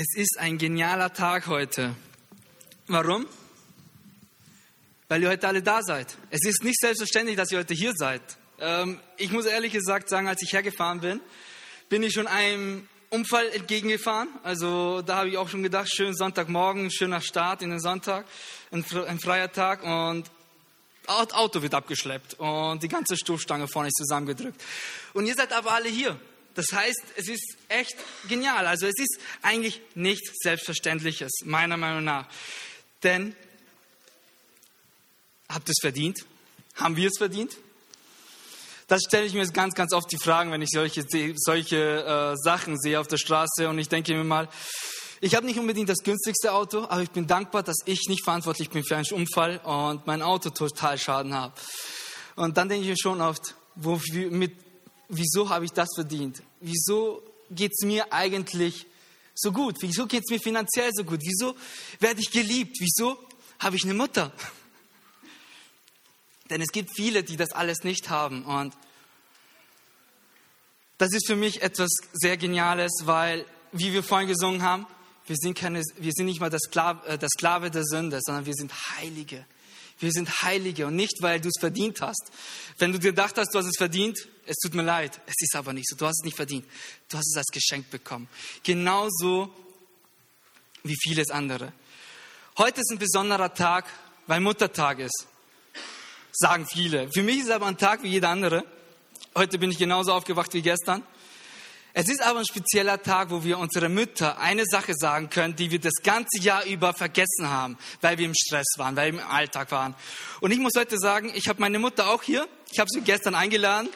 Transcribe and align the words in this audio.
Es 0.00 0.14
ist 0.14 0.38
ein 0.38 0.58
genialer 0.58 1.12
Tag 1.12 1.48
heute. 1.48 1.92
Warum? 2.86 3.26
Weil 5.08 5.22
ihr 5.22 5.28
heute 5.28 5.48
alle 5.48 5.60
da 5.60 5.82
seid. 5.82 6.16
Es 6.30 6.46
ist 6.46 6.62
nicht 6.62 6.78
selbstverständlich, 6.78 7.36
dass 7.36 7.50
ihr 7.50 7.58
heute 7.58 7.74
hier 7.74 7.92
seid. 7.96 8.22
Ähm, 8.60 9.00
ich 9.16 9.32
muss 9.32 9.44
ehrlich 9.44 9.72
gesagt 9.72 10.08
sagen, 10.08 10.28
als 10.28 10.40
ich 10.40 10.52
hergefahren 10.52 11.00
bin, 11.00 11.20
bin 11.88 12.04
ich 12.04 12.12
schon 12.14 12.28
einem 12.28 12.88
Unfall 13.10 13.48
entgegengefahren. 13.48 14.28
Also 14.44 15.02
da 15.02 15.16
habe 15.16 15.30
ich 15.30 15.36
auch 15.36 15.48
schon 15.48 15.64
gedacht, 15.64 15.88
schön 15.92 16.14
Sonntagmorgen, 16.14 16.92
schöner 16.92 17.20
Start 17.20 17.62
in 17.62 17.70
den 17.70 17.80
Sonntag, 17.80 18.24
ein, 18.70 18.84
ein 19.08 19.18
freier 19.18 19.50
Tag 19.50 19.82
und 19.82 20.30
Auto 21.08 21.60
wird 21.60 21.74
abgeschleppt 21.74 22.34
und 22.34 22.80
die 22.84 22.88
ganze 22.88 23.16
Stoßstange 23.16 23.66
vorne 23.66 23.88
ist 23.88 23.96
zusammengedrückt. 23.96 24.62
Und 25.12 25.26
ihr 25.26 25.34
seid 25.34 25.52
aber 25.52 25.72
alle 25.72 25.88
hier. 25.88 26.20
Das 26.54 26.66
heißt, 26.72 27.02
es 27.16 27.28
ist 27.28 27.56
echt 27.68 27.96
genial. 28.28 28.66
Also 28.66 28.86
es 28.86 28.94
ist 28.98 29.18
eigentlich 29.42 29.80
nichts 29.94 30.32
Selbstverständliches, 30.42 31.30
meiner 31.44 31.76
Meinung 31.76 32.04
nach. 32.04 32.26
Denn 33.02 33.34
habt 35.48 35.68
ihr 35.68 35.72
es 35.72 35.80
verdient? 35.80 36.24
Haben 36.74 36.96
wir 36.96 37.08
es 37.08 37.18
verdient? 37.18 37.56
Das 38.88 39.02
stelle 39.06 39.26
ich 39.26 39.34
mir 39.34 39.46
ganz, 39.48 39.74
ganz 39.74 39.92
oft 39.92 40.10
die 40.10 40.16
Fragen, 40.16 40.50
wenn 40.50 40.62
ich 40.62 40.70
solche, 40.72 41.04
solche 41.36 41.76
äh, 41.76 42.36
Sachen 42.36 42.78
sehe 42.78 42.98
auf 42.98 43.06
der 43.06 43.18
Straße 43.18 43.68
und 43.68 43.78
ich 43.78 43.88
denke 43.88 44.14
mir 44.14 44.24
mal, 44.24 44.48
ich 45.20 45.34
habe 45.34 45.46
nicht 45.46 45.58
unbedingt 45.58 45.88
das 45.88 45.98
günstigste 45.98 46.52
Auto, 46.52 46.84
aber 46.88 47.02
ich 47.02 47.10
bin 47.10 47.26
dankbar, 47.26 47.62
dass 47.62 47.76
ich 47.84 48.08
nicht 48.08 48.22
verantwortlich 48.22 48.70
bin 48.70 48.84
für 48.84 48.96
einen 48.96 49.06
Unfall 49.10 49.58
und 49.58 50.06
mein 50.06 50.22
Auto 50.22 50.50
total 50.50 50.96
Schaden 50.96 51.34
habe. 51.34 51.54
Und 52.36 52.56
dann 52.56 52.68
denke 52.68 52.84
ich 52.84 52.90
mir 52.90 52.96
schon 52.98 53.20
oft, 53.20 53.56
wo, 53.74 54.00
mit, 54.30 54.54
wieso 55.08 55.48
habe 55.48 55.64
ich 55.64 55.72
das 55.72 55.88
verdient? 55.94 56.42
Wieso 56.60 57.22
geht 57.50 57.72
es 57.72 57.84
mir 57.84 58.12
eigentlich 58.12 58.86
so 59.34 59.52
gut? 59.52 59.76
Wieso 59.80 60.06
geht 60.06 60.24
es 60.24 60.30
mir 60.30 60.40
finanziell 60.40 60.90
so 60.92 61.04
gut? 61.04 61.20
Wieso 61.22 61.54
werde 62.00 62.20
ich 62.20 62.30
geliebt? 62.30 62.76
Wieso 62.80 63.18
habe 63.58 63.76
ich 63.76 63.84
eine 63.84 63.94
Mutter? 63.94 64.32
Denn 66.50 66.60
es 66.60 66.72
gibt 66.72 66.90
viele, 66.94 67.22
die 67.22 67.36
das 67.36 67.52
alles 67.52 67.84
nicht 67.84 68.10
haben. 68.10 68.44
Und 68.44 68.74
das 70.98 71.12
ist 71.12 71.26
für 71.26 71.36
mich 71.36 71.62
etwas 71.62 71.90
sehr 72.12 72.36
Geniales, 72.36 72.92
weil, 73.04 73.44
wie 73.72 73.92
wir 73.92 74.02
vorhin 74.02 74.28
gesungen 74.28 74.62
haben, 74.62 74.86
wir 75.26 75.36
sind, 75.36 75.56
keine, 75.56 75.82
wir 75.98 76.12
sind 76.12 76.26
nicht 76.26 76.40
mal 76.40 76.50
der 76.50 76.58
Sklave, 76.58 77.06
äh, 77.06 77.18
der 77.18 77.28
Sklave 77.28 77.70
der 77.70 77.84
Sünde, 77.84 78.18
sondern 78.22 78.46
wir 78.46 78.54
sind 78.54 78.72
Heilige. 78.96 79.44
Wir 80.00 80.12
sind 80.12 80.42
Heilige 80.42 80.86
und 80.86 80.96
nicht, 80.96 81.20
weil 81.20 81.40
du 81.40 81.48
es 81.48 81.58
verdient 81.58 82.00
hast. 82.00 82.30
Wenn 82.78 82.92
du 82.92 82.98
dir 82.98 83.10
gedacht 83.10 83.36
hast, 83.36 83.52
du 83.52 83.58
hast 83.58 83.66
es 83.66 83.76
verdient, 83.76 84.16
es 84.46 84.56
tut 84.56 84.74
mir 84.74 84.82
leid. 84.82 85.20
Es 85.26 85.34
ist 85.38 85.56
aber 85.56 85.72
nicht 85.72 85.88
so. 85.88 85.96
Du 85.96 86.06
hast 86.06 86.20
es 86.20 86.24
nicht 86.24 86.36
verdient. 86.36 86.64
Du 87.08 87.16
hast 87.18 87.26
es 87.26 87.36
als 87.36 87.48
Geschenk 87.48 87.90
bekommen. 87.90 88.28
Genauso 88.62 89.52
wie 90.84 90.96
vieles 91.02 91.30
andere. 91.30 91.72
Heute 92.56 92.80
ist 92.80 92.90
ein 92.92 92.98
besonderer 92.98 93.52
Tag, 93.52 93.86
weil 94.26 94.40
Muttertag 94.40 95.00
ist. 95.00 95.26
Sagen 96.32 96.66
viele. 96.70 97.10
Für 97.10 97.22
mich 97.22 97.38
ist 97.38 97.46
es 97.46 97.50
aber 97.50 97.66
ein 97.66 97.76
Tag 97.76 98.02
wie 98.04 98.08
jeder 98.08 98.28
andere. 98.28 98.64
Heute 99.34 99.58
bin 99.58 99.70
ich 99.70 99.78
genauso 99.78 100.12
aufgewacht 100.12 100.54
wie 100.54 100.62
gestern. 100.62 101.02
Es 101.94 102.08
ist 102.08 102.22
aber 102.22 102.40
ein 102.40 102.46
spezieller 102.46 103.02
Tag, 103.02 103.30
wo 103.30 103.42
wir 103.42 103.58
unsere 103.58 103.88
Mütter 103.88 104.38
eine 104.38 104.64
Sache 104.66 104.92
sagen 104.94 105.30
können, 105.30 105.56
die 105.56 105.70
wir 105.70 105.80
das 105.80 105.94
ganze 106.02 106.38
Jahr 106.40 106.64
über 106.64 106.92
vergessen 106.92 107.48
haben, 107.48 107.78
weil 108.02 108.18
wir 108.18 108.26
im 108.26 108.34
Stress 108.34 108.66
waren, 108.76 108.94
weil 108.94 109.12
wir 109.12 109.20
im 109.20 109.28
Alltag 109.28 109.70
waren. 109.72 109.94
Und 110.40 110.50
ich 110.50 110.58
muss 110.58 110.74
heute 110.76 110.98
sagen, 110.98 111.32
ich 111.34 111.48
habe 111.48 111.60
meine 111.60 111.78
Mutter 111.78 112.10
auch 112.10 112.22
hier. 112.22 112.46
Ich 112.70 112.78
habe 112.78 112.88
sie 112.92 113.00
gestern 113.00 113.34
eingeladen. 113.34 113.88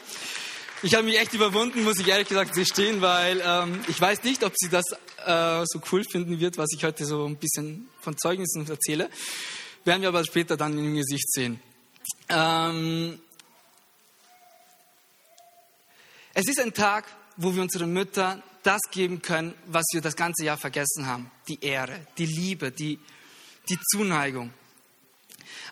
Ich 0.83 0.95
habe 0.95 1.05
mich 1.05 1.19
echt 1.19 1.33
überwunden, 1.35 1.85
muss 1.85 2.01
ich 2.01 2.09
ehrlich 2.09 2.27
gesagt 2.27 2.59
stehen, 2.67 3.03
weil 3.03 3.41
ähm, 3.45 3.85
ich 3.87 4.01
weiß 4.01 4.25
nicht, 4.25 4.43
ob 4.43 4.53
sie 4.57 4.69
das 4.69 4.85
äh, 5.25 5.65
so 5.65 5.81
cool 5.93 6.03
finden 6.03 6.41
wird, 6.41 6.59
was 6.59 6.71
ich 6.75 6.83
heute 6.83 7.05
so 7.05 7.25
ein 7.25 7.37
bisschen 7.37 7.89
von 8.01 8.19
Zeugnissen 8.19 8.69
erzähle. 8.69 9.09
Werden 9.85 10.03
wir 10.03 10.09
aber 10.09 10.25
später 10.25 10.57
dann 10.57 10.77
im 10.77 10.97
Gesicht 10.97 11.31
sehen. 11.31 11.61
Ähm, 12.29 13.21
es 16.35 16.49
ist 16.49 16.59
ein 16.59 16.73
Tag, 16.75 17.05
wo 17.37 17.55
wir 17.55 17.63
unseren 17.63 17.93
Müttern 17.93 18.43
das 18.63 18.81
geben 18.91 19.23
können, 19.23 19.55
was 19.67 19.85
wir 19.93 20.01
das 20.01 20.17
ganze 20.17 20.45
Jahr 20.45 20.57
vergessen 20.57 21.07
haben. 21.07 21.31
Die 21.49 21.63
Ehre, 21.63 22.07
die 22.19 22.27
Liebe, 22.27 22.71
die, 22.71 22.99
die 23.69 23.79
Zuneigung. 23.91 24.53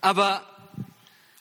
Aber 0.00 0.44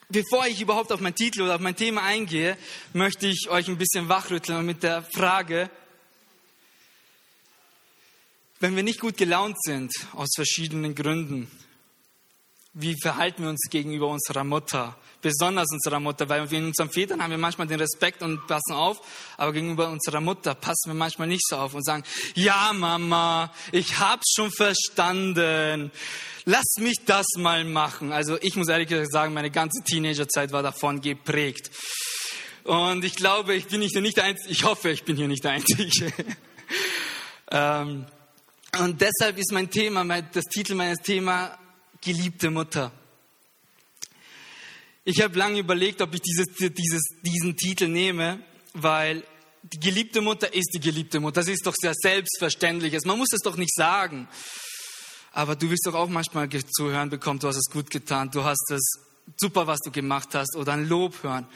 bevor 0.09 0.45
ich 0.47 0.61
überhaupt 0.61 0.91
auf 0.91 0.99
meinen 0.99 1.15
Titel 1.15 1.41
oder 1.41 1.55
auf 1.55 1.61
mein 1.61 1.75
Thema 1.75 2.03
eingehe, 2.03 2.57
möchte 2.93 3.27
ich 3.27 3.49
euch 3.49 3.67
ein 3.67 3.77
bisschen 3.77 4.09
wachrütteln 4.09 4.65
mit 4.65 4.83
der 4.83 5.03
Frage, 5.03 5.69
wenn 8.59 8.75
wir 8.75 8.83
nicht 8.83 8.99
gut 8.99 9.15
gelaunt 9.17 9.55
sind, 9.63 9.91
aus 10.13 10.29
verschiedenen 10.35 10.93
Gründen, 10.93 11.49
wie 12.73 12.95
verhalten 13.01 13.43
wir 13.43 13.49
uns 13.49 13.67
gegenüber 13.69 14.07
unserer 14.07 14.43
Mutter? 14.43 14.95
Besonders 15.21 15.67
unserer 15.71 15.99
Mutter, 15.99 16.29
weil 16.29 16.49
wir 16.49 16.59
in 16.59 16.67
unseren 16.67 16.89
Vätern 16.89 17.21
haben 17.21 17.31
wir 17.31 17.37
manchmal 17.37 17.67
den 17.67 17.79
Respekt 17.79 18.21
und 18.21 18.45
passen 18.47 18.73
auf, 18.73 19.01
aber 19.37 19.51
gegenüber 19.53 19.89
unserer 19.89 20.21
Mutter 20.21 20.53
passen 20.53 20.91
wir 20.91 20.93
manchmal 20.93 21.27
nicht 21.27 21.45
so 21.47 21.57
auf 21.57 21.73
und 21.73 21.83
sagen, 21.83 22.03
ja 22.35 22.71
Mama, 22.73 23.51
ich 23.71 23.99
hab's 23.99 24.33
schon 24.35 24.51
verstanden. 24.51 25.91
Lass 26.45 26.75
mich 26.79 26.97
das 27.05 27.25
mal 27.37 27.65
machen. 27.65 28.11
Also 28.11 28.37
ich 28.41 28.55
muss 28.55 28.69
ehrlich 28.69 28.87
gesagt 28.87 29.11
sagen, 29.11 29.33
meine 29.33 29.51
ganze 29.51 29.83
Teenagerzeit 29.83 30.51
war 30.51 30.63
davon 30.63 31.01
geprägt. 31.01 31.71
Und 32.63 33.03
ich 33.03 33.15
glaube, 33.15 33.55
ich 33.55 33.67
bin 33.67 33.79
nicht, 33.79 33.95
nicht 33.95 34.17
der 34.17 34.25
Einzige, 34.25 34.51
ich 34.51 34.63
hoffe, 34.63 34.91
ich 34.91 35.03
bin 35.03 35.17
hier 35.17 35.27
nicht 35.27 35.43
der 35.43 35.51
Einzige. 35.51 36.13
ähm, 37.51 38.05
und 38.77 39.01
deshalb 39.01 39.39
ist 39.39 39.51
mein 39.51 39.71
Thema, 39.71 40.03
mein, 40.03 40.29
das 40.31 40.45
Titel 40.45 40.75
meines 40.75 40.99
Themas 40.99 41.51
geliebte 42.01 42.49
Mutter. 42.49 42.91
Ich 45.03 45.21
habe 45.21 45.37
lange 45.37 45.59
überlegt, 45.59 46.01
ob 46.01 46.13
ich 46.13 46.21
dieses, 46.21 46.45
dieses, 46.55 47.01
diesen 47.21 47.55
Titel 47.55 47.87
nehme, 47.87 48.43
weil 48.73 49.23
die 49.63 49.79
geliebte 49.79 50.21
Mutter 50.21 50.53
ist 50.53 50.71
die 50.73 50.79
geliebte 50.79 51.19
Mutter. 51.19 51.41
Das 51.41 51.47
ist 51.47 51.65
doch 51.65 51.73
sehr 51.75 51.93
selbstverständliches. 51.95 53.05
Man 53.05 53.17
muss 53.17 53.33
es 53.33 53.41
doch 53.41 53.57
nicht 53.57 53.73
sagen. 53.73 54.27
Aber 55.31 55.55
du 55.55 55.69
wirst 55.69 55.85
doch 55.85 55.95
auch 55.95 56.09
manchmal 56.09 56.49
zu 56.49 56.89
hören 56.89 57.09
bekommen, 57.09 57.39
du 57.39 57.47
hast 57.47 57.57
es 57.57 57.71
gut 57.71 57.89
getan, 57.89 58.31
du 58.31 58.43
hast 58.43 58.71
es 58.71 58.99
super, 59.37 59.67
was 59.67 59.79
du 59.79 59.91
gemacht 59.91 60.33
hast 60.33 60.55
oder 60.55 60.73
ein 60.73 60.87
Lob 60.87 61.23
hören. 61.23 61.47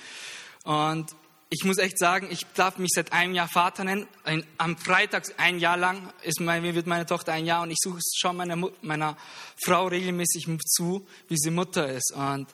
Und 0.64 1.16
ich 1.54 1.64
muss 1.66 1.78
echt 1.78 2.00
sagen, 2.00 2.30
ich 2.32 2.48
darf 2.56 2.80
mich 2.80 2.90
seit 2.96 3.14
einem 3.14 3.36
Jahr 3.36 3.48
Vater 3.48 3.84
nennen. 3.84 4.08
Ein, 4.24 4.44
am 4.58 4.76
Freitag 4.76 5.26
ein 5.38 5.60
Jahr 5.60 5.78
lang 5.78 6.12
ist 6.24 6.40
mein, 6.40 6.64
wird 6.64 6.88
meine 6.88 7.06
Tochter 7.06 7.34
ein 7.34 7.46
Jahr 7.46 7.62
und 7.62 7.70
ich 7.70 7.78
suche 7.80 8.00
schon 8.18 8.36
meiner, 8.36 8.58
meiner 8.82 9.16
Frau 9.64 9.86
regelmäßig 9.86 10.48
zu, 10.66 11.06
wie 11.28 11.38
sie 11.38 11.52
Mutter 11.52 11.88
ist. 11.88 12.12
Und 12.16 12.48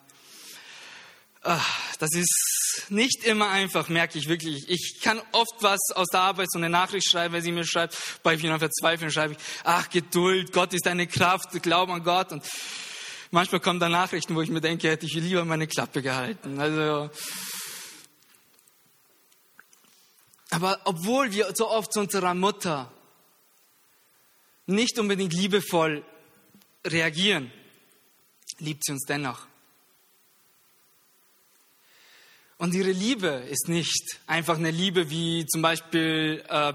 ach, 1.43 1.95
das 1.99 2.09
ist 2.13 2.87
nicht 2.89 3.23
immer 3.23 3.49
einfach, 3.49 3.87
merke 3.87 4.19
ich 4.19 4.27
wirklich. 4.27 4.65
Ich 4.67 4.99
kann 5.01 5.21
oft 5.31 5.55
was 5.61 5.79
aus 5.95 6.07
der 6.07 6.19
Arbeit, 6.19 6.51
so 6.51 6.59
eine 6.59 6.69
Nachricht 6.69 7.09
schreiben, 7.09 7.33
wenn 7.33 7.41
sie 7.41 7.53
mir 7.53 7.65
schreibt, 7.65 7.95
bei 8.21 8.37
vielen 8.37 8.59
Verzweifeln 8.59 9.11
schreibe 9.11 9.33
ich, 9.35 9.39
ach 9.63 9.89
Geduld, 9.89 10.51
Gott 10.51 10.73
ist 10.73 10.85
deine 10.85 11.07
Kraft, 11.07 11.51
Glauben 11.63 11.93
an 11.93 12.03
Gott. 12.03 12.33
Und 12.33 12.43
manchmal 13.31 13.61
kommen 13.61 13.79
da 13.79 13.87
Nachrichten, 13.87 14.35
wo 14.35 14.41
ich 14.41 14.49
mir 14.49 14.59
denke, 14.59 14.89
hätte 14.89 15.05
ich 15.05 15.13
lieber 15.13 15.45
meine 15.45 15.67
Klappe 15.67 16.01
gehalten. 16.01 16.59
Also 16.59 17.09
Aber 20.49 20.81
obwohl 20.85 21.31
wir 21.31 21.53
so 21.55 21.69
oft 21.69 21.93
zu 21.93 21.99
unserer 21.99 22.33
Mutter 22.33 22.91
nicht 24.65 24.97
unbedingt 24.99 25.33
liebevoll 25.33 26.03
reagieren, 26.85 27.51
liebt 28.59 28.83
sie 28.83 28.91
uns 28.93 29.05
dennoch. 29.05 29.47
Und 32.57 32.73
ihre 32.73 32.91
Liebe 32.91 33.27
ist 33.49 33.69
nicht 33.69 34.19
einfach 34.27 34.57
eine 34.57 34.71
Liebe 34.71 35.09
wie 35.09 35.45
zum 35.45 35.61
Beispiel 35.61 36.43
äh, 36.49 36.73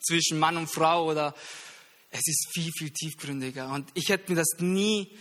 zwischen 0.00 0.38
Mann 0.38 0.56
und 0.56 0.68
Frau 0.68 1.08
oder 1.08 1.34
es 2.10 2.26
ist 2.26 2.48
viel, 2.52 2.70
viel 2.76 2.90
tiefgründiger. 2.90 3.72
Und 3.72 3.88
ich 3.94 4.08
hätte 4.08 4.32
mir 4.32 4.38
das 4.38 4.58
nie 4.58 5.16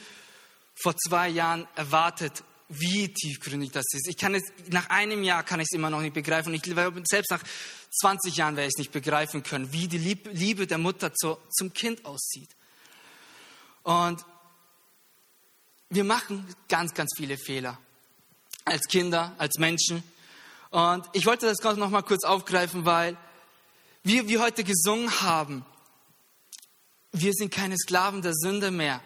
vor 0.75 0.95
zwei 0.97 1.29
Jahren 1.29 1.67
erwartet, 1.75 2.43
wie 2.71 3.13
tiefgründig 3.13 3.71
das 3.71 3.85
ist. 3.93 4.07
Ich 4.07 4.17
kann 4.17 4.33
es, 4.33 4.43
nach 4.69 4.89
einem 4.89 5.23
Jahr 5.23 5.43
kann 5.43 5.59
ich 5.59 5.67
es 5.69 5.75
immer 5.75 5.89
noch 5.89 6.01
nicht 6.01 6.13
begreifen. 6.13 6.53
Ich, 6.53 6.63
selbst 6.63 7.31
nach 7.31 7.43
20 7.99 8.35
Jahren 8.35 8.55
werde 8.55 8.67
ich 8.67 8.73
es 8.75 8.79
nicht 8.79 8.91
begreifen 8.91 9.43
können, 9.43 9.71
wie 9.73 9.87
die 9.87 9.97
Liebe 9.97 10.67
der 10.67 10.77
Mutter 10.77 11.13
zu, 11.13 11.37
zum 11.51 11.73
Kind 11.73 12.05
aussieht. 12.05 12.49
Und 13.83 14.23
wir 15.89 16.03
machen 16.03 16.45
ganz, 16.69 16.93
ganz 16.93 17.11
viele 17.17 17.37
Fehler. 17.37 17.77
Als 18.63 18.87
Kinder, 18.87 19.35
als 19.37 19.57
Menschen. 19.57 20.03
Und 20.69 21.05
ich 21.13 21.25
wollte 21.25 21.47
das 21.47 21.59
noch 21.75 21.89
mal 21.89 22.03
kurz 22.03 22.23
aufgreifen, 22.23 22.85
weil 22.85 23.17
wir, 24.03 24.27
wir 24.27 24.41
heute 24.41 24.63
gesungen 24.63 25.21
haben, 25.21 25.65
wir 27.11 27.33
sind 27.33 27.53
keine 27.53 27.75
Sklaven 27.77 28.21
der 28.21 28.33
Sünde 28.33 28.71
mehr, 28.71 29.01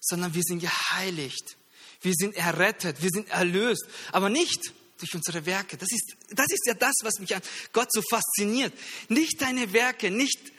sondern 0.00 0.34
wir 0.34 0.42
sind 0.42 0.58
geheiligt. 0.60 1.56
Wir 2.00 2.12
sind 2.14 2.34
errettet, 2.36 3.02
wir 3.02 3.10
sind 3.10 3.28
erlöst, 3.30 3.84
aber 4.12 4.28
nicht 4.28 4.72
durch 4.98 5.14
unsere 5.14 5.44
Werke. 5.46 5.76
Das 5.76 5.90
ist, 5.90 6.16
das 6.30 6.46
ist 6.50 6.66
ja 6.66 6.74
das, 6.74 6.94
was 7.02 7.18
mich 7.18 7.34
an 7.34 7.42
Gott 7.72 7.88
so 7.90 8.02
fasziniert. 8.08 8.72
Nicht 9.08 9.40
deine 9.40 9.72
Werke, 9.72 10.10
nicht 10.10 10.52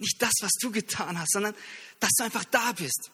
Nicht 0.00 0.22
das, 0.22 0.32
was 0.40 0.52
du 0.60 0.70
getan 0.70 1.18
hast, 1.20 1.32
sondern 1.32 1.54
dass 2.00 2.12
du 2.16 2.24
einfach 2.24 2.44
da 2.44 2.72
bist, 2.72 3.10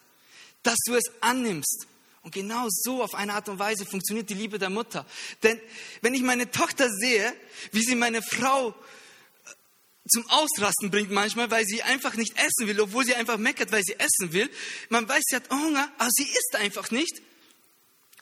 dass 0.63 0.77
du 0.85 0.95
es 0.95 1.03
annimmst. 1.19 1.85
Und 2.21 2.33
genau 2.33 2.67
so 2.69 3.03
auf 3.03 3.13
eine 3.13 3.33
Art 3.33 3.49
und 3.49 3.59
Weise 3.59 3.85
funktioniert 3.85 4.29
die 4.29 4.35
Liebe 4.35 4.57
der 4.57 4.69
Mutter. 4.69 5.05
Denn 5.43 5.59
wenn 6.01 6.13
ich 6.13 6.21
meine 6.21 6.49
Tochter 6.49 6.89
sehe, 6.89 7.33
wie 7.73 7.83
sie 7.83 7.95
meine 7.95 8.21
Frau 8.21 8.69
äh, 8.69 8.73
zum 10.09 10.29
Ausrasten 10.29 10.89
bringt 10.89 11.11
manchmal, 11.11 11.51
weil 11.51 11.65
sie 11.65 11.83
einfach 11.83 12.15
nicht 12.15 12.37
essen 12.37 12.67
will, 12.67 12.79
obwohl 12.79 13.03
sie 13.03 13.15
einfach 13.15 13.37
meckert, 13.37 13.73
weil 13.73 13.83
sie 13.83 13.99
essen 13.99 14.31
will. 14.31 14.49
Man 14.87 15.07
weiß, 15.09 15.23
sie 15.27 15.35
hat 15.35 15.49
Hunger, 15.49 15.91
aber 15.97 16.09
sie 16.11 16.23
isst 16.23 16.55
einfach 16.55 16.91
nicht. 16.91 17.21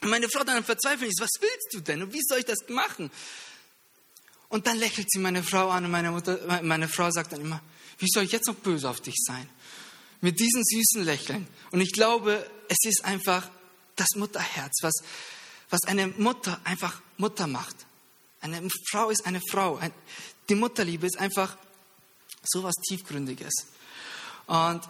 Und 0.06 0.12
meine 0.12 0.30
Frau 0.30 0.44
dann 0.44 0.63
verzweifelt 0.63 1.10
ist, 1.10 1.19
was 1.19 1.31
willst 1.42 1.74
du 1.74 1.80
denn 1.80 2.04
und 2.04 2.13
wie 2.13 2.22
soll 2.22 2.38
ich 2.38 2.46
das 2.46 2.60
machen? 2.69 3.10
Und 4.50 4.68
dann 4.68 4.78
lächelt 4.78 5.10
sie 5.10 5.18
meine 5.18 5.42
Frau 5.42 5.72
an 5.72 5.84
und 5.84 5.90
meine, 5.90 6.12
Mutter, 6.12 6.62
meine 6.62 6.88
Frau 6.88 7.10
sagt 7.10 7.31
dann 7.31 7.42
immer, 7.42 7.60
wie 7.98 8.06
soll 8.07 8.24
ich 8.24 8.31
jetzt 8.31 8.46
noch 8.46 8.54
böse 8.54 8.88
auf 8.88 9.02
dich 9.02 9.16
sein? 9.18 9.50
Mit 10.22 10.40
diesen 10.40 10.63
süßen 10.63 11.04
Lächeln. 11.04 11.48
Und 11.72 11.81
ich 11.81 11.92
glaube, 11.92 12.48
es 12.68 12.78
ist 12.84 13.04
einfach 13.04 13.50
das 13.96 14.10
Mutterherz, 14.13 14.74
was, 14.84 14.94
was 15.72 15.80
eine 15.88 16.06
Mutter 16.06 16.62
einfach 16.66 17.02
Mutter 17.18 17.48
macht. 17.48 17.75
Eine 18.42 18.69
Frau 18.92 19.10
ist 19.10 19.25
eine 19.25 19.42
Frau. 19.50 19.81
Die 20.50 20.56
Mutterliebe 20.56 21.07
ist 21.07 21.18
einfach 21.18 21.57
so 22.44 22.62
was 22.62 22.75
Tiefgründiges. 22.88 23.54
Und 24.46 24.81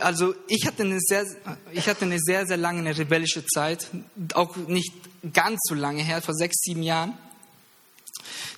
also 0.00 0.34
ich 0.46 0.66
hatte 0.66 0.82
eine 0.82 0.98
sehr, 1.00 1.24
ich 1.72 1.88
hatte 1.88 2.04
eine 2.04 2.18
sehr, 2.18 2.46
sehr 2.46 2.56
lange 2.56 2.80
eine 2.80 2.96
rebellische 2.96 3.44
Zeit, 3.46 3.88
auch 4.34 4.56
nicht 4.56 4.92
ganz 5.32 5.58
so 5.64 5.74
lange 5.74 6.02
her, 6.02 6.20
vor 6.20 6.34
sechs, 6.34 6.58
sieben 6.62 6.82
Jahren, 6.82 7.16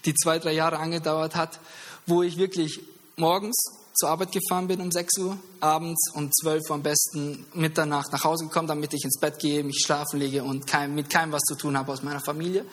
die 0.04 0.14
zwei, 0.14 0.38
drei 0.38 0.52
Jahre 0.52 0.78
angedauert 0.78 1.36
hat, 1.36 1.60
wo 2.06 2.22
ich 2.22 2.36
wirklich 2.38 2.80
morgens 3.16 3.56
zur 3.94 4.10
Arbeit 4.10 4.32
gefahren 4.32 4.68
bin 4.68 4.80
um 4.80 4.92
6 4.92 5.18
Uhr, 5.18 5.38
abends 5.60 6.10
um 6.12 6.30
12 6.30 6.68
Uhr 6.68 6.74
am 6.74 6.82
besten 6.82 7.46
Mitternacht 7.54 8.12
nach 8.12 8.24
Hause 8.24 8.44
gekommen, 8.44 8.68
damit 8.68 8.92
ich 8.92 9.04
ins 9.04 9.18
Bett 9.18 9.38
gehe, 9.38 9.64
mich 9.64 9.82
schlafen 9.84 10.20
lege 10.20 10.44
und 10.44 10.66
kein, 10.66 10.94
mit 10.94 11.08
keinem 11.08 11.32
was 11.32 11.42
zu 11.42 11.54
tun 11.54 11.78
habe 11.78 11.92
aus 11.92 12.02
meiner 12.02 12.20
Familie, 12.20 12.66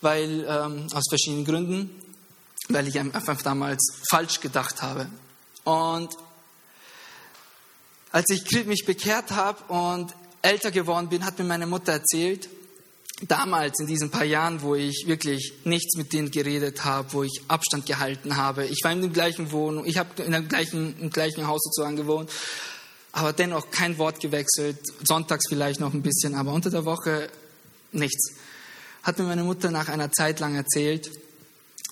weil 0.00 0.46
ähm, 0.48 0.86
aus 0.94 1.04
verschiedenen 1.10 1.44
Gründen, 1.44 1.90
weil 2.68 2.88
ich 2.88 2.98
einfach 2.98 3.42
damals 3.42 4.00
falsch 4.08 4.40
gedacht 4.40 4.80
habe. 4.80 5.10
Und 5.64 6.16
als 8.12 8.26
ich 8.30 8.66
mich 8.66 8.84
bekehrt 8.84 9.30
habe 9.30 9.72
und 9.72 10.14
älter 10.42 10.70
geworden 10.70 11.08
bin, 11.08 11.24
hat 11.24 11.38
mir 11.38 11.44
meine 11.44 11.66
Mutter 11.66 11.92
erzählt, 11.92 12.48
damals 13.28 13.78
in 13.80 13.86
diesen 13.86 14.10
paar 14.10 14.24
Jahren, 14.24 14.62
wo 14.62 14.74
ich 14.74 15.04
wirklich 15.06 15.52
nichts 15.64 15.96
mit 15.96 16.12
denen 16.12 16.30
geredet 16.30 16.84
habe, 16.84 17.12
wo 17.12 17.22
ich 17.22 17.42
Abstand 17.48 17.86
gehalten 17.86 18.36
habe. 18.36 18.66
Ich 18.66 18.80
war 18.82 18.92
in 18.92 19.02
der 19.02 19.10
gleichen 19.10 19.52
Wohnung, 19.52 19.84
ich 19.84 19.98
habe 19.98 20.22
in 20.22 20.32
der 20.32 20.42
gleichen, 20.42 20.98
im 20.98 21.10
gleichen 21.10 21.46
Haus 21.46 21.60
sozusagen 21.62 21.96
gewohnt, 21.96 22.30
aber 23.12 23.32
dennoch 23.32 23.70
kein 23.70 23.98
Wort 23.98 24.20
gewechselt, 24.20 24.78
sonntags 25.04 25.44
vielleicht 25.48 25.80
noch 25.80 25.92
ein 25.92 26.02
bisschen, 26.02 26.34
aber 26.34 26.52
unter 26.52 26.70
der 26.70 26.84
Woche 26.84 27.28
nichts. 27.92 28.34
Hat 29.02 29.18
mir 29.18 29.24
meine 29.24 29.44
Mutter 29.44 29.70
nach 29.70 29.88
einer 29.88 30.10
Zeit 30.12 30.40
lang 30.40 30.54
erzählt, 30.54 31.10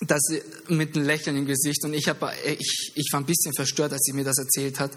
dass 0.01 0.21
sie 0.21 0.41
mit 0.69 0.95
einem 0.95 1.05
Lächeln 1.05 1.35
im 1.35 1.45
Gesicht 1.45 1.83
und 1.83 1.93
ich, 1.93 2.07
hab, 2.07 2.33
ich, 2.45 2.91
ich 2.95 3.09
war 3.11 3.19
ein 3.19 3.25
bisschen 3.25 3.53
verstört, 3.53 3.91
als 3.91 4.01
sie 4.03 4.13
mir 4.13 4.23
das 4.23 4.37
erzählt 4.37 4.79
hat, 4.79 4.91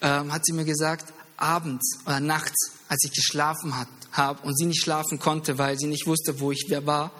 ähm, 0.00 0.32
hat 0.32 0.44
sie 0.44 0.52
mir 0.52 0.64
gesagt, 0.64 1.12
abends 1.36 1.98
oder 2.06 2.20
nachts, 2.20 2.72
als 2.88 3.04
ich 3.04 3.12
geschlafen 3.12 3.74
habe 4.12 4.42
und 4.42 4.56
sie 4.56 4.66
nicht 4.66 4.82
schlafen 4.82 5.18
konnte, 5.18 5.58
weil 5.58 5.78
sie 5.78 5.86
nicht 5.86 6.06
wusste, 6.06 6.40
wo 6.40 6.52
ich 6.52 6.66
wer 6.68 6.86
war, 6.86 7.12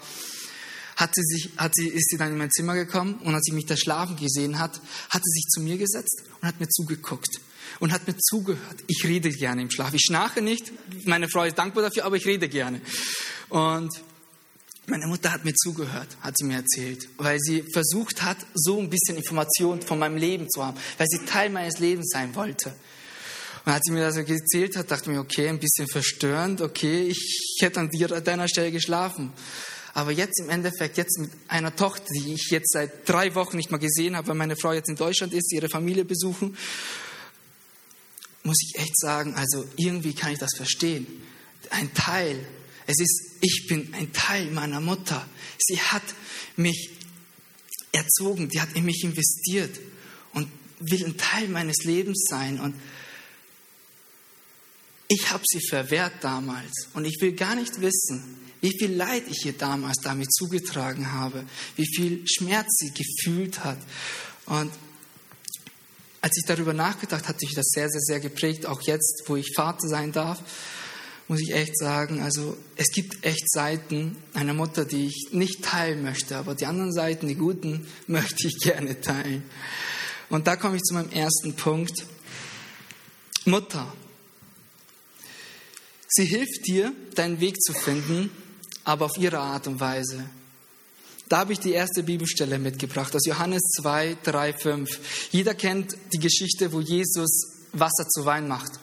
hat 0.95 1.15
sie 1.15 1.23
sich, 1.23 1.51
hat 1.57 1.73
sie, 1.73 1.87
ist 1.87 2.09
sie 2.09 2.17
dann 2.17 2.31
in 2.31 2.37
mein 2.37 2.51
Zimmer 2.51 2.75
gekommen 2.75 3.15
und 3.23 3.33
als 3.33 3.43
sie 3.43 3.53
mich 3.53 3.65
da 3.65 3.75
schlafen 3.75 4.15
gesehen 4.17 4.59
hat, 4.59 4.79
hat 5.09 5.23
sie 5.23 5.31
sich 5.31 5.45
zu 5.47 5.61
mir 5.61 5.77
gesetzt 5.77 6.23
und 6.39 6.47
hat 6.47 6.59
mir 6.59 6.67
zugeguckt 6.67 7.39
und 7.79 7.91
hat 7.91 8.05
mir 8.07 8.15
zugehört. 8.17 8.83
Ich 8.87 9.03
rede 9.05 9.29
gerne 9.31 9.63
im 9.63 9.71
Schlaf. 9.71 9.93
Ich 9.93 10.03
schnarche 10.05 10.41
nicht. 10.41 10.71
Meine 11.05 11.29
Frau 11.29 11.43
ist 11.43 11.57
dankbar 11.57 11.83
dafür, 11.83 12.05
aber 12.05 12.17
ich 12.17 12.25
rede 12.25 12.47
gerne. 12.49 12.81
Und 13.49 13.91
meine 14.91 15.07
Mutter 15.07 15.31
hat 15.31 15.45
mir 15.45 15.53
zugehört, 15.53 16.09
hat 16.19 16.37
sie 16.37 16.43
mir 16.43 16.57
erzählt, 16.57 17.07
weil 17.17 17.39
sie 17.39 17.63
versucht 17.73 18.21
hat, 18.21 18.37
so 18.53 18.77
ein 18.77 18.89
bisschen 18.89 19.15
Informationen 19.15 19.81
von 19.81 19.97
meinem 19.97 20.17
Leben 20.17 20.49
zu 20.49 20.63
haben, 20.63 20.77
weil 20.97 21.07
sie 21.07 21.25
Teil 21.25 21.49
meines 21.49 21.79
Lebens 21.79 22.09
sein 22.11 22.35
wollte. 22.35 22.73
Und 23.65 23.71
als 23.71 23.83
sie 23.85 23.93
mir 23.93 24.01
das 24.01 24.17
erzählt 24.17 24.75
hat, 24.75 24.91
dachte 24.91 25.09
ich 25.09 25.15
mir, 25.15 25.21
okay, 25.21 25.47
ein 25.47 25.59
bisschen 25.59 25.87
verstörend, 25.87 26.61
okay, 26.61 27.07
ich 27.07 27.57
hätte 27.61 27.79
an 27.79 27.89
deiner 28.23 28.49
Stelle 28.49 28.71
geschlafen. 28.71 29.31
Aber 29.93 30.11
jetzt 30.11 30.39
im 30.39 30.49
Endeffekt, 30.49 30.97
jetzt 30.97 31.17
mit 31.19 31.31
einer 31.47 31.73
Tochter, 31.75 32.07
die 32.13 32.33
ich 32.33 32.49
jetzt 32.49 32.73
seit 32.73 33.07
drei 33.07 33.33
Wochen 33.35 33.57
nicht 33.57 33.71
mal 33.71 33.77
gesehen 33.77 34.15
habe, 34.17 34.27
weil 34.27 34.35
meine 34.35 34.57
Frau 34.57 34.73
jetzt 34.73 34.89
in 34.89 34.95
Deutschland 34.97 35.33
ist, 35.33 35.53
ihre 35.53 35.69
Familie 35.69 36.03
besuchen, 36.03 36.57
muss 38.43 38.57
ich 38.61 38.79
echt 38.79 38.97
sagen, 38.99 39.35
also 39.35 39.65
irgendwie 39.77 40.13
kann 40.13 40.33
ich 40.33 40.39
das 40.39 40.51
verstehen. 40.55 41.07
Ein 41.69 41.93
Teil, 41.93 42.39
es 42.91 42.99
ist, 42.99 43.21
ich 43.41 43.67
bin 43.67 43.93
ein 43.93 44.11
Teil 44.11 44.51
meiner 44.51 44.81
Mutter. 44.81 45.25
Sie 45.57 45.79
hat 45.79 46.03
mich 46.57 46.89
erzogen, 47.91 48.49
die 48.49 48.59
hat 48.59 48.73
in 48.75 48.85
mich 48.85 49.03
investiert 49.03 49.79
und 50.33 50.47
will 50.79 51.05
ein 51.05 51.17
Teil 51.17 51.47
meines 51.47 51.83
Lebens 51.83 52.25
sein. 52.29 52.59
Und 52.59 52.75
ich 55.07 55.29
habe 55.29 55.43
sie 55.45 55.61
verwehrt 55.67 56.15
damals 56.21 56.87
und 56.93 57.05
ich 57.05 57.17
will 57.21 57.33
gar 57.33 57.55
nicht 57.55 57.81
wissen, 57.81 58.37
wie 58.61 58.77
viel 58.77 58.93
Leid 58.93 59.23
ich 59.29 59.45
ihr 59.45 59.53
damals 59.53 59.97
damit 60.03 60.31
zugetragen 60.33 61.11
habe, 61.11 61.45
wie 61.75 61.87
viel 61.95 62.23
Schmerz 62.27 62.67
sie 62.77 62.91
gefühlt 62.93 63.63
hat. 63.63 63.79
Und 64.45 64.71
als 66.21 66.37
ich 66.37 66.45
darüber 66.45 66.73
nachgedacht 66.73 67.23
habe, 67.23 67.35
hat 67.35 67.41
mich 67.41 67.55
das 67.55 67.69
sehr, 67.69 67.89
sehr, 67.89 68.01
sehr 68.01 68.19
geprägt. 68.19 68.65
Auch 68.67 68.81
jetzt, 68.81 69.23
wo 69.25 69.35
ich 69.35 69.51
Vater 69.55 69.87
sein 69.87 70.11
darf, 70.11 70.43
muss 71.31 71.39
ich 71.39 71.53
echt 71.53 71.77
sagen, 71.77 72.19
also 72.19 72.57
es 72.75 72.91
gibt 72.91 73.23
echt 73.25 73.49
Seiten 73.49 74.17
einer 74.33 74.53
Mutter, 74.53 74.83
die 74.83 75.05
ich 75.05 75.29
nicht 75.31 75.63
teilen 75.63 76.03
möchte, 76.03 76.35
aber 76.35 76.55
die 76.55 76.65
anderen 76.65 76.91
Seiten, 76.91 77.29
die 77.29 77.35
guten, 77.35 77.87
möchte 78.07 78.49
ich 78.49 78.59
gerne 78.59 78.99
teilen. 78.99 79.41
Und 80.27 80.45
da 80.47 80.57
komme 80.57 80.75
ich 80.75 80.81
zu 80.81 80.93
meinem 80.93 81.09
ersten 81.09 81.55
Punkt. 81.55 82.05
Mutter 83.45 83.93
Sie 86.09 86.25
hilft 86.25 86.67
dir, 86.67 86.93
deinen 87.15 87.39
Weg 87.39 87.61
zu 87.61 87.71
finden, 87.71 88.29
aber 88.83 89.05
auf 89.05 89.17
ihre 89.17 89.39
Art 89.39 89.67
und 89.67 89.79
Weise. 89.79 90.25
Da 91.29 91.37
habe 91.37 91.53
ich 91.53 91.59
die 91.59 91.71
erste 91.71 92.03
Bibelstelle 92.03 92.59
mitgebracht, 92.59 93.15
aus 93.15 93.25
Johannes 93.25 93.61
2, 93.81 94.17
3, 94.21 94.51
5. 94.51 95.29
Jeder 95.31 95.53
kennt 95.53 95.95
die 96.11 96.19
Geschichte, 96.19 96.73
wo 96.73 96.81
Jesus 96.81 97.53
Wasser 97.71 98.05
zu 98.09 98.25
Wein 98.25 98.49
macht. 98.49 98.81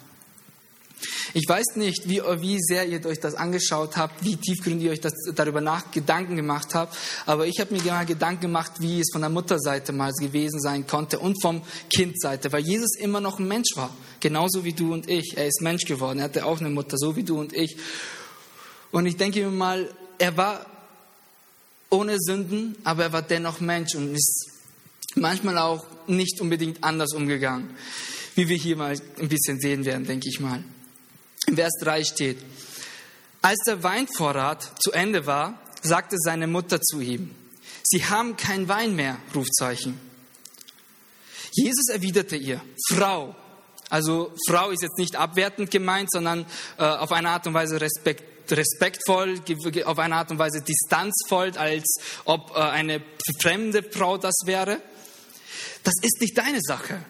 Ich 1.34 1.48
weiß 1.48 1.76
nicht, 1.76 2.08
wie, 2.08 2.20
wie 2.40 2.58
sehr 2.60 2.86
ihr 2.86 3.04
euch 3.04 3.20
das 3.20 3.34
angeschaut 3.34 3.96
habt, 3.96 4.24
wie 4.24 4.36
tiefgründig 4.36 4.86
ihr 4.86 4.92
euch 4.92 5.00
das, 5.00 5.12
darüber 5.34 5.60
nach 5.60 5.90
Gedanken 5.90 6.36
gemacht 6.36 6.74
habt, 6.74 6.96
aber 7.26 7.46
ich 7.46 7.60
habe 7.60 7.74
mir 7.74 7.82
mal 7.84 8.06
Gedanken 8.06 8.42
gemacht, 8.42 8.72
wie 8.80 9.00
es 9.00 9.08
von 9.12 9.20
der 9.20 9.30
Mutterseite 9.30 9.92
mal 9.92 10.12
gewesen 10.12 10.60
sein 10.60 10.86
konnte 10.86 11.18
und 11.18 11.40
vom 11.42 11.62
Kindseite, 11.94 12.52
weil 12.52 12.62
Jesus 12.62 12.96
immer 12.96 13.20
noch 13.20 13.38
ein 13.38 13.48
Mensch 13.48 13.76
war, 13.76 13.94
genauso 14.20 14.64
wie 14.64 14.72
du 14.72 14.92
und 14.92 15.08
ich. 15.08 15.36
Er 15.36 15.46
ist 15.46 15.60
Mensch 15.60 15.84
geworden, 15.84 16.18
er 16.18 16.24
hatte 16.24 16.46
auch 16.46 16.60
eine 16.60 16.70
Mutter, 16.70 16.96
so 16.96 17.16
wie 17.16 17.22
du 17.22 17.38
und 17.38 17.52
ich. 17.52 17.76
Und 18.90 19.06
ich 19.06 19.16
denke 19.16 19.40
mir 19.40 19.50
mal, 19.50 19.90
er 20.18 20.36
war 20.36 20.66
ohne 21.90 22.16
Sünden, 22.18 22.76
aber 22.84 23.04
er 23.04 23.12
war 23.12 23.22
dennoch 23.22 23.60
Mensch 23.60 23.94
und 23.94 24.14
ist 24.14 24.50
manchmal 25.14 25.58
auch 25.58 25.84
nicht 26.06 26.40
unbedingt 26.40 26.82
anders 26.82 27.12
umgegangen, 27.14 27.70
wie 28.34 28.48
wir 28.48 28.56
hier 28.56 28.76
mal 28.76 28.98
ein 29.18 29.28
bisschen 29.28 29.60
sehen 29.60 29.84
werden, 29.84 30.06
denke 30.06 30.28
ich 30.28 30.40
mal. 30.40 30.62
In 31.48 31.56
Vers 31.56 31.72
3 31.80 32.04
steht, 32.04 32.38
als 33.40 33.58
der 33.66 33.82
Weinvorrat 33.82 34.70
zu 34.82 34.92
Ende 34.92 35.24
war, 35.24 35.58
sagte 35.82 36.16
seine 36.18 36.46
Mutter 36.46 36.82
zu 36.82 37.00
ihm, 37.00 37.34
Sie 37.82 38.04
haben 38.04 38.36
kein 38.36 38.68
Wein 38.68 38.94
mehr, 38.94 39.16
Rufzeichen. 39.34 39.98
Jesus 41.52 41.88
erwiderte 41.88 42.36
ihr, 42.36 42.60
Frau, 42.90 43.34
also 43.88 44.34
Frau 44.46 44.68
ist 44.68 44.82
jetzt 44.82 44.98
nicht 44.98 45.16
abwertend 45.16 45.70
gemeint, 45.70 46.10
sondern 46.12 46.44
äh, 46.76 46.82
auf 46.82 47.12
eine 47.12 47.30
Art 47.30 47.46
und 47.46 47.54
Weise 47.54 47.80
respekt, 47.80 48.52
respektvoll, 48.52 49.40
auf 49.86 49.98
eine 49.98 50.16
Art 50.16 50.30
und 50.30 50.38
Weise 50.38 50.60
distanzvoll, 50.60 51.52
als 51.56 51.96
ob 52.26 52.50
äh, 52.50 52.58
eine 52.58 53.02
fremde 53.40 53.82
Frau 53.82 54.18
das 54.18 54.34
wäre. 54.44 54.82
Das 55.82 55.94
ist 56.02 56.20
nicht 56.20 56.36
deine 56.36 56.60
Sache. 56.60 57.02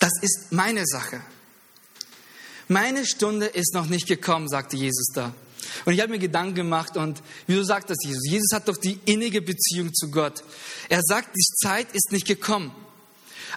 Das 0.00 0.12
ist 0.22 0.50
meine 0.50 0.84
Sache. 0.86 1.22
Meine 2.68 3.06
Stunde 3.06 3.46
ist 3.46 3.74
noch 3.74 3.86
nicht 3.86 4.08
gekommen, 4.08 4.48
sagte 4.48 4.76
Jesus 4.76 5.06
da. 5.14 5.34
Und 5.84 5.92
ich 5.92 6.00
habe 6.00 6.10
mir 6.10 6.18
Gedanken 6.18 6.54
gemacht 6.54 6.96
und 6.96 7.22
wieso 7.46 7.62
sagt 7.62 7.90
das 7.90 7.98
Jesus? 8.02 8.24
Jesus 8.28 8.52
hat 8.52 8.68
doch 8.68 8.76
die 8.76 8.98
innige 9.04 9.42
Beziehung 9.42 9.92
zu 9.94 10.10
Gott. 10.10 10.42
Er 10.88 11.00
sagt, 11.02 11.36
die 11.36 11.54
Zeit 11.56 11.88
ist 11.92 12.12
nicht 12.12 12.26
gekommen. 12.26 12.74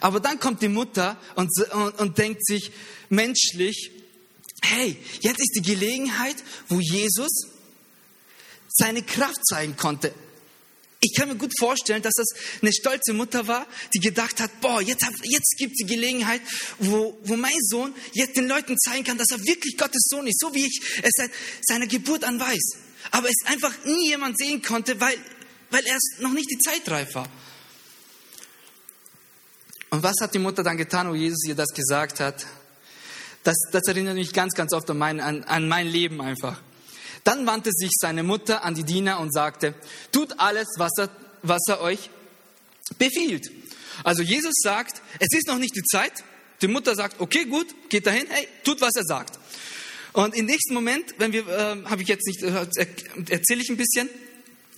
Aber 0.02 0.20
dann 0.20 0.40
kommt 0.40 0.62
die 0.62 0.68
Mutter 0.68 1.18
und, 1.36 1.50
und, 1.72 2.00
und 2.00 2.18
denkt 2.18 2.46
sich 2.46 2.72
menschlich, 3.10 3.92
hey, 4.62 4.98
jetzt 5.22 5.40
ist 5.40 5.54
die 5.56 5.62
Gelegenheit, 5.62 6.36
wo 6.68 6.80
Jesus 6.80 7.48
seine 8.68 9.04
Kraft 9.04 9.46
zeigen 9.48 9.78
konnte. 9.78 10.14
Ich 11.04 11.14
kann 11.14 11.28
mir 11.28 11.36
gut 11.36 11.52
vorstellen, 11.60 12.02
dass 12.02 12.14
das 12.16 12.28
eine 12.62 12.72
stolze 12.72 13.14
Mutter 13.14 13.48
war, 13.48 13.68
die 13.94 14.00
gedacht 14.00 14.40
hat, 14.40 14.62
boah, 14.62 14.82
jetzt, 14.82 15.06
jetzt 15.24 15.56
gibt 15.58 15.78
die 15.80 15.86
Gelegenheit, 15.86 16.42
wo, 16.80 17.20
wo 17.24 17.36
mein 17.36 17.60
Sohn 17.62 17.94
jetzt 18.14 18.38
den 18.38 18.48
Leuten 18.48 18.78
zeigen 18.80 19.04
kann, 19.04 19.18
dass 19.18 19.30
er 19.32 19.40
wirklich 19.40 19.78
Gottes 19.78 20.04
Sohn 20.10 20.26
ist, 20.28 20.40
so 20.40 20.54
wie 20.54 20.66
ich 20.66 20.82
es 21.02 21.12
seit 21.16 21.32
seiner 21.62 21.88
Geburt 21.88 22.24
an 22.24 22.40
weiß. 22.40 22.78
Aber 23.12 23.28
es 23.28 23.36
einfach 23.46 23.74
nie 23.86 24.10
jemand 24.10 24.38
sehen 24.38 24.62
konnte, 24.62 25.00
weil, 25.02 25.18
weil 25.72 25.86
erst 25.86 26.20
noch 26.20 26.32
nicht 26.32 26.50
die 26.50 26.60
Zeit 26.60 26.90
reif 26.90 27.16
war. 27.16 27.28
Und 29.90 30.02
was 30.02 30.16
hat 30.22 30.34
die 30.34 30.40
Mutter 30.40 30.64
dann 30.64 30.78
getan, 30.78 31.10
wo 31.10 31.16
Jesus 31.16 31.46
ihr 31.46 31.56
das 31.56 31.70
gesagt 31.70 32.22
hat? 32.22 32.46
Das, 33.44 33.56
das 33.72 33.84
erinnert 33.88 34.16
mich 34.16 34.32
ganz, 34.32 34.54
ganz 34.54 34.72
oft 34.72 34.90
an 34.90 34.98
mein, 34.98 35.20
an, 35.20 35.44
an 35.44 35.68
mein 35.68 35.88
Leben 35.88 36.22
einfach. 36.22 36.62
Dann 37.24 37.46
wandte 37.46 37.72
sich 37.74 37.92
seine 38.00 38.24
Mutter 38.24 38.64
an 38.64 38.76
die 38.76 38.84
Diener 38.84 39.20
und 39.20 39.34
sagte, 39.34 39.76
tut 40.12 40.40
alles, 40.40 40.68
was 40.78 40.92
er, 40.98 41.10
was 41.42 41.62
er 41.68 41.82
euch 41.82 42.10
befiehlt. 42.98 43.52
Also 44.04 44.22
Jesus 44.24 44.54
sagt, 44.62 45.02
es 45.20 45.38
ist 45.38 45.48
noch 45.48 45.58
nicht 45.58 45.76
die 45.76 45.84
Zeit. 45.84 46.24
Die 46.62 46.68
Mutter 46.68 46.96
sagt, 46.96 47.20
okay, 47.20 47.46
gut, 47.46 47.68
geht 47.90 48.06
dahin, 48.06 48.26
hey, 48.30 48.48
tut, 48.64 48.82
was 48.82 48.96
er 48.96 49.04
sagt. 49.04 49.40
Und 50.14 50.36
im 50.36 50.46
nächsten 50.46 50.74
Moment, 50.74 51.16
wenn 51.18 51.34
wir, 51.34 51.48
äh, 51.48 51.84
habe 51.86 52.02
ich 52.02 52.08
jetzt 52.08 52.26
nicht, 52.28 52.44
äh, 52.44 52.68
erzähle 53.30 53.62
ich 53.62 53.70
ein 53.70 53.78
bisschen, 53.78 54.10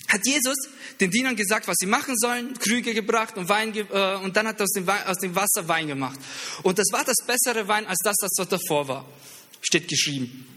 hat 0.08 0.24
Jesus 0.24 0.56
den 1.00 1.10
Dienern 1.10 1.36
gesagt, 1.36 1.68
was 1.68 1.76
sie 1.78 1.86
machen 1.86 2.16
sollen, 2.16 2.58
Krüge 2.58 2.94
gebracht 2.94 3.36
und 3.36 3.48
Wein, 3.48 3.74
äh, 3.76 4.16
und 4.16 4.36
dann 4.36 4.46
hat 4.46 4.60
er 4.60 4.64
aus 4.64 4.72
dem, 4.72 4.88
aus 4.88 5.18
dem 5.18 5.34
Wasser 5.34 5.68
Wein 5.68 5.88
gemacht. 5.88 6.18
Und 6.62 6.78
das 6.78 6.86
war 6.92 7.04
das 7.04 7.16
bessere 7.26 7.68
Wein 7.68 7.86
als 7.86 7.98
das, 8.02 8.16
was 8.20 8.48
davor 8.48 8.88
war. 8.88 9.08
Steht 9.60 9.88
geschrieben. 9.88 10.55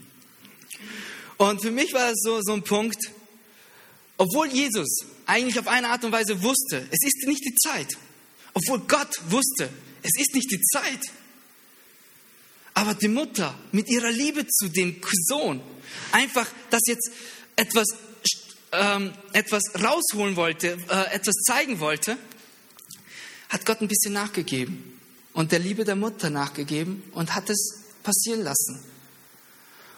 Und 1.40 1.62
für 1.62 1.70
mich 1.70 1.94
war 1.94 2.10
es 2.10 2.20
so, 2.22 2.42
so 2.42 2.52
ein 2.52 2.62
Punkt, 2.62 2.98
obwohl 4.18 4.48
Jesus 4.48 5.06
eigentlich 5.24 5.58
auf 5.58 5.68
eine 5.68 5.88
Art 5.88 6.04
und 6.04 6.12
Weise 6.12 6.42
wusste, 6.42 6.86
es 6.90 6.98
ist 7.02 7.26
nicht 7.26 7.42
die 7.42 7.54
Zeit. 7.54 7.96
Obwohl 8.52 8.80
Gott 8.80 9.18
wusste, 9.30 9.70
es 10.02 10.20
ist 10.20 10.34
nicht 10.34 10.50
die 10.50 10.60
Zeit. 10.60 11.00
Aber 12.74 12.92
die 12.92 13.08
Mutter 13.08 13.58
mit 13.72 13.88
ihrer 13.88 14.10
Liebe 14.10 14.46
zu 14.48 14.68
dem 14.68 15.00
Sohn 15.28 15.62
einfach 16.12 16.46
das 16.68 16.82
jetzt 16.84 17.10
etwas, 17.56 17.86
ähm, 18.72 19.14
etwas 19.32 19.62
rausholen 19.82 20.36
wollte, 20.36 20.76
äh, 20.90 21.14
etwas 21.14 21.36
zeigen 21.36 21.80
wollte, 21.80 22.18
hat 23.48 23.64
Gott 23.64 23.80
ein 23.80 23.88
bisschen 23.88 24.12
nachgegeben 24.12 25.00
und 25.32 25.52
der 25.52 25.60
Liebe 25.60 25.86
der 25.86 25.96
Mutter 25.96 26.28
nachgegeben 26.28 27.02
und 27.12 27.34
hat 27.34 27.48
es 27.48 27.80
passieren 28.02 28.42
lassen. 28.42 28.84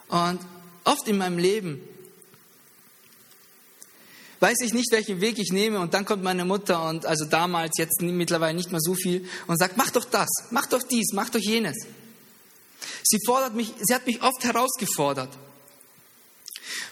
Und 0.07 0.39
oft 0.85 1.07
in 1.09 1.19
meinem 1.19 1.39
Leben 1.39 1.81
weiß 4.43 4.59
ich 4.65 4.75
nicht, 4.75 4.91
welchen 4.91 5.21
Weg 5.21 5.39
ich 5.39 5.53
nehme 5.53 5.79
und 5.79 5.95
dann 5.95 6.05
kommt 6.05 6.25
meine 6.25 6.45
Mutter 6.45 6.89
und 6.89 7.07
also 7.07 7.25
damals, 7.27 7.79
jetzt 7.79 8.03
mittlerweile 8.03 8.55
nicht 8.55 8.73
mehr 8.73 8.81
so 8.81 8.95
viel 8.97 9.29
und 9.47 9.57
sagt, 9.57 9.77
mach 9.77 9.91
doch 9.91 10.05
das, 10.05 10.29
mach 10.51 10.67
doch 10.67 10.83
dies, 10.83 11.13
mach 11.13 11.29
doch 11.31 11.39
jenes. 11.39 11.77
Sie 13.05 13.19
fordert 13.25 13.55
mich, 13.55 13.73
sie 13.81 13.95
hat 13.95 14.05
mich 14.05 14.21
oft 14.21 14.43
herausgefordert. 14.43 15.29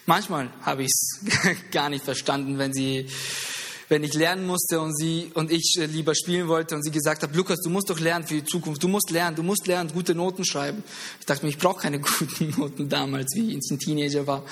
Manchmal 0.06 0.52
habe 0.62 0.84
ich 0.84 0.92
es 0.92 1.20
gar 1.72 1.88
nicht 1.88 2.04
verstanden, 2.04 2.56
wenn 2.58 2.72
sie 2.72 3.08
wenn 3.90 4.04
ich 4.04 4.14
lernen 4.14 4.46
musste 4.46 4.80
und 4.80 4.96
sie 4.96 5.32
und 5.34 5.50
ich 5.50 5.74
äh, 5.76 5.86
lieber 5.86 6.14
spielen 6.14 6.46
wollte 6.46 6.76
und 6.76 6.84
sie 6.84 6.92
gesagt 6.92 7.24
hat, 7.24 7.34
Lukas, 7.34 7.58
du 7.58 7.70
musst 7.70 7.90
doch 7.90 7.98
lernen 7.98 8.24
für 8.24 8.34
die 8.34 8.44
Zukunft, 8.44 8.80
du 8.80 8.86
musst 8.86 9.10
lernen, 9.10 9.34
du 9.34 9.42
musst 9.42 9.66
lernen, 9.66 9.90
gute 9.92 10.14
Noten 10.14 10.44
schreiben. 10.44 10.84
Ich 11.18 11.26
dachte 11.26 11.44
mir, 11.44 11.50
ich 11.50 11.58
brauche 11.58 11.82
keine 11.82 11.98
guten 12.18 12.54
Noten 12.56 12.88
damals, 12.88 13.34
wie 13.34 13.50
ich 13.50 13.70
ein 13.70 13.78
Teenager 13.80 14.28
war. 14.28 14.44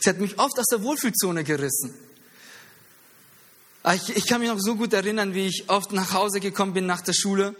Sie 0.00 0.08
hat 0.08 0.20
mich 0.20 0.38
oft 0.38 0.56
aus 0.60 0.66
der 0.66 0.80
Wohlfühlzone 0.84 1.42
gerissen. 1.42 1.92
Ich, 3.94 4.16
ich 4.16 4.26
kann 4.26 4.40
mich 4.40 4.48
noch 4.48 4.60
so 4.60 4.76
gut 4.76 4.92
erinnern, 4.92 5.34
wie 5.34 5.46
ich 5.46 5.64
oft 5.66 5.90
nach 5.92 6.12
Hause 6.12 6.38
gekommen 6.38 6.72
bin 6.72 6.86
nach 6.86 7.00
der 7.00 7.14
Schule, 7.14 7.56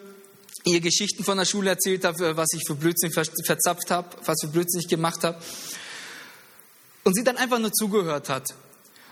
ihr 0.65 0.81
Geschichten 0.81 1.25
von 1.25 1.37
der 1.37 1.47
Schule 1.47 1.71
erzählt 1.71 2.05
habe, 2.05 2.37
was 2.37 2.53
ich 2.53 2.63
für 2.65 2.77
Blödsinn 2.77 3.11
verzapft 3.11 3.91
habe, 3.91 4.09
was 4.25 4.37
für 4.41 4.49
Blödsinn 4.49 4.83
ich 4.83 4.89
gemacht 4.89 5.25
habe. 5.25 5.41
Und 7.03 7.17
sie 7.17 7.25
dann 7.25 7.39
einfach 7.39 7.59
nur 7.59 7.73
zugehört 7.73 8.29
hat 8.29 8.55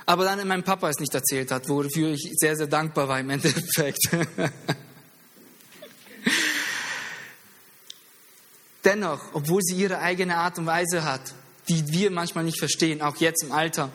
aber 0.07 0.25
dann 0.25 0.47
meinem 0.47 0.63
Papa 0.63 0.89
es 0.89 1.01
nicht 1.01 1.13
erzählt 1.13 1.51
hat, 1.51 1.69
wofür 1.69 2.13
ich 2.13 2.31
sehr, 2.37 2.57
sehr 2.57 2.69
dankbar 2.69 3.09
war 3.09 3.19
im 3.19 3.29
Endeffekt. 3.31 4.09
Dennoch, 8.85 9.21
obwohl 9.33 9.63
sie 9.63 9.75
ihre 9.75 9.99
eigene 9.99 10.37
Art 10.37 10.59
und 10.61 10.67
Weise 10.67 11.03
hat, 11.03 11.35
die 11.69 11.89
wir 11.93 12.13
manchmal 12.13 12.45
nicht 12.45 12.61
verstehen, 12.61 13.03
auch 13.03 13.17
jetzt 13.17 13.43
im 13.43 13.51
Alter, 13.51 13.91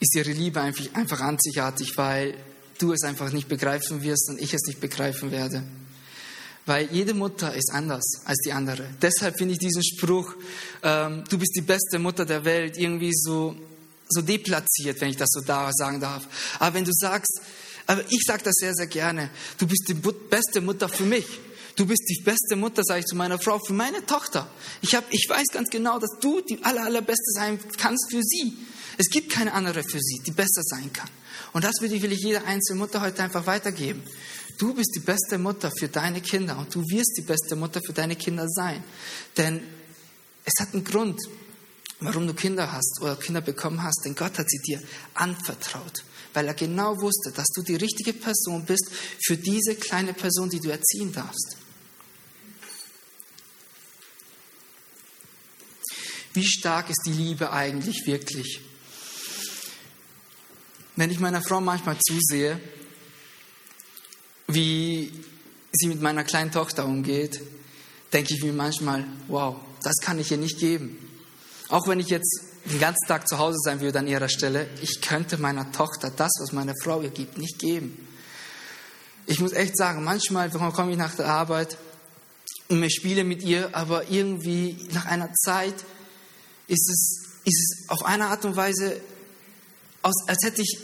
ist 0.00 0.16
ihre 0.16 0.32
Liebe 0.32 0.60
einfach, 0.60 0.84
einfach 0.94 1.20
einzigartig, 1.20 1.96
weil 1.96 2.34
du 2.78 2.92
es 2.92 3.04
einfach 3.04 3.30
nicht 3.30 3.48
begreifen 3.48 4.02
wirst 4.02 4.28
und 4.30 4.40
ich 4.40 4.52
es 4.52 4.62
nicht 4.66 4.80
begreifen 4.80 5.30
werde. 5.30 5.62
Weil 6.66 6.88
jede 6.90 7.14
Mutter 7.14 7.54
ist 7.54 7.70
anders 7.72 8.22
als 8.24 8.38
die 8.44 8.52
andere. 8.52 8.84
Deshalb 9.00 9.38
finde 9.38 9.52
ich 9.52 9.60
diesen 9.60 9.84
Spruch, 9.84 10.34
ähm, 10.82 11.22
du 11.30 11.38
bist 11.38 11.54
die 11.56 11.62
beste 11.62 12.00
Mutter 12.00 12.26
der 12.26 12.44
Welt, 12.44 12.76
irgendwie 12.76 13.12
so 13.14 13.54
so 14.08 14.22
deplatziert, 14.22 15.00
wenn 15.00 15.10
ich 15.10 15.16
das 15.16 15.28
so 15.30 15.40
da 15.40 15.70
sagen 15.72 16.00
darf. 16.00 16.26
Aber 16.58 16.74
wenn 16.74 16.84
du 16.84 16.92
sagst, 16.92 17.40
aber 17.86 18.02
ich 18.08 18.22
sage 18.26 18.42
das 18.44 18.54
sehr, 18.56 18.74
sehr 18.74 18.86
gerne, 18.86 19.30
du 19.58 19.66
bist 19.66 19.84
die 19.88 19.94
beste 19.94 20.60
Mutter 20.60 20.88
für 20.88 21.04
mich. 21.04 21.26
Du 21.76 21.84
bist 21.84 22.04
die 22.08 22.22
beste 22.22 22.56
Mutter, 22.56 22.82
sage 22.82 23.00
ich 23.00 23.06
zu 23.06 23.16
meiner 23.16 23.38
Frau, 23.38 23.58
für 23.58 23.74
meine 23.74 24.04
Tochter. 24.06 24.48
Ich, 24.80 24.94
hab, 24.94 25.04
ich 25.10 25.26
weiß 25.28 25.48
ganz 25.52 25.68
genau, 25.68 25.98
dass 25.98 26.18
du 26.20 26.40
die 26.40 26.64
aller, 26.64 26.82
allerbeste 26.82 27.32
sein 27.32 27.58
kannst 27.76 28.10
für 28.10 28.22
sie. 28.22 28.56
Es 28.96 29.10
gibt 29.10 29.30
keine 29.30 29.52
andere 29.52 29.82
für 29.82 30.00
sie, 30.00 30.22
die 30.26 30.30
besser 30.30 30.62
sein 30.62 30.90
kann. 30.92 31.10
Und 31.52 31.64
das 31.64 31.74
will 31.80 31.92
ich, 31.92 32.00
will 32.00 32.12
ich 32.12 32.20
jeder 32.20 32.46
einzelne 32.46 32.78
Mutter 32.78 33.02
heute 33.02 33.22
einfach 33.22 33.46
weitergeben. 33.46 34.02
Du 34.58 34.72
bist 34.72 34.92
die 34.96 35.00
beste 35.00 35.36
Mutter 35.36 35.70
für 35.70 35.88
deine 35.88 36.22
Kinder 36.22 36.58
und 36.58 36.74
du 36.74 36.80
wirst 36.88 37.18
die 37.18 37.22
beste 37.22 37.56
Mutter 37.56 37.82
für 37.84 37.92
deine 37.92 38.16
Kinder 38.16 38.48
sein. 38.48 38.82
Denn 39.36 39.60
es 40.44 40.54
hat 40.58 40.72
einen 40.72 40.82
Grund, 40.82 41.20
warum 42.00 42.26
du 42.26 42.34
Kinder 42.34 42.72
hast 42.72 43.00
oder 43.00 43.16
Kinder 43.16 43.40
bekommen 43.40 43.82
hast, 43.82 44.02
denn 44.04 44.14
Gott 44.14 44.38
hat 44.38 44.50
sie 44.50 44.58
dir 44.58 44.82
anvertraut, 45.14 46.04
weil 46.34 46.46
er 46.46 46.54
genau 46.54 47.00
wusste, 47.00 47.32
dass 47.32 47.48
du 47.54 47.62
die 47.62 47.76
richtige 47.76 48.12
Person 48.12 48.64
bist 48.64 48.90
für 49.24 49.36
diese 49.36 49.74
kleine 49.74 50.12
Person, 50.12 50.50
die 50.50 50.60
du 50.60 50.70
erziehen 50.70 51.12
darfst. 51.12 51.56
Wie 56.34 56.46
stark 56.46 56.90
ist 56.90 57.02
die 57.06 57.12
Liebe 57.12 57.50
eigentlich 57.50 58.06
wirklich? 58.06 58.60
Wenn 60.94 61.10
ich 61.10 61.18
meiner 61.18 61.40
Frau 61.40 61.62
manchmal 61.62 61.98
zusehe, 61.98 62.60
wie 64.48 65.12
sie 65.72 65.88
mit 65.88 66.02
meiner 66.02 66.24
kleinen 66.24 66.52
Tochter 66.52 66.84
umgeht, 66.84 67.40
denke 68.12 68.34
ich 68.34 68.42
mir 68.42 68.52
manchmal, 68.52 69.06
wow, 69.28 69.56
das 69.82 69.96
kann 70.02 70.18
ich 70.18 70.30
ihr 70.30 70.36
nicht 70.36 70.58
geben. 70.58 71.05
Auch 71.68 71.88
wenn 71.88 72.00
ich 72.00 72.08
jetzt 72.08 72.44
den 72.64 72.78
ganzen 72.78 73.06
Tag 73.08 73.28
zu 73.28 73.38
Hause 73.38 73.58
sein 73.62 73.80
würde 73.80 73.98
an 73.98 74.06
ihrer 74.06 74.28
Stelle, 74.28 74.68
ich 74.82 75.00
könnte 75.00 75.38
meiner 75.38 75.72
Tochter 75.72 76.10
das, 76.10 76.32
was 76.40 76.52
meine 76.52 76.74
Frau 76.82 77.00
ihr 77.02 77.10
gibt, 77.10 77.38
nicht 77.38 77.58
geben. 77.58 78.06
Ich 79.26 79.40
muss 79.40 79.52
echt 79.52 79.76
sagen, 79.76 80.04
manchmal 80.04 80.50
komme 80.50 80.92
ich 80.92 80.98
nach 80.98 81.14
der 81.16 81.26
Arbeit 81.26 81.76
und 82.68 82.82
ich 82.82 82.94
spiele 82.94 83.24
mit 83.24 83.42
ihr, 83.42 83.74
aber 83.74 84.08
irgendwie 84.10 84.88
nach 84.92 85.06
einer 85.06 85.32
Zeit 85.34 85.74
ist 86.68 86.88
es, 86.88 87.22
ist 87.44 87.58
es 87.58 87.88
auf 87.88 88.04
eine 88.04 88.26
Art 88.26 88.44
und 88.44 88.56
Weise, 88.56 89.00
als 90.02 90.44
hätte 90.44 90.62
ich 90.62 90.78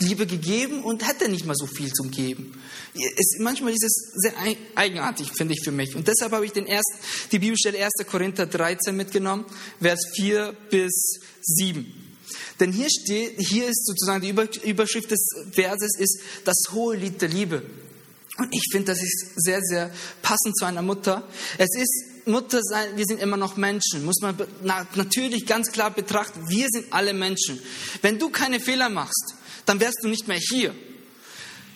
Liebe 0.00 0.26
gegeben 0.26 0.82
und 0.82 1.06
hätte 1.06 1.28
nicht 1.28 1.44
mal 1.44 1.54
so 1.54 1.66
viel 1.66 1.92
zum 1.92 2.10
Geben. 2.10 2.58
Es, 2.94 3.38
manchmal 3.38 3.72
ist 3.72 3.84
es 3.84 4.12
sehr 4.14 4.32
eigenartig, 4.74 5.30
finde 5.36 5.54
ich 5.54 5.60
für 5.62 5.72
mich. 5.72 5.94
Und 5.94 6.08
deshalb 6.08 6.32
habe 6.32 6.46
ich 6.46 6.52
den 6.52 6.66
ersten, 6.66 6.94
die 7.32 7.38
Bibelstelle 7.38 7.84
1. 7.84 8.06
Korinther 8.10 8.46
13 8.46 8.96
mitgenommen, 8.96 9.44
Vers 9.80 10.00
4 10.16 10.56
bis 10.70 11.20
7. 11.42 12.04
Denn 12.60 12.72
hier 12.72 12.88
steht, 12.88 13.34
hier 13.38 13.68
ist 13.68 13.84
sozusagen 13.84 14.22
die 14.22 14.68
Überschrift 14.68 15.10
des 15.10 15.26
Verses 15.52 15.98
ist 15.98 16.20
das 16.44 16.56
hohe 16.72 16.96
Lied 16.96 17.20
der 17.20 17.28
Liebe. 17.28 17.62
Und 18.38 18.54
ich 18.54 18.64
finde, 18.72 18.92
das 18.92 19.02
ist 19.02 19.32
sehr, 19.36 19.60
sehr 19.60 19.90
passend 20.22 20.56
zu 20.56 20.64
einer 20.64 20.82
Mutter. 20.82 21.26
Es 21.58 21.68
ist 21.76 22.26
Mutter 22.26 22.60
sein, 22.62 22.96
wir 22.96 23.04
sind 23.04 23.20
immer 23.20 23.36
noch 23.36 23.56
Menschen. 23.56 24.04
Muss 24.04 24.20
man 24.20 24.36
natürlich 24.62 25.46
ganz 25.46 25.70
klar 25.72 25.90
betrachten, 25.90 26.48
wir 26.48 26.68
sind 26.70 26.86
alle 26.90 27.12
Menschen. 27.12 27.60
Wenn 28.02 28.18
du 28.18 28.30
keine 28.30 28.60
Fehler 28.60 28.88
machst, 28.88 29.34
dann 29.66 29.80
wärst 29.80 29.98
du 30.02 30.08
nicht 30.08 30.28
mehr 30.28 30.40
hier. 30.40 30.74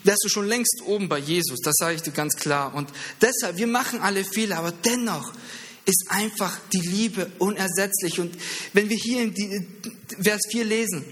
Wärst 0.03 0.23
du 0.23 0.29
schon 0.29 0.47
längst 0.47 0.81
oben 0.85 1.09
bei 1.09 1.19
Jesus, 1.19 1.59
das 1.61 1.75
sage 1.77 1.95
ich 1.95 2.01
dir 2.01 2.11
ganz 2.11 2.35
klar. 2.35 2.73
Und 2.73 2.89
deshalb, 3.21 3.57
wir 3.57 3.67
machen 3.67 3.99
alle 3.99 4.23
Fehler, 4.23 4.57
aber 4.59 4.71
dennoch 4.71 5.33
ist 5.85 6.05
einfach 6.09 6.57
die 6.71 6.87
Liebe 6.87 7.31
unersetzlich. 7.39 8.19
Und 8.19 8.35
wenn 8.73 8.89
wir 8.89 8.97
hier 8.97 9.23
in 9.23 9.67
Vers 10.21 10.41
4 10.51 10.63
lesen, 10.63 11.03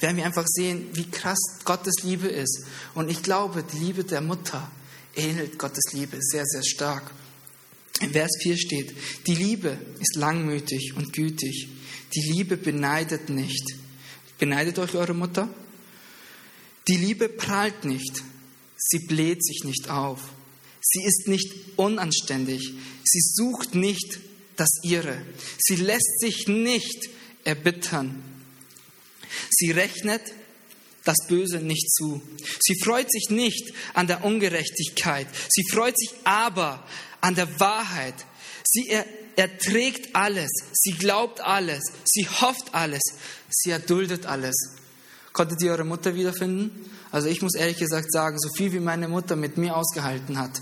werden 0.00 0.16
wir 0.16 0.24
einfach 0.24 0.46
sehen, 0.46 0.88
wie 0.92 1.10
krass 1.10 1.38
Gottes 1.64 2.02
Liebe 2.02 2.28
ist. 2.28 2.64
Und 2.94 3.10
ich 3.10 3.22
glaube, 3.22 3.64
die 3.64 3.78
Liebe 3.78 4.04
der 4.04 4.20
Mutter 4.20 4.70
ähnelt 5.16 5.58
Gottes 5.58 5.92
Liebe 5.92 6.16
sehr, 6.20 6.44
sehr 6.46 6.62
stark. 6.62 7.10
In 8.00 8.12
Vers 8.12 8.30
4 8.42 8.56
steht, 8.56 8.94
die 9.26 9.34
Liebe 9.34 9.76
ist 9.98 10.14
langmütig 10.14 10.94
und 10.96 11.12
gütig. 11.12 11.68
Die 12.14 12.32
Liebe 12.32 12.56
beneidet 12.56 13.28
nicht. 13.28 13.74
Beneidet 14.38 14.78
euch 14.78 14.94
eure 14.94 15.14
Mutter? 15.14 15.48
Die 16.88 16.96
Liebe 16.96 17.28
prahlt 17.28 17.84
nicht, 17.84 18.22
sie 18.76 19.00
bläht 19.00 19.44
sich 19.44 19.64
nicht 19.64 19.90
auf, 19.90 20.20
sie 20.80 21.04
ist 21.04 21.28
nicht 21.28 21.52
unanständig, 21.76 22.72
sie 23.04 23.20
sucht 23.20 23.74
nicht 23.74 24.18
das 24.56 24.70
Ihre, 24.82 25.22
sie 25.58 25.76
lässt 25.76 26.20
sich 26.20 26.48
nicht 26.48 27.10
erbittern, 27.44 28.22
sie 29.50 29.70
rechnet 29.70 30.22
das 31.08 31.26
Böse 31.26 31.58
nicht 31.58 31.90
zu. 31.90 32.20
Sie 32.60 32.74
freut 32.84 33.10
sich 33.10 33.30
nicht 33.30 33.72
an 33.94 34.06
der 34.06 34.24
Ungerechtigkeit. 34.24 35.26
Sie 35.48 35.64
freut 35.70 35.98
sich 35.98 36.10
aber 36.24 36.86
an 37.22 37.34
der 37.34 37.58
Wahrheit. 37.58 38.14
Sie 38.62 38.88
er, 38.88 39.06
erträgt 39.36 40.14
alles. 40.14 40.50
Sie 40.72 40.92
glaubt 40.92 41.40
alles. 41.40 41.82
Sie 42.04 42.28
hofft 42.28 42.74
alles. 42.74 43.00
Sie 43.48 43.70
erduldet 43.70 44.26
alles. 44.26 44.54
Konntet 45.32 45.62
ihr 45.62 45.72
eure 45.72 45.84
Mutter 45.84 46.14
wiederfinden? 46.14 46.70
Also 47.10 47.28
ich 47.28 47.42
muss 47.42 47.54
ehrlich 47.54 47.78
gesagt 47.78 48.12
sagen, 48.12 48.38
so 48.38 48.48
viel 48.56 48.72
wie 48.72 48.80
meine 48.80 49.08
Mutter 49.08 49.36
mit 49.36 49.56
mir 49.56 49.76
ausgehalten 49.76 50.38
hat, 50.38 50.60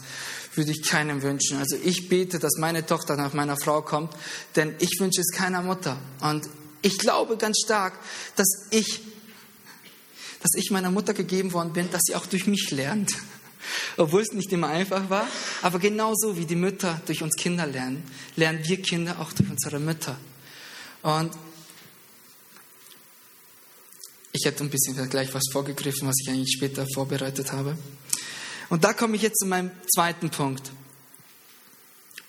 würde 0.54 0.70
ich 0.70 0.82
keinem 0.82 1.23
wünschen. 1.23 1.58
Also 1.58 1.76
ich 1.82 2.08
bete, 2.08 2.38
dass 2.38 2.56
meine 2.58 2.87
Tochter 2.87 3.16
nach 3.16 3.32
meiner 3.32 3.56
Frau 3.56 3.82
kommt, 3.82 4.12
denn 4.54 4.75
ich 4.78 4.99
wünsche 5.00 5.20
es 5.20 5.30
keiner 5.32 5.62
Mutter. 5.62 5.99
Und 6.20 6.49
ich 6.82 6.99
glaube 6.99 7.37
ganz 7.37 7.58
stark, 7.64 7.94
dass 8.37 8.49
ich 8.70 9.02
dass 10.46 10.62
ich 10.62 10.70
meiner 10.70 10.92
Mutter 10.92 11.12
gegeben 11.12 11.52
worden 11.52 11.73
bin, 11.73 11.90
dass 11.90 12.02
sie 12.04 12.14
auch 12.14 12.26
durch 12.26 12.46
mich 12.46 12.70
lernt. 12.70 13.12
Obwohl 13.96 14.23
es 14.23 14.32
nicht 14.32 14.52
immer 14.52 14.68
einfach 14.68 15.11
war, 15.11 15.26
aber 15.62 15.80
genauso 15.80 16.37
wie 16.37 16.44
die 16.44 16.54
Mütter 16.54 17.00
durch 17.06 17.20
uns 17.20 17.35
Kinder 17.35 17.66
lernen, 17.66 18.04
lernen 18.37 18.61
wir 18.62 18.80
Kinder 18.80 19.16
auch 19.18 19.32
durch 19.32 19.50
unsere 19.50 19.80
Mütter. 19.80 20.16
Und 21.02 21.32
ich 24.37 24.47
hätte 24.47 24.64
ein 24.64 24.71
bisschen 24.71 25.09
gleich 25.09 25.33
was 25.35 25.45
vorgegriffen, 25.50 26.09
was 26.09 26.16
ich 26.21 26.28
eigentlich 26.28 26.52
später 26.57 26.87
vorbereitet 26.95 27.52
habe. 27.52 27.76
Und 28.69 28.85
da 28.85 28.93
komme 28.93 29.16
ich 29.16 29.23
jetzt 29.23 29.38
zu 29.38 29.47
meinem 29.47 29.71
zweiten 29.95 30.31
Punkt. 30.31 30.71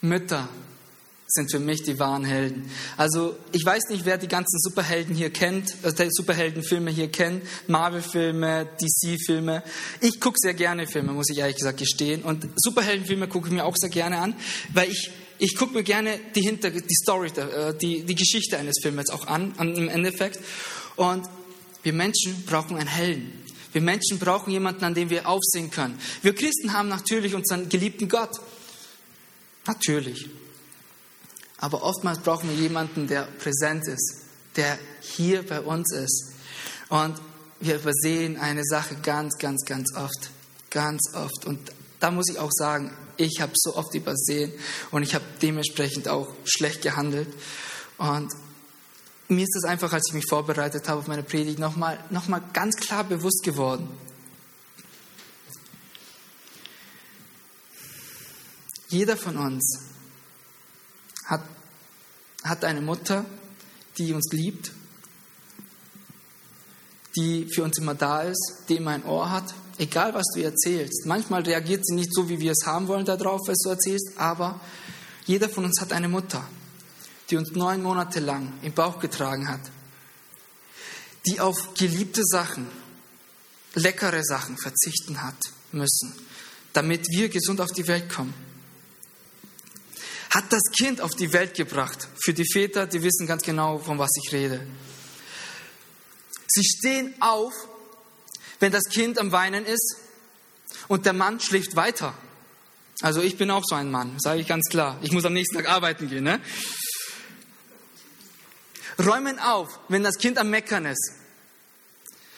Mütter 0.02 0.48
sind 1.28 1.52
für 1.52 1.60
mich 1.60 1.84
die 1.84 2.00
wahren 2.00 2.24
Helden. 2.24 2.70
Also 2.96 3.38
ich 3.52 3.66
weiß 3.66 3.90
nicht, 3.90 4.06
wer 4.06 4.18
die 4.18 4.30
ganzen 4.30 4.60
Superhelden 4.60 5.14
hier 5.14 5.30
kennt, 5.30 5.76
also 5.84 6.06
Superheldenfilme 6.10 6.90
hier 6.90 7.12
kennt, 7.12 7.44
Marvel-Filme, 7.68 8.70
DC-Filme. 8.80 9.62
Ich 10.00 10.22
gucke 10.22 10.38
sehr 10.40 10.54
gerne 10.54 10.88
Filme, 10.88 11.12
muss 11.12 11.30
ich 11.30 11.40
ehrlich 11.40 11.58
gesagt 11.58 11.80
gestehen. 11.80 12.24
Und 12.24 12.48
Superheldenfilme 12.56 13.28
gucke 13.28 13.48
ich 13.48 13.54
mir 13.54 13.66
auch 13.66 13.76
sehr 13.76 13.90
gerne 13.90 14.20
an, 14.20 14.36
weil 14.74 14.90
ich 14.90 15.12
ich 15.40 15.56
gucke 15.56 15.74
mir 15.74 15.84
gerne 15.84 16.20
die 16.36 16.42
Hinter 16.42 16.72
die 16.72 16.96
Story, 16.96 17.28
äh, 17.28 17.74
die, 17.78 18.04
die 18.04 18.16
Geschichte 18.16 18.58
eines 18.58 18.78
Filmes 18.82 19.10
auch 19.10 19.28
an 19.28 19.54
im 19.60 19.88
Endeffekt. 19.88 20.40
Und 20.96 21.28
wir 21.88 21.94
Menschen 21.94 22.44
brauchen 22.46 22.76
einen 22.76 22.90
Helden. 22.90 23.32
Wir 23.72 23.80
Menschen 23.80 24.20
brauchen 24.20 24.52
jemanden, 24.52 24.84
an 24.84 24.94
dem 24.94 25.10
wir 25.10 25.26
aufsehen 25.26 25.72
können. 25.72 25.98
Wir 26.22 26.36
Christen 26.36 26.74
haben 26.74 26.90
natürlich 26.90 27.34
unseren 27.34 27.70
geliebten 27.70 28.10
Gott. 28.10 28.42
Natürlich. 29.66 30.30
Aber 31.60 31.84
oftmals 31.84 32.20
brauchen 32.20 32.50
wir 32.50 32.58
jemanden, 32.58 33.08
der 33.08 33.22
präsent 33.40 33.88
ist, 33.88 34.18
der 34.58 34.78
hier 35.00 35.44
bei 35.44 35.62
uns 35.62 35.94
ist. 35.94 36.34
Und 36.90 37.22
wir 37.62 37.76
übersehen 37.76 38.36
eine 38.36 38.66
Sache 38.66 38.98
ganz, 39.02 39.38
ganz, 39.38 39.64
ganz 39.64 39.96
oft. 39.96 40.30
Ganz 40.70 41.14
oft. 41.14 41.46
Und 41.46 41.72
da 42.02 42.12
muss 42.12 42.28
ich 42.30 42.38
auch 42.38 42.52
sagen, 42.52 42.92
ich 43.16 43.40
habe 43.40 43.54
so 43.56 43.78
oft 43.78 43.96
übersehen 43.96 44.52
und 44.92 45.04
ich 45.04 45.16
habe 45.16 45.24
dementsprechend 45.42 46.10
auch 46.10 46.28
schlecht 46.44 46.82
gehandelt. 46.82 47.30
Und 47.98 48.34
mir 49.30 49.44
ist 49.44 49.56
das 49.56 49.66
einfach, 49.66 49.92
als 49.92 50.06
ich 50.10 50.14
mich 50.14 50.26
vorbereitet 50.28 50.88
habe 50.88 51.00
auf 51.00 51.08
meine 51.08 51.24
Predigt, 51.24 51.60
nochmal 51.60 52.00
noch 52.10 52.28
mal 52.28 52.42
ganz 52.54 52.76
klar 52.76 53.04
bewusst 53.04 53.44
geworden. 53.44 53.90
Jeder 58.90 59.18
von 59.18 59.38
uns 59.38 59.80
hat, 61.26 61.44
hat 62.44 62.64
eine 62.64 62.80
Mutter, 62.80 63.26
die 63.98 64.14
uns 64.14 64.32
liebt, 64.32 64.72
die 67.18 67.48
für 67.54 67.64
uns 67.64 67.78
immer 67.80 67.96
da 67.96 68.22
ist, 68.22 68.64
die 68.70 68.78
immer 68.78 68.92
ein 68.92 69.04
Ohr 69.04 69.30
hat, 69.30 69.54
egal 69.78 70.14
was 70.14 70.28
du 70.34 70.42
erzählst. 70.42 71.06
Manchmal 71.06 71.42
reagiert 71.42 71.86
sie 71.86 71.96
nicht 71.96 72.14
so, 72.14 72.30
wie 72.30 72.40
wir 72.40 72.54
es 72.54 72.66
haben 72.66 72.88
wollen 72.88 73.06
darauf, 73.06 73.42
was 73.48 73.58
du 73.58 73.70
erzählst, 73.70 74.12
aber 74.16 74.62
jeder 75.26 75.50
von 75.50 75.66
uns 75.66 75.82
hat 75.82 75.92
eine 75.92 76.08
Mutter, 76.08 76.48
die 77.30 77.38
uns 77.38 77.52
neun 77.52 77.82
Monate 77.84 78.20
lang 78.20 78.54
im 78.62 78.74
Bauch 78.74 79.00
getragen 79.00 79.48
hat, 79.48 79.62
die 81.26 81.40
auf 81.40 81.74
geliebte 81.74 82.22
Sachen, 82.24 82.68
leckere 83.76 84.24
Sachen 84.24 84.58
verzichten 84.58 85.22
hat 85.22 85.38
müssen, 85.72 86.14
damit 86.74 87.06
wir 87.10 87.30
gesund 87.30 87.62
auf 87.62 87.72
die 87.72 87.88
Welt 87.88 88.10
kommen 88.10 88.34
hat 90.38 90.52
das 90.52 90.62
Kind 90.78 91.02
auf 91.02 91.16
die 91.16 91.34
Welt 91.34 91.56
gebracht. 91.56 92.08
Für 92.24 92.34
die 92.34 92.46
Väter, 92.52 92.86
die 92.86 93.02
wissen 93.02 93.28
ganz 93.28 93.44
genau, 93.44 93.80
von 93.80 93.98
was 93.98 94.12
ich 94.24 94.32
rede. 94.32 94.66
Sie 96.48 96.64
stehen 96.64 97.14
auf, 97.20 97.54
wenn 98.60 98.72
das 98.72 98.84
Kind 98.86 99.20
am 99.20 99.32
Weinen 99.32 99.66
ist 99.66 99.98
und 100.88 101.06
der 101.06 101.14
Mann 101.14 101.40
schläft 101.40 101.76
weiter. 101.76 102.14
Also 103.02 103.22
ich 103.22 103.38
bin 103.38 103.52
auch 103.52 103.64
so 103.66 103.76
ein 103.76 103.92
Mann, 103.92 104.20
sage 104.20 104.42
ich 104.42 104.48
ganz 104.48 104.68
klar. 104.70 105.00
Ich 105.02 105.12
muss 105.12 105.26
am 105.26 105.34
nächsten 105.34 105.56
Tag 105.56 105.70
arbeiten 105.70 106.10
gehen. 106.10 106.24
Ne? 106.24 106.40
Räumen 109.00 109.40
auf, 109.40 109.80
wenn 109.90 110.04
das 110.04 110.18
Kind 110.18 110.38
am 110.38 110.50
Meckern 110.50 110.86
ist. 110.86 111.14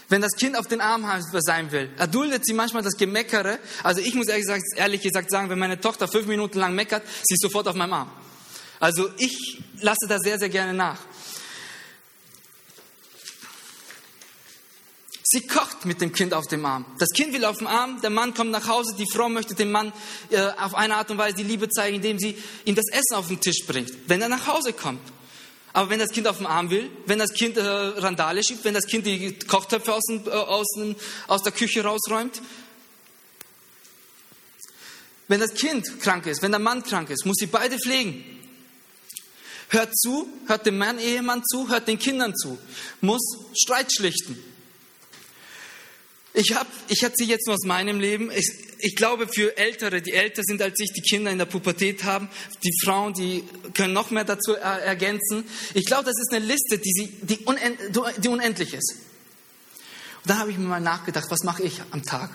Wenn 0.09 0.21
das 0.21 0.31
Kind 0.31 0.57
auf 0.57 0.67
den 0.67 0.81
Arm 0.81 1.05
sein 1.31 1.71
will, 1.71 1.89
erduldet 1.97 2.43
sie 2.43 2.53
manchmal 2.53 2.81
das 2.81 2.97
Gemeckere. 2.97 3.59
Also 3.83 4.01
ich 4.01 4.15
muss 4.15 4.27
ehrlich 4.27 4.45
gesagt, 4.45 4.63
ehrlich 4.75 5.01
gesagt 5.01 5.29
sagen, 5.29 5.49
wenn 5.49 5.59
meine 5.59 5.79
Tochter 5.79 6.07
fünf 6.07 6.25
Minuten 6.25 6.57
lang 6.57 6.73
meckert, 6.73 7.03
sie 7.23 7.35
ist 7.35 7.41
sofort 7.41 7.67
auf 7.67 7.75
meinem 7.75 7.93
Arm. 7.93 8.11
Also 8.79 9.09
ich 9.17 9.61
lasse 9.81 10.07
da 10.07 10.17
sehr, 10.17 10.39
sehr 10.39 10.49
gerne 10.49 10.73
nach. 10.73 10.97
Sie 15.31 15.45
kocht 15.45 15.85
mit 15.85 16.01
dem 16.01 16.11
Kind 16.11 16.33
auf 16.33 16.47
dem 16.47 16.65
Arm. 16.65 16.85
Das 16.97 17.09
Kind 17.09 17.33
will 17.33 17.45
auf 17.45 17.59
dem 17.59 17.67
Arm, 17.67 18.01
der 18.01 18.09
Mann 18.09 18.33
kommt 18.33 18.49
nach 18.49 18.67
Hause, 18.67 18.95
die 18.97 19.05
Frau 19.13 19.29
möchte 19.29 19.53
dem 19.53 19.71
Mann 19.71 19.93
äh, 20.31 20.39
auf 20.59 20.73
eine 20.73 20.95
Art 20.95 21.11
und 21.11 21.19
Weise 21.19 21.35
die 21.35 21.43
Liebe 21.43 21.69
zeigen, 21.69 21.97
indem 21.97 22.17
sie 22.17 22.35
ihm 22.65 22.73
das 22.73 22.85
Essen 22.91 23.13
auf 23.15 23.27
den 23.27 23.39
Tisch 23.39 23.63
bringt, 23.67 23.91
wenn 24.07 24.23
er 24.23 24.29
nach 24.29 24.47
Hause 24.47 24.73
kommt. 24.73 25.01
Aber 25.73 25.89
wenn 25.89 25.99
das 25.99 26.09
Kind 26.09 26.27
auf 26.27 26.37
dem 26.37 26.47
Arm 26.47 26.69
will, 26.69 26.89
wenn 27.05 27.19
das 27.19 27.33
Kind 27.33 27.57
äh, 27.57 27.61
Randale 27.61 28.43
schiebt, 28.43 28.63
wenn 28.63 28.73
das 28.73 28.85
Kind 28.85 29.05
die 29.05 29.37
Kochtöpfe 29.39 29.93
aus, 29.93 30.03
äh, 30.09 30.29
aus, 30.29 30.67
aus 31.27 31.43
der 31.43 31.51
Küche 31.51 31.83
rausräumt, 31.83 32.41
wenn 35.27 35.39
das 35.39 35.53
Kind 35.53 35.99
krank 35.99 36.25
ist, 36.25 36.41
wenn 36.41 36.51
der 36.51 36.59
Mann 36.59 36.83
krank 36.83 37.11
ist, 37.11 37.25
muss 37.25 37.37
sie 37.37 37.45
beide 37.45 37.77
pflegen. 37.77 38.25
Hört 39.69 39.95
zu, 39.95 40.27
hört 40.47 40.65
dem 40.65 40.79
Mann, 40.79 40.97
Ehemann 40.97 41.43
zu, 41.45 41.69
hört 41.69 41.87
den 41.87 41.99
Kindern 41.99 42.35
zu, 42.35 42.57
muss 43.01 43.21
Streit 43.53 43.93
schlichten. 43.93 44.43
Ich, 46.33 46.55
hab, 46.55 46.67
ich 46.87 47.01
erzähle 47.01 47.31
jetzt 47.31 47.47
nur 47.47 47.55
aus 47.55 47.65
meinem 47.65 47.99
Leben. 47.99 48.31
Ich, 48.31 48.51
ich 48.79 48.95
glaube, 48.95 49.27
für 49.27 49.57
Ältere, 49.57 50.01
die 50.01 50.13
älter 50.13 50.43
sind 50.43 50.61
als 50.61 50.79
ich, 50.79 50.91
die 50.93 51.01
Kinder 51.01 51.31
in 51.31 51.37
der 51.37 51.45
Pubertät 51.45 52.03
haben, 52.03 52.29
die 52.63 52.71
Frauen, 52.83 53.13
die 53.13 53.43
können 53.73 53.93
noch 53.93 54.11
mehr 54.11 54.23
dazu 54.23 54.53
ergänzen. 54.53 55.43
Ich 55.73 55.85
glaube, 55.85 56.05
das 56.05 56.15
ist 56.19 56.31
eine 56.31 56.45
Liste, 56.45 56.77
die, 56.77 56.91
sie, 56.91 57.07
die, 57.21 57.39
unend, 57.45 57.77
die 58.17 58.27
unendlich 58.27 58.73
ist. 58.73 58.95
Und 60.23 60.29
dann 60.29 60.39
habe 60.39 60.51
ich 60.51 60.57
mir 60.57 60.65
mal 60.65 60.79
nachgedacht, 60.79 61.29
was 61.29 61.43
mache 61.43 61.63
ich 61.63 61.81
am 61.91 62.03
Tag? 62.03 62.29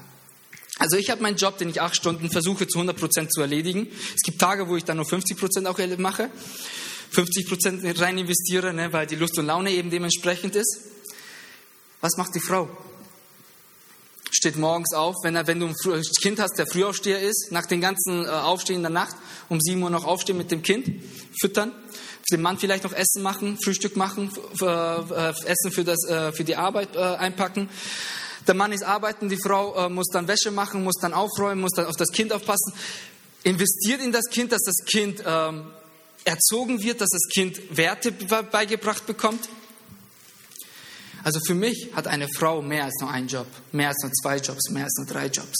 Also 0.78 0.96
ich 0.96 1.10
habe 1.10 1.22
meinen 1.22 1.36
Job, 1.36 1.56
den 1.58 1.68
ich 1.68 1.80
acht 1.80 1.94
Stunden 1.94 2.30
versuche 2.30 2.66
zu 2.66 2.78
100 2.78 2.98
Prozent 2.98 3.32
zu 3.32 3.40
erledigen. 3.40 3.86
Es 4.14 4.22
gibt 4.22 4.40
Tage, 4.40 4.68
wo 4.68 4.76
ich 4.76 4.84
dann 4.84 4.96
nur 4.96 5.06
50 5.06 5.38
Prozent 5.38 5.66
auch 5.68 5.78
mache, 5.98 6.30
50 7.12 7.46
Prozent 7.46 8.00
rein 8.00 8.18
investiere, 8.18 8.74
ne, 8.74 8.92
weil 8.92 9.06
die 9.06 9.14
Lust 9.14 9.38
und 9.38 9.46
Laune 9.46 9.70
eben 9.70 9.90
dementsprechend 9.90 10.56
ist. 10.56 10.80
Was 12.00 12.16
macht 12.16 12.34
die 12.34 12.40
Frau? 12.40 12.68
Steht 14.44 14.56
morgens 14.58 14.92
auf, 14.92 15.14
wenn, 15.22 15.36
er, 15.36 15.46
wenn 15.46 15.58
du 15.58 15.68
ein 15.68 16.02
Kind 16.20 16.38
hast, 16.38 16.58
der 16.58 16.66
Frühaufsteher 16.66 17.18
ist, 17.18 17.50
nach 17.50 17.64
den 17.64 17.80
ganzen 17.80 18.26
äh, 18.26 18.28
Aufstehen 18.28 18.76
in 18.76 18.82
der 18.82 18.90
Nacht, 18.90 19.16
um 19.48 19.58
7 19.58 19.82
Uhr 19.82 19.88
noch 19.88 20.04
aufstehen 20.04 20.36
mit 20.36 20.50
dem 20.50 20.60
Kind, 20.60 21.02
füttern, 21.40 21.72
den 22.30 22.42
Mann 22.42 22.58
vielleicht 22.58 22.84
noch 22.84 22.92
Essen 22.92 23.22
machen, 23.22 23.56
Frühstück 23.64 23.96
machen, 23.96 24.30
äh, 24.60 25.30
Essen 25.46 25.72
für, 25.72 25.82
das, 25.84 26.04
äh, 26.06 26.32
für 26.32 26.44
die 26.44 26.56
Arbeit 26.56 26.94
einpacken. 26.94 27.70
Der 28.46 28.54
Mann 28.54 28.72
ist 28.72 28.82
arbeiten, 28.82 29.30
die 29.30 29.38
Frau 29.42 29.88
muss 29.88 30.08
dann 30.12 30.28
Wäsche 30.28 30.50
machen, 30.50 30.84
muss 30.84 31.00
dann 31.00 31.14
aufräumen, 31.14 31.62
muss 31.62 31.72
dann 31.72 31.86
auf 31.86 31.96
das 31.96 32.12
Kind 32.12 32.30
aufpassen. 32.30 32.74
Investiert 33.44 34.02
in 34.02 34.12
das 34.12 34.26
Kind, 34.30 34.52
dass 34.52 34.60
das 34.60 34.84
Kind 34.84 35.22
ähm, 35.26 35.70
erzogen 36.26 36.82
wird, 36.82 37.00
dass 37.00 37.08
das 37.08 37.30
Kind 37.32 37.58
Werte 37.74 38.12
beigebracht 38.12 39.06
bekommt. 39.06 39.48
Also 41.24 41.40
für 41.46 41.54
mich 41.54 41.88
hat 41.94 42.06
eine 42.06 42.28
Frau 42.28 42.62
mehr 42.62 42.84
als 42.84 42.94
nur 43.00 43.10
einen 43.10 43.26
Job, 43.28 43.46
mehr 43.72 43.88
als 43.88 44.02
nur 44.02 44.12
zwei 44.12 44.36
Jobs, 44.36 44.70
mehr 44.70 44.84
als 44.84 44.94
nur 44.98 45.06
drei 45.06 45.26
Jobs. 45.26 45.56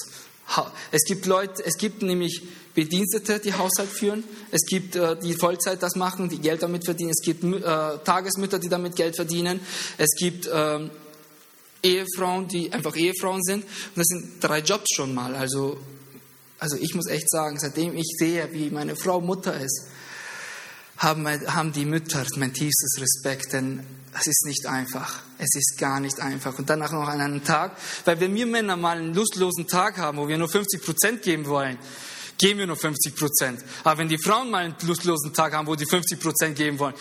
Es 0.92 1.04
gibt 1.04 1.24
Leute, 1.24 1.64
es 1.64 1.78
gibt 1.78 2.02
nämlich 2.02 2.42
Bedienstete, 2.74 3.40
die 3.40 3.54
Haushalt 3.54 3.88
führen. 3.88 4.24
Es 4.50 4.66
gibt 4.66 4.94
äh, 4.94 5.16
die 5.18 5.34
Vollzeit 5.34 5.82
das 5.82 5.96
machen, 5.96 6.28
die 6.28 6.38
Geld 6.38 6.62
damit 6.62 6.84
verdienen. 6.84 7.10
Es 7.10 7.24
gibt 7.24 7.42
äh, 7.42 7.60
Tagesmütter, 7.62 8.58
die 8.58 8.68
damit 8.68 8.94
Geld 8.94 9.16
verdienen. 9.16 9.60
Es 9.96 10.10
gibt 10.18 10.46
äh, 10.46 10.80
Ehefrauen, 11.82 12.46
die 12.48 12.72
einfach 12.72 12.94
Ehefrauen 12.94 13.42
sind. 13.42 13.64
Und 13.64 13.96
das 13.96 14.06
sind 14.06 14.32
drei 14.40 14.58
Jobs 14.60 14.86
schon 14.94 15.14
mal. 15.14 15.34
Also, 15.34 15.78
also 16.58 16.76
ich 16.76 16.94
muss 16.94 17.06
echt 17.06 17.30
sagen, 17.30 17.58
seitdem 17.58 17.96
ich 17.96 18.14
sehe, 18.18 18.48
wie 18.52 18.70
meine 18.70 18.96
Frau 18.96 19.20
Mutter 19.20 19.58
ist, 19.58 19.86
haben, 20.98 21.26
haben 21.26 21.72
die 21.72 21.86
Mütter 21.86 22.24
mein 22.36 22.52
tiefstes 22.52 23.00
Respekt, 23.00 23.52
denn 23.52 23.84
es 24.18 24.26
ist 24.26 24.46
nicht 24.46 24.66
einfach. 24.66 25.20
Es 25.38 25.54
ist 25.54 25.76
gar 25.78 26.00
nicht 26.00 26.20
einfach. 26.20 26.58
Und 26.58 26.70
danach 26.70 26.92
noch 26.92 27.08
an 27.08 27.20
einem 27.20 27.44
Tag, 27.44 27.76
weil 28.04 28.20
wenn 28.20 28.34
wir 28.34 28.46
Männer 28.46 28.76
mal 28.76 28.98
einen 28.98 29.14
lustlosen 29.14 29.66
Tag 29.66 29.98
haben, 29.98 30.18
wo 30.18 30.28
wir 30.28 30.38
nur 30.38 30.48
50 30.48 30.82
Prozent 30.82 31.22
geben 31.22 31.46
wollen, 31.46 31.78
geben 32.38 32.60
wir 32.60 32.66
nur 32.66 32.76
50 32.76 33.16
Prozent. 33.16 33.64
Aber 33.82 33.98
wenn 33.98 34.08
die 34.08 34.18
Frauen 34.18 34.50
mal 34.50 34.64
einen 34.64 34.76
lustlosen 34.82 35.32
Tag 35.32 35.52
haben, 35.52 35.66
wo 35.66 35.74
die 35.74 35.86
50 35.86 36.20
Prozent 36.20 36.56
geben 36.56 36.78
wollen, 36.78 36.94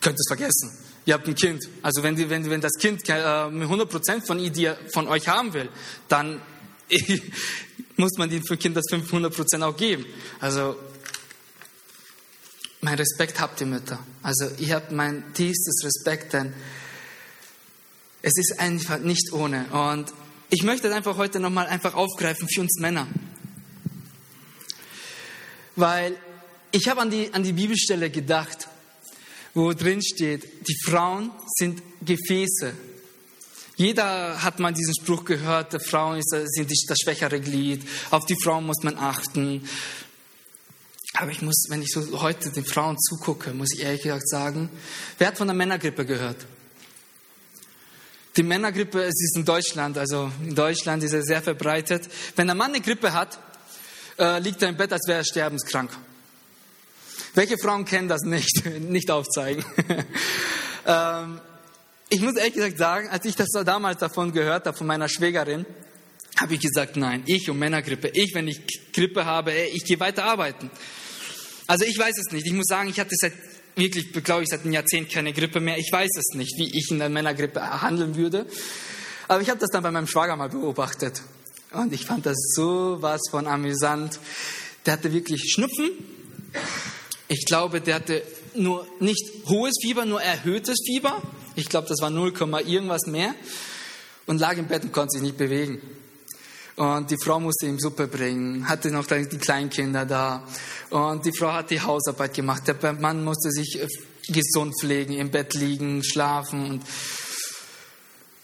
könnt 0.00 0.16
ihr 0.16 0.20
es 0.20 0.28
vergessen. 0.28 0.70
Ihr 1.04 1.14
habt 1.14 1.26
ein 1.26 1.34
Kind. 1.34 1.66
Also 1.82 2.02
wenn, 2.02 2.16
die, 2.16 2.28
wenn, 2.28 2.48
wenn 2.50 2.60
das 2.60 2.74
Kind 2.78 3.08
äh, 3.08 3.12
100 3.12 3.88
Prozent 3.88 4.26
von, 4.26 4.38
von 4.92 5.08
euch 5.08 5.26
haben 5.28 5.54
will, 5.54 5.68
dann 6.08 6.40
muss 7.96 8.12
man 8.18 8.28
dem 8.28 8.42
Kind 8.44 8.76
das 8.76 8.84
500 8.90 9.34
Prozent 9.34 9.62
auch 9.64 9.76
geben. 9.76 10.04
Also 10.40 10.76
mein 12.80 12.94
Respekt 12.94 13.40
habt 13.40 13.60
ihr 13.60 13.66
Mütter. 13.66 13.98
Also 14.22 14.48
ihr 14.58 14.74
habt 14.74 14.92
mein 14.92 15.32
tiefstes 15.34 15.84
Respekt, 15.84 16.32
denn 16.32 16.52
es 18.22 18.32
ist 18.36 18.60
einfach 18.60 18.98
nicht 18.98 19.32
ohne. 19.32 19.66
Und 19.66 20.12
ich 20.50 20.62
möchte 20.62 20.92
einfach 20.94 21.16
heute 21.16 21.40
nochmal 21.40 21.66
einfach 21.66 21.94
aufgreifen 21.94 22.48
für 22.48 22.62
uns 22.62 22.78
Männer. 22.78 23.06
Weil 25.76 26.16
ich 26.70 26.88
habe 26.88 27.00
an 27.00 27.10
die, 27.10 27.32
an 27.32 27.42
die 27.42 27.52
Bibelstelle 27.52 28.10
gedacht, 28.10 28.68
wo 29.54 29.72
drin 29.72 30.02
steht, 30.02 30.68
die 30.68 30.76
Frauen 30.84 31.30
sind 31.56 31.82
Gefäße. 32.02 32.72
Jeder 33.76 34.42
hat 34.42 34.58
mal 34.58 34.72
diesen 34.72 34.94
Spruch 34.94 35.24
gehört, 35.24 35.80
Frauen 35.84 36.20
sind 36.22 36.70
das 36.70 36.98
schwächere 37.00 37.40
Glied, 37.40 37.86
auf 38.10 38.26
die 38.26 38.36
Frauen 38.42 38.66
muss 38.66 38.82
man 38.82 38.98
achten. 38.98 39.68
Aber 41.20 41.32
ich 41.32 41.42
muss, 41.42 41.64
wenn 41.68 41.82
ich 41.82 41.90
so 41.90 42.22
heute 42.22 42.52
den 42.52 42.64
Frauen 42.64 42.96
zugucke, 42.96 43.52
muss 43.52 43.74
ich 43.74 43.82
ehrlich 43.82 44.02
gesagt 44.02 44.28
sagen, 44.28 44.70
wer 45.18 45.26
hat 45.26 45.36
von 45.36 45.48
der 45.48 45.56
Männergrippe 45.56 46.06
gehört? 46.06 46.46
Die 48.36 48.44
Männergrippe, 48.44 49.02
es 49.02 49.20
ist 49.20 49.36
in 49.36 49.44
Deutschland, 49.44 49.98
also 49.98 50.30
in 50.44 50.54
Deutschland 50.54 51.02
ist 51.02 51.12
er 51.12 51.24
sehr 51.24 51.42
verbreitet. 51.42 52.08
Wenn 52.36 52.48
ein 52.48 52.56
Mann 52.56 52.70
eine 52.70 52.80
Grippe 52.80 53.12
hat, 53.12 53.36
äh, 54.16 54.38
liegt 54.38 54.62
er 54.62 54.68
im 54.68 54.76
Bett, 54.76 54.92
als 54.92 55.08
wäre 55.08 55.18
er 55.18 55.24
sterbenskrank. 55.24 55.90
Welche 57.34 57.58
Frauen 57.58 57.84
kennen 57.84 58.06
das 58.06 58.22
nicht? 58.22 58.64
nicht 58.80 59.10
aufzeigen. 59.10 59.64
ähm, 60.86 61.40
ich 62.10 62.20
muss 62.20 62.36
ehrlich 62.36 62.54
gesagt 62.54 62.78
sagen, 62.78 63.08
als 63.08 63.24
ich 63.24 63.34
das 63.34 63.48
damals 63.64 63.98
davon 63.98 64.32
gehört 64.32 64.66
habe, 64.66 64.76
von 64.76 64.86
meiner 64.86 65.08
Schwägerin, 65.08 65.66
habe 66.36 66.54
ich 66.54 66.60
gesagt, 66.60 66.96
nein, 66.96 67.24
ich 67.26 67.50
und 67.50 67.58
Männergrippe. 67.58 68.08
Ich, 68.14 68.36
wenn 68.36 68.46
ich 68.46 68.92
Grippe 68.92 69.24
habe, 69.24 69.52
ich 69.52 69.84
gehe 69.84 69.98
weiter 69.98 70.24
arbeiten. 70.24 70.70
Also 71.68 71.84
ich 71.84 71.98
weiß 71.98 72.16
es 72.18 72.32
nicht. 72.32 72.46
Ich 72.46 72.52
muss 72.54 72.66
sagen, 72.66 72.88
ich 72.88 72.98
hatte 72.98 73.14
seit 73.14 73.34
wirklich, 73.76 74.10
glaube 74.24 74.42
ich, 74.42 74.48
seit 74.48 74.62
einem 74.62 74.72
Jahrzehnt 74.72 75.10
keine 75.10 75.32
Grippe 75.34 75.60
mehr. 75.60 75.78
Ich 75.78 75.92
weiß 75.92 76.10
es 76.16 76.34
nicht, 76.34 76.58
wie 76.58 76.76
ich 76.76 76.90
in 76.90 76.98
der 76.98 77.10
Männergrippe 77.10 77.60
handeln 77.82 78.16
würde. 78.16 78.46
Aber 79.28 79.42
ich 79.42 79.50
habe 79.50 79.60
das 79.60 79.68
dann 79.70 79.82
bei 79.82 79.90
meinem 79.90 80.06
Schwager 80.06 80.34
mal 80.34 80.48
beobachtet. 80.48 81.20
Und 81.72 81.92
ich 81.92 82.06
fand 82.06 82.24
das 82.24 82.38
so 82.54 82.96
was 83.00 83.20
von 83.30 83.46
amüsant. 83.46 84.18
Der 84.86 84.94
hatte 84.94 85.12
wirklich 85.12 85.52
Schnupfen. 85.52 85.90
Ich 87.28 87.44
glaube, 87.44 87.82
der 87.82 87.96
hatte 87.96 88.22
nur 88.54 88.86
nicht 89.00 89.22
hohes 89.46 89.74
Fieber, 89.82 90.06
nur 90.06 90.22
erhöhtes 90.22 90.78
Fieber. 90.86 91.22
Ich 91.54 91.68
glaube, 91.68 91.86
das 91.86 92.00
war 92.00 92.08
0, 92.08 92.32
irgendwas 92.66 93.02
mehr. 93.06 93.34
Und 94.24 94.40
lag 94.40 94.56
im 94.56 94.68
Bett 94.68 94.84
und 94.84 94.92
konnte 94.92 95.12
sich 95.12 95.22
nicht 95.22 95.36
bewegen. 95.36 95.82
Und 96.78 97.10
die 97.10 97.16
Frau 97.20 97.40
musste 97.40 97.66
ihm 97.66 97.80
Suppe 97.80 98.06
bringen, 98.06 98.68
hatte 98.68 98.92
noch 98.92 99.04
die 99.04 99.38
Kleinkinder 99.38 100.06
da. 100.06 100.44
Und 100.90 101.26
die 101.26 101.32
Frau 101.36 101.52
hat 101.52 101.72
die 101.72 101.80
Hausarbeit 101.80 102.34
gemacht. 102.34 102.62
Der 102.68 102.92
Mann 102.92 103.24
musste 103.24 103.50
sich 103.50 103.80
äh, 103.80 103.88
gesund 104.28 104.74
pflegen, 104.80 105.14
im 105.14 105.28
Bett 105.28 105.54
liegen, 105.54 106.04
schlafen. 106.04 106.70
Und 106.70 106.82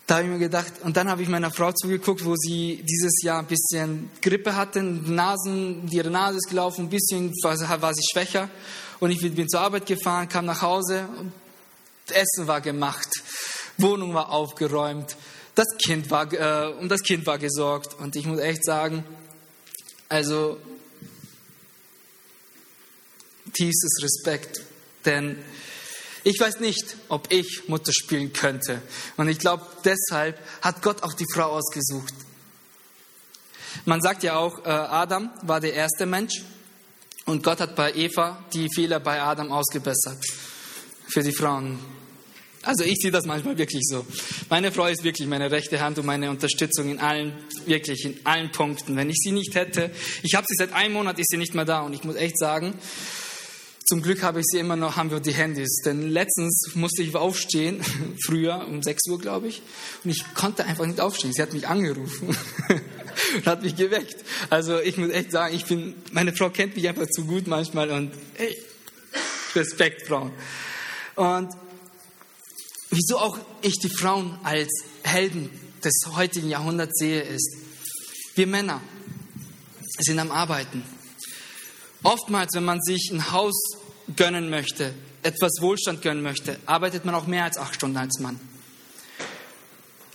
da 0.09 0.17
habe 0.17 0.25
ich 0.25 0.31
mir 0.33 0.41
gedacht, 0.41 0.73
und 0.83 0.97
dann 0.97 1.09
habe 1.09 1.23
ich 1.23 1.29
meiner 1.29 1.53
Frau 1.53 1.71
zugeguckt, 1.71 2.25
wo 2.25 2.35
sie 2.35 2.83
dieses 2.83 3.23
Jahr 3.23 3.39
ein 3.39 3.47
bisschen 3.47 4.11
Grippe 4.21 4.57
hatte, 4.57 4.83
Nasen, 4.83 5.87
ihre 5.93 6.11
Nase 6.11 6.39
ist 6.39 6.49
gelaufen, 6.49 6.87
ein 6.87 6.91
bisschen 6.91 7.33
war, 7.41 7.95
sie 7.95 8.03
schwächer. 8.13 8.51
Und 8.99 9.13
ich 9.13 9.21
bin 9.21 9.49
zur 9.49 9.61
Arbeit 9.61 9.87
gefahren, 9.87 10.29
kam 10.29 10.47
nach 10.47 10.61
Hause, 10.61 11.09
Essen 12.13 12.49
war 12.49 12.61
gemacht, 12.61 13.11
Wohnung 13.79 14.13
war 14.13 14.31
aufgeräumt 14.31 15.17
das 15.55 15.67
Kind 15.85 16.11
war, 16.11 16.33
äh, 16.33 16.73
um 16.75 16.89
das 16.89 17.03
Kind 17.03 17.27
war 17.27 17.39
gesorgt. 17.39 17.95
Und 17.95 18.17
ich 18.17 18.27
muss 18.27 18.41
echt 18.41 18.65
sagen, 18.65 19.05
also 20.09 20.59
tiefstes 23.53 24.03
Respekt, 24.03 24.63
denn 25.05 25.39
ich 26.25 26.41
weiß 26.41 26.61
nicht, 26.61 26.97
ob 27.09 27.31
ich 27.31 27.69
Mutter 27.69 27.93
spielen 27.93 28.33
könnte. 28.33 28.81
Und 29.17 29.29
ich 29.29 29.39
glaube, 29.39 29.65
deshalb 29.85 30.39
hat 30.63 30.83
Gott 30.83 31.03
auch 31.03 31.13
die 31.13 31.27
Frau 31.33 31.51
ausgesucht. 31.53 32.15
Man 33.85 34.01
sagt 34.01 34.23
ja 34.23 34.37
auch, 34.37 34.65
äh, 34.65 34.71
Adam 34.71 35.31
war 35.43 35.61
der 35.61 35.75
erste 35.75 36.07
Mensch 36.07 36.43
und 37.27 37.43
Gott 37.43 37.61
hat 37.61 37.77
bei 37.77 37.93
Eva 37.93 38.43
die 38.53 38.69
Fehler 38.75 39.01
bei 39.01 39.21
Adam 39.21 39.53
ausgebessert. 39.53 40.25
Für 41.09 41.23
die 41.23 41.35
Frauen. 41.35 41.79
Also 42.65 42.85
ich 42.85 42.97
sehe 43.01 43.11
das 43.11 43.27
manchmal 43.27 43.59
wirklich 43.59 43.83
so. 43.85 44.07
Meine 44.49 44.73
Frau 44.73 44.87
ist 44.87 45.05
wirklich 45.05 45.29
meine 45.29 45.51
rechte 45.51 45.81
Hand 45.81 45.99
und 45.99 46.07
meine 46.07 46.31
Unterstützung 46.31 46.91
in 46.91 46.99
allen, 46.99 47.33
wirklich 47.67 48.05
in 48.05 48.19
allen 48.25 48.51
Punkten. 48.53 48.97
Wenn 48.97 49.11
ich 49.11 49.19
sie 49.19 49.33
nicht 49.33 49.55
hätte, 49.55 49.91
ich 50.23 50.35
habe 50.35 50.47
sie 50.49 50.55
seit 50.57 50.73
einem 50.73 50.95
Monat, 50.95 51.19
ist 51.19 51.31
sie 51.31 51.37
nicht 51.37 51.55
mehr 51.55 51.65
da 51.65 51.83
und 51.83 51.93
ich 51.93 52.05
muss 52.05 52.17
echt 52.17 52.39
sagen, 52.39 52.75
zum 53.87 54.01
Glück 54.01 54.23
habe 54.23 54.41
ich 54.41 54.47
sie 54.47 54.59
immer 54.59 54.77
noch, 54.77 54.97
haben 54.97 55.11
wir 55.11 55.21
die 55.21 55.35
Handys. 55.35 55.83
Denn 55.85 56.09
letztens 56.09 56.71
musste 56.75 57.03
ich 57.03 57.15
aufstehen, 57.15 57.83
früher 58.25 58.67
um 58.67 58.83
6 58.83 59.09
Uhr, 59.09 59.19
glaube 59.21 59.49
ich, 59.49 59.63
und 60.03 60.11
ich 60.11 60.25
konnte 60.35 60.65
einfach 60.65 60.87
nicht 60.87 61.01
aufstehen. 61.01 61.33
Sie 61.35 61.43
hat 61.43 61.53
mich 61.53 61.69
angerufen 61.69 62.35
und 63.37 63.47
hat 63.47 63.63
mich 63.63 63.77
geweckt. 63.77 64.17
Also 64.49 64.81
ich 64.81 64.97
muss 64.97 65.11
echt 65.11 65.33
sagen, 65.33 65.55
ich 65.55 65.67
bin, 65.67 65.95
meine 66.13 66.35
Frau 66.35 66.49
kennt 66.49 66.77
mich 66.77 66.89
einfach 66.89 67.07
zu 67.09 67.27
gut 67.27 67.47
manchmal 67.47 67.91
und 67.91 68.13
hey, 68.35 68.57
Respekt, 69.55 70.07
Frauen. 70.07 70.33
Und 71.15 71.51
wieso 72.95 73.19
auch 73.19 73.39
ich 73.63 73.75
die 73.79 73.91
Frauen 73.91 74.39
als 74.43 74.71
Helden 75.03 75.51
des 75.83 75.93
heutigen 76.15 76.49
Jahrhunderts 76.49 76.99
sehe, 76.99 77.23
ist, 77.23 77.57
wir 78.35 78.47
Männer 78.47 78.81
sind 79.99 80.19
am 80.19 80.31
Arbeiten. 80.31 80.83
Oftmals, 82.03 82.55
wenn 82.55 82.65
man 82.65 82.81
sich 82.83 83.11
ein 83.13 83.33
Haus 83.33 83.55
gönnen 84.17 84.51
möchte, 84.51 84.95
etwas 85.23 85.53
Wohlstand 85.61 86.03
gönnen 86.03 86.23
möchte, 86.23 86.59
arbeitet 86.67 87.05
man 87.05 87.15
auch 87.15 87.27
mehr 87.27 87.45
als 87.45 87.57
acht 87.57 87.75
Stunden 87.75 87.97
als 87.97 88.19
Mann. 88.19 88.39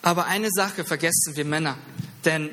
Aber 0.01 0.25
eine 0.25 0.49
Sache 0.51 0.85
vergessen 0.85 1.35
wir 1.35 1.45
Männer, 1.45 1.77
denn 2.25 2.49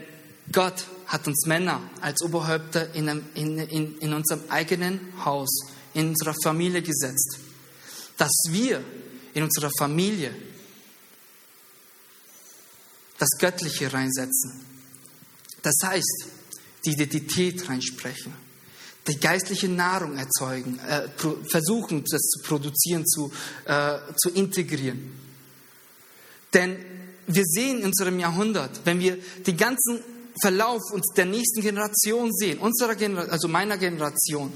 Gott 0.53 0.87
hat 1.07 1.27
uns 1.27 1.47
Männer 1.47 1.81
als 2.01 2.23
Oberhäupter 2.23 2.95
in, 2.95 3.09
einem, 3.09 3.25
in, 3.35 3.59
in, 3.59 3.99
in 3.99 4.13
unserem 4.13 4.43
eigenen 4.49 5.01
Haus, 5.25 5.49
in 5.95 6.09
unserer 6.09 6.35
Familie 6.43 6.83
gesetzt, 6.83 7.39
dass 8.17 8.33
wir 8.51 8.83
in 9.37 9.43
unserer 9.43 9.71
Familie 9.79 10.35
das 13.19 13.29
Göttliche 13.39 13.93
reinsetzen. 13.93 14.65
Das 15.63 15.75
heißt, 15.85 16.27
die 16.87 16.93
Identität 16.93 17.69
reinsprechen, 17.69 18.33
die 19.07 19.21
geistliche 19.21 19.69
Nahrung 19.69 20.17
erzeugen, 20.17 20.79
äh, 20.79 21.09
versuchen, 21.51 22.03
das 22.11 22.23
zu 22.23 22.41
produzieren, 22.45 23.07
zu, 23.07 23.31
äh, 23.67 23.99
zu 24.17 24.31
integrieren. 24.31 25.13
Denn 26.55 26.79
wir 27.27 27.45
sehen 27.45 27.81
in 27.81 27.87
unserem 27.87 28.19
Jahrhundert, 28.19 28.81
wenn 28.85 29.01
wir 29.01 29.19
den 29.47 29.57
ganzen 29.59 30.01
Verlauf 30.41 30.81
uns 30.93 31.13
der 31.15 31.27
nächsten 31.27 31.61
Generation 31.61 32.33
sehen, 32.33 32.59
unserer 32.59 32.95
Generation, 32.95 33.33
also 33.33 33.49
meiner 33.49 33.77
Generation, 33.77 34.51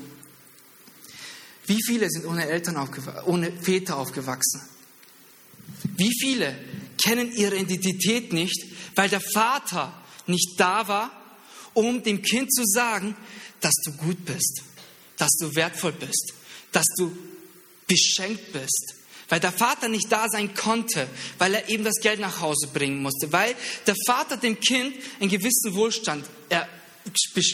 wie 1.71 1.79
viele 1.87 2.11
sind 2.11 2.27
ohne 2.27 2.49
Eltern 2.49 2.77
ohne 3.27 3.53
Väter 3.63 3.97
aufgewachsen? 3.97 4.61
Wie 5.97 6.11
viele 6.21 6.53
kennen 7.01 7.33
ihre 7.33 7.57
Identität 7.57 8.33
nicht, 8.33 8.67
weil 8.97 9.09
der 9.09 9.21
Vater 9.21 9.95
nicht 10.27 10.55
da 10.59 10.89
war, 10.89 11.13
um 11.73 12.03
dem 12.03 12.23
Kind 12.23 12.53
zu 12.53 12.65
sagen, 12.67 13.15
dass 13.61 13.75
du 13.85 13.93
gut 13.93 14.25
bist, 14.25 14.65
dass 15.17 15.31
du 15.41 15.55
wertvoll 15.55 15.93
bist, 15.93 16.33
dass 16.73 16.87
du 16.99 17.17
beschenkt 17.87 18.53
bist. 18.53 18.95
Weil 19.29 19.39
der 19.39 19.53
Vater 19.53 19.89
nicht 19.89 20.11
da 20.11 20.27
sein 20.29 20.53
konnte, 20.55 21.07
weil 21.39 21.55
er 21.55 21.69
eben 21.69 21.85
das 21.85 22.01
Geld 22.03 22.19
nach 22.19 22.41
Hause 22.41 22.67
bringen 22.75 23.01
musste, 23.01 23.33
weil 23.33 23.55
der 23.87 23.95
Vater 24.07 24.37
dem 24.37 24.59
Kind 24.59 24.93
einen 25.21 25.31
gewissen 25.31 25.73
Wohlstand 25.75 26.27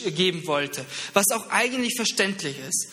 geben 0.07 0.47
wollte, 0.47 0.87
was 1.13 1.27
auch 1.33 1.51
eigentlich 1.51 1.95
verständlich 1.97 2.57
ist. 2.67 2.89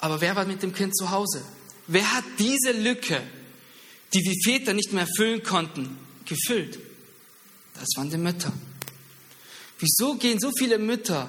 Aber 0.00 0.20
wer 0.20 0.36
war 0.36 0.44
mit 0.44 0.62
dem 0.62 0.72
Kind 0.72 0.96
zu 0.96 1.10
Hause? 1.10 1.42
Wer 1.86 2.12
hat 2.12 2.24
diese 2.38 2.72
Lücke 2.72 3.22
die 4.12 4.20
wir 4.20 4.34
Väter 4.42 4.72
nicht 4.72 4.92
mehr 4.92 5.06
erfüllen 5.06 5.42
konnten, 5.42 5.98
gefüllt. 6.24 6.78
Das 7.74 7.88
waren 7.96 8.10
die 8.10 8.16
Mütter. 8.16 8.52
Wieso 9.78 10.16
gehen 10.16 10.40
so 10.40 10.50
viele 10.56 10.78
Mütter 10.78 11.28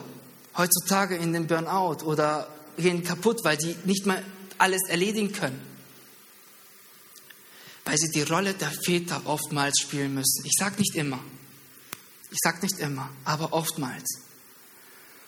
heutzutage 0.58 1.16
in 1.16 1.34
den 1.34 1.48
Burnout 1.48 2.04
oder 2.04 2.48
gehen 2.78 3.04
kaputt, 3.04 3.44
weil 3.44 3.60
sie 3.60 3.76
nicht 3.86 4.06
mehr 4.06 4.24
alles 4.58 4.82
erledigen 4.88 5.32
können? 5.32 5.60
Weil 7.86 7.98
sie 7.98 8.10
die 8.12 8.24
Rolle 8.24 8.54
der 8.54 8.72
Väter 8.86 9.22
oftmals 9.26 9.80
spielen 9.80 10.14
müssen. 10.14 10.46
Ich 10.46 10.54
sage 10.58 10.78
nicht 10.78 10.96
immer. 10.96 11.20
Ich 12.32 12.38
sage 12.42 12.60
nicht 12.62 12.80
immer, 12.80 13.10
aber 13.26 13.54
oftmals. 13.54 14.22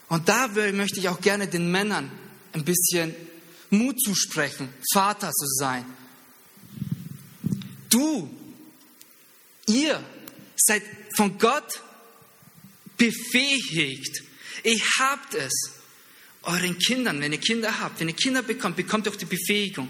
Und 0.08 0.30
da 0.30 0.48
möchte 0.48 1.00
ich 1.00 1.10
auch 1.10 1.22
gerne 1.22 1.48
den 1.48 1.72
Männern 1.72 2.12
ein 2.54 2.66
bisschen 2.66 3.16
Mut 3.72 4.00
zusprechen, 4.02 4.70
Vater 4.94 5.32
zu 5.32 5.48
sein. 5.48 5.86
Du, 7.90 8.30
ihr 9.68 10.04
seid 10.56 10.84
von 11.16 11.38
Gott 11.38 11.82
befähigt. 12.98 14.24
Ihr 14.64 14.80
habt 15.00 15.34
es. 15.34 15.52
Euren 16.44 16.78
Kindern, 16.80 17.22
wenn 17.22 17.34
ihr 17.34 17.40
Kinder 17.40 17.80
habt, 17.80 18.00
wenn 18.00 18.10
ihr 18.10 18.16
Kinder 18.16 18.42
bekommt, 18.42 18.76
bekommt 18.76 19.06
ihr 19.06 19.12
auch 19.12 19.16
die 19.16 19.26
Befähigung, 19.26 19.88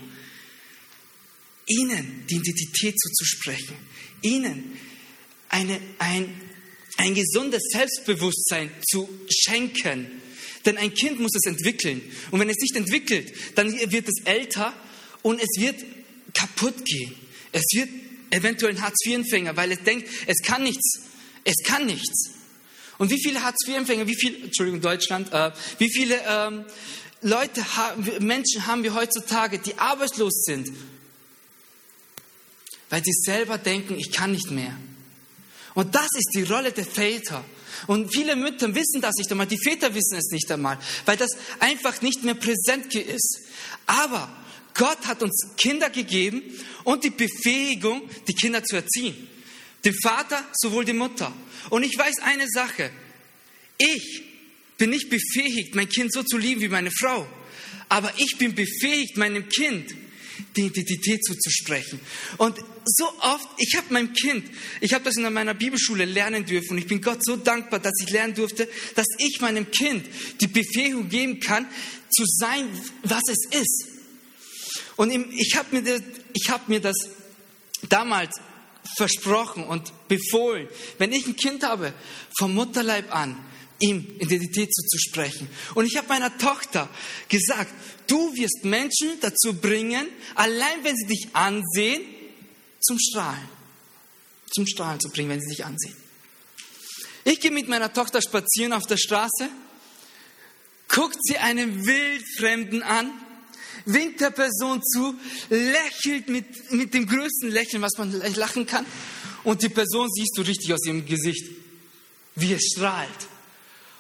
ihnen 1.66 2.26
die 2.30 2.36
Identität 2.36 3.00
zuzusprechen, 3.00 3.78
ihnen 4.22 4.78
eine, 5.48 5.80
ein, 6.00 6.42
ein 6.98 7.16
gesundes 7.16 7.64
Selbstbewusstsein 7.72 8.70
zu 8.90 9.10
schenken. 9.30 10.22
Denn 10.66 10.78
ein 10.78 10.94
Kind 10.94 11.20
muss 11.20 11.32
es 11.36 11.50
entwickeln. 11.50 12.02
Und 12.30 12.40
wenn 12.40 12.50
es 12.50 12.58
nicht 12.58 12.76
entwickelt, 12.76 13.34
dann 13.56 13.72
wird 13.92 14.08
es 14.08 14.26
älter 14.26 14.74
und 15.22 15.42
es 15.42 15.60
wird 15.60 15.84
kaputt 16.34 16.86
gehen. 16.86 17.16
Es 17.52 17.64
wird 17.74 17.90
eventuell 18.30 18.76
ein 18.76 18.82
Hartz-IV-Empfänger, 18.82 19.56
weil 19.58 19.72
es 19.72 19.84
denkt, 19.84 20.08
es 20.28 20.38
kann 20.44 20.64
nichts. 20.64 21.02
Es 21.44 21.56
kann 21.66 21.86
nichts. 21.86 22.32
Und 22.98 23.10
wie 23.10 23.22
viele 23.22 23.44
Hartz-IV-Empfänger, 23.44 24.08
wie 24.08 24.16
viele, 24.16 24.38
Entschuldigung, 24.44 24.82
Deutschland, 24.82 25.34
äh, 25.34 25.52
wie 25.80 25.92
viele 25.92 26.22
ähm, 26.28 26.66
Leute, 27.22 27.64
Menschen 28.20 28.66
haben 28.68 28.84
wir 28.84 28.94
heutzutage, 28.94 29.60
die 29.60 29.78
arbeitslos 29.78 30.44
sind, 30.44 30.72
weil 32.90 33.04
sie 33.04 33.14
selber 33.14 33.58
denken, 33.58 33.96
ich 33.98 34.12
kann 34.12 34.32
nicht 34.32 34.52
mehr. 34.52 34.76
Und 35.74 35.96
das 35.96 36.08
ist 36.16 36.32
die 36.36 36.44
Rolle 36.44 36.72
der 36.72 36.86
Väter. 36.86 37.44
Und 37.88 38.14
viele 38.14 38.36
Mütter 38.36 38.74
wissen 38.76 39.02
das 39.02 39.16
nicht 39.16 39.32
einmal, 39.32 39.48
die 39.48 39.58
Väter 39.58 39.94
wissen 39.94 40.18
es 40.18 40.30
nicht 40.32 40.52
einmal, 40.52 40.78
weil 41.06 41.18
das 41.18 41.32
einfach 41.60 42.02
nicht 42.02 42.24
mehr 42.24 42.36
präsent 42.36 42.94
ist. 42.96 43.42
Aber 43.86 44.30
Gott 44.74 45.06
hat 45.06 45.22
uns 45.24 45.50
Kinder 45.58 45.90
gegeben 45.90 46.42
und 46.84 47.04
die 47.04 47.10
Befähigung, 47.10 48.04
die 48.28 48.34
Kinder 48.34 48.64
zu 48.64 48.78
erziehen. 48.78 49.28
Dem 49.84 49.96
Vater 50.02 50.44
sowohl 50.54 50.86
die 50.86 50.94
Mutter. 50.94 51.34
Und 51.70 51.84
ich 51.84 51.98
weiß 51.98 52.20
eine 52.20 52.48
Sache. 52.48 52.92
Ich 53.78 54.24
bin 54.78 54.92
nicht 54.92 55.10
befähigt, 55.10 55.76
mein 55.76 55.90
Kind 55.90 56.14
so 56.14 56.24
zu 56.24 56.38
lieben 56.38 56.62
wie 56.62 56.68
meine 56.68 56.92
Frau. 56.92 57.28
Aber 57.90 58.14
ich 58.18 58.38
bin 58.38 58.56
befähigt, 58.56 59.18
meinem 59.18 59.50
Kind 59.50 59.94
die 60.56 60.66
Identität 60.66 61.24
zuzusprechen. 61.24 62.00
Und 62.38 62.58
so 62.86 63.08
oft, 63.20 63.48
ich 63.58 63.76
habe 63.78 63.94
meinem 63.94 64.14
Kind, 64.14 64.46
ich 64.80 64.94
habe 64.94 65.04
das 65.04 65.16
in 65.16 65.32
meiner 65.32 65.54
Bibelschule 65.54 66.06
lernen 66.06 66.46
dürfen 66.46 66.78
ich 66.78 66.88
bin 66.88 67.02
Gott 67.02 67.24
so 67.24 67.36
dankbar, 67.36 67.80
dass 67.80 67.94
ich 68.02 68.10
lernen 68.10 68.34
durfte, 68.34 68.68
dass 68.96 69.06
ich 69.18 69.40
meinem 69.42 69.70
Kind 69.72 70.06
die 70.40 70.48
Befähigung 70.48 71.10
geben 71.10 71.40
kann, 71.40 71.68
zu 72.10 72.24
sein, 72.26 72.68
was 73.04 73.22
es 73.30 73.60
ist. 73.60 73.88
Und 74.98 75.12
ich 75.12 75.56
habe 75.56 75.76
mir, 75.76 75.84
das, 75.84 76.02
hab 76.50 76.68
mir 76.68 76.82
das 76.82 76.96
damals 77.90 78.40
versprochen 78.98 79.64
und 79.64 79.92
befohlen, 80.08 80.68
wenn 80.98 81.14
ich 81.14 81.26
ein 81.28 81.36
Kind 81.36 81.64
habe, 81.64 81.94
vom 82.38 82.54
Mutterleib 82.54 83.14
an, 83.14 83.38
ihm 83.82 84.16
Identität 84.20 84.74
zuzusprechen. 84.74 85.48
Und 85.76 85.86
ich 85.86 85.98
habe 85.98 86.08
meiner 86.08 86.38
Tochter 86.38 86.90
gesagt, 87.28 87.74
du 88.08 88.34
wirst 88.36 88.64
Menschen 88.64 89.20
dazu 89.22 89.54
bringen, 89.54 90.08
allein 90.36 90.84
wenn 90.84 90.96
sie 90.96 91.08
dich 91.08 91.28
ansehen, 91.34 92.02
zum 92.82 92.98
Strahlen. 93.00 93.50
Zum 94.54 94.68
Strahlen 94.68 95.00
zu 95.00 95.10
bringen, 95.10 95.30
wenn 95.30 95.42
sie 95.42 95.50
dich 95.50 95.66
ansehen. 95.66 95.96
Ich 97.24 97.40
gehe 97.40 97.52
mit 97.52 97.68
meiner 97.68 97.94
Tochter 97.94 98.22
spazieren 98.22 98.74
auf 98.74 98.88
der 98.88 98.98
Straße, 98.98 99.50
guckt 100.88 101.18
sie 101.22 101.38
einen 101.38 101.86
Wildfremden 101.86 102.84
an, 102.84 103.12
winkt 103.86 104.22
der 104.22 104.32
Person 104.32 104.82
zu, 104.84 105.16
lächelt 105.50 106.30
mit, 106.30 106.72
mit 106.72 106.94
dem 106.94 107.08
größten 107.08 107.50
Lächeln, 107.50 107.82
was 107.82 107.98
man 107.98 108.12
lachen 108.36 108.66
kann. 108.66 108.86
Und 109.44 109.62
die 109.62 109.70
Person 109.70 110.10
siehst 110.12 110.38
du 110.38 110.42
richtig 110.42 110.74
aus 110.74 110.86
ihrem 110.86 111.06
Gesicht, 111.06 111.46
wie 112.36 112.54
es 112.54 112.64
strahlt. 112.74 113.10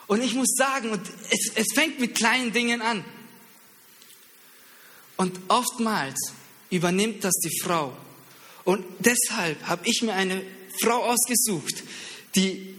Und 0.07 0.21
ich 0.21 0.33
muss 0.33 0.53
sagen, 0.55 0.99
es, 1.29 1.51
es 1.55 1.67
fängt 1.73 1.99
mit 1.99 2.15
kleinen 2.15 2.51
Dingen 2.51 2.81
an. 2.81 3.05
Und 5.17 5.39
oftmals 5.47 6.33
übernimmt 6.69 7.23
das 7.23 7.35
die 7.43 7.61
Frau. 7.61 7.95
Und 8.63 8.85
deshalb 8.99 9.63
habe 9.67 9.87
ich 9.87 10.01
mir 10.01 10.13
eine 10.13 10.41
Frau 10.81 11.03
ausgesucht, 11.03 11.83
die 12.35 12.75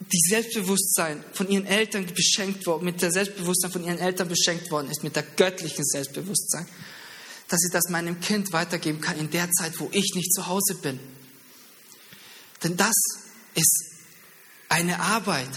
die 0.00 0.20
Selbstbewusstsein 0.28 1.22
von 1.32 1.50
ihren 1.50 1.66
Eltern 1.66 2.06
beschenkt 2.06 2.66
worden, 2.66 2.84
mit 2.84 3.02
der 3.02 3.10
Selbstbewusstsein 3.10 3.70
von 3.70 3.84
ihren 3.84 3.98
Eltern 3.98 4.28
beschenkt 4.28 4.70
worden 4.70 4.90
ist, 4.90 5.02
mit 5.02 5.16
der 5.16 5.22
göttlichen 5.22 5.84
Selbstbewusstsein, 5.84 6.66
dass 7.48 7.60
sie 7.60 7.70
das 7.70 7.88
meinem 7.90 8.20
Kind 8.20 8.52
weitergeben 8.52 9.00
kann 9.00 9.18
in 9.18 9.30
der 9.30 9.50
Zeit, 9.50 9.78
wo 9.78 9.88
ich 9.92 10.14
nicht 10.14 10.32
zu 10.32 10.46
Hause 10.46 10.76
bin. 10.76 10.98
Denn 12.62 12.76
das 12.76 12.94
ist 13.54 13.84
eine 14.68 15.00
Arbeit, 15.00 15.50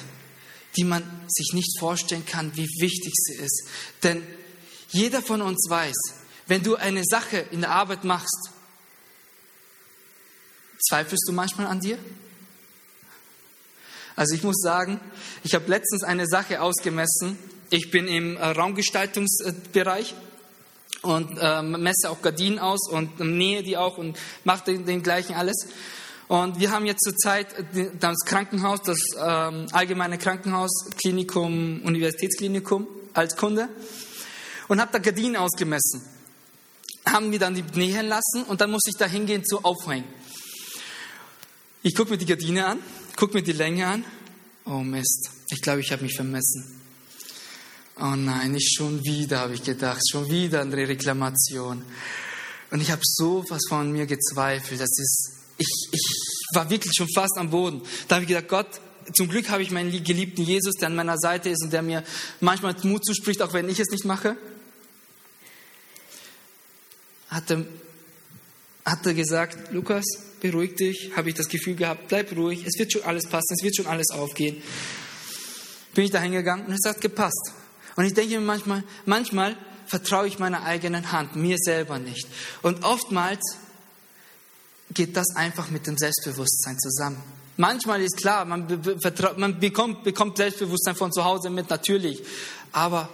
die 0.78 0.84
man 0.84 1.04
sich 1.28 1.54
nicht 1.54 1.80
vorstellen 1.80 2.26
kann, 2.26 2.56
wie 2.56 2.68
wichtig 2.80 3.14
sie 3.14 3.36
ist. 3.36 3.68
Denn 4.04 4.24
jeder 4.90 5.22
von 5.22 5.42
uns 5.42 5.68
weiß, 5.70 5.96
wenn 6.48 6.64
du 6.64 6.76
eine 6.76 7.04
Sache 7.04 7.46
in 7.52 7.62
der 7.62 7.72
Arbeit 7.72 8.04
machst, 8.04 8.50
zweifelst 10.88 11.26
du 11.28 11.32
manchmal 11.32 11.68
an 11.68 11.80
dir? 11.80 11.98
Also 14.16 14.36
ich 14.36 14.44
muss 14.44 14.62
sagen, 14.62 15.00
ich 15.44 15.54
habe 15.56 15.68
letztens 15.68 16.04
eine 16.04 16.28
Sache 16.28 16.62
ausgemessen. 16.62 17.38
Ich 17.70 17.92
bin 17.92 18.08
im 18.08 18.36
äh, 18.36 18.46
Raumgestaltungsbereich 18.48 20.14
und 21.02 21.38
äh, 21.40 21.62
messe 21.62 22.10
auch 22.10 22.22
Gardinen 22.22 22.60
aus 22.60 22.90
und 22.90 23.20
nähe 23.20 23.64
die 23.64 23.78
auch 23.78 23.98
und 23.98 24.18
mache 24.44 24.78
den 24.78 25.04
gleichen 25.04 25.36
alles. 25.36 25.68
Und 26.32 26.62
wir 26.62 26.72
haben 26.72 26.86
jetzt 26.86 27.04
zurzeit 27.04 27.48
das 28.00 28.15
Krankenhaus, 28.26 28.82
das 28.84 29.00
ähm, 29.20 29.67
allgemeine 29.74 30.17
Krankenhaus, 30.17 30.72
Klinikum, 30.98 31.82
Universitätsklinikum 31.84 32.88
als 33.13 33.36
Kunde 33.36 33.67
und 34.70 34.80
habe 34.80 34.94
da 34.94 35.00
Gardinen 35.00 35.36
ausgemessen. 35.36 36.02
Haben 37.06 37.34
wir 37.34 37.39
dann 37.39 37.54
die 37.54 37.65
nähen 37.76 38.08
lassen 38.08 38.44
und 38.48 38.62
dann 38.62 38.72
muss 38.72 38.84
ich 38.88 38.96
da 38.98 39.08
hingehen 39.08 39.44
zu 39.44 39.62
aufhängen. 39.65 40.08
Ich 41.84 41.96
gucke 41.96 42.12
mir 42.12 42.17
die 42.17 42.26
Gardine 42.26 42.65
an 42.65 42.80
guck 43.22 43.34
mir 43.34 43.44
die 43.44 43.52
Länge 43.52 43.86
an. 43.86 44.06
Oh 44.65 44.80
Mist, 44.80 45.30
ich 45.50 45.62
glaube, 45.62 45.82
ich 45.82 45.91
habe 45.91 46.04
mich 46.04 46.15
vermessen. 46.15 46.82
Oh 48.00 48.15
nein, 48.15 48.54
nicht 48.54 48.76
schon 48.76 49.04
wieder, 49.04 49.41
habe 49.41 49.54
ich 49.54 49.63
gedacht, 49.63 50.02
schon 50.10 50.30
wieder 50.30 50.62
eine 50.62 50.76
Reklamation. 50.76 51.84
Und 52.72 52.82
ich 52.82 52.89
habe 52.89 53.02
so 53.04 53.44
was 53.50 53.62
von 53.70 53.91
mir 53.91 54.08
gezweifelt. 54.08 54.80
Das 54.80 54.98
ist, 54.98 55.41
ich, 55.62 55.89
ich 55.91 56.56
war 56.56 56.69
wirklich 56.69 56.93
schon 56.95 57.08
fast 57.13 57.38
am 57.38 57.50
Boden. 57.50 57.82
Da 58.08 58.15
habe 58.15 58.24
ich 58.24 58.30
gedacht, 58.30 58.47
Gott, 58.47 58.67
zum 59.13 59.30
Glück 59.30 59.50
habe 59.50 59.63
ich 59.63 59.71
meinen 59.71 59.91
geliebten 60.04 60.43
Jesus, 60.43 60.74
der 60.76 60.88
an 60.88 60.95
meiner 60.95 61.17
Seite 61.17 61.50
ist 61.50 61.63
und 61.63 61.74
der 61.74 61.82
mir 61.82 62.04
manchmal 62.39 62.76
Mut 62.84 63.06
zuspricht, 63.06 63.41
auch 63.41 63.54
wenn 63.54 63.69
ich 63.69 63.80
es 63.80 63.89
nicht 63.89 64.06
mache. 64.06 64.38
Hatte, 67.30 67.65
hatte 68.86 69.15
gesagt, 69.15 69.71
Lukas, 69.71 70.04
beruhig 70.41 70.76
dich, 70.76 71.12
habe 71.15 71.30
ich 71.30 71.36
das 71.36 71.47
Gefühl 71.47 71.76
gehabt, 71.76 72.10
bleib 72.10 72.36
ruhig, 72.36 72.65
es 72.65 72.78
wird 72.78 72.91
schon 72.91 73.04
alles 73.04 73.26
passen, 73.28 73.54
es 73.58 73.63
wird 73.63 73.76
schon 73.76 73.88
alles 73.88 74.10
aufgehen. 74.12 74.62
Bin 75.93 76.06
ich 76.06 76.12
da 76.12 76.19
hingegangen 76.19 76.65
und 76.65 76.74
es 76.74 76.89
hat 76.89 77.00
gepasst. 77.00 77.54
Und 77.95 78.06
ich 78.06 78.13
denke 78.13 78.36
mir 78.36 78.45
manchmal, 78.45 78.84
manchmal 79.06 79.58
vertraue 79.86 80.28
ich 80.28 80.39
meiner 80.39 80.63
eigenen 80.63 81.12
Hand, 81.12 81.36
mir 81.36 81.58
selber 81.58 82.00
nicht. 82.00 82.28
Und 82.62 82.84
oftmals 82.84 83.41
geht 84.94 85.16
das 85.16 85.36
einfach 85.36 85.70
mit 85.70 85.88
dem 85.88 85.98
Selbstbewusstsein 85.98 86.78
zusammen. 86.80 87.22
Manchmal 87.58 88.02
ist 88.02 88.18
klar, 88.18 88.46
man, 88.46 88.68
man 89.38 89.60
bekommt, 89.60 90.04
bekommt 90.04 90.38
Selbstbewusstsein 90.38 90.96
von 90.96 91.12
zu 91.12 91.24
Hause 91.24 91.50
mit, 91.50 91.70
natürlich. 91.70 92.24
Aber 92.72 93.10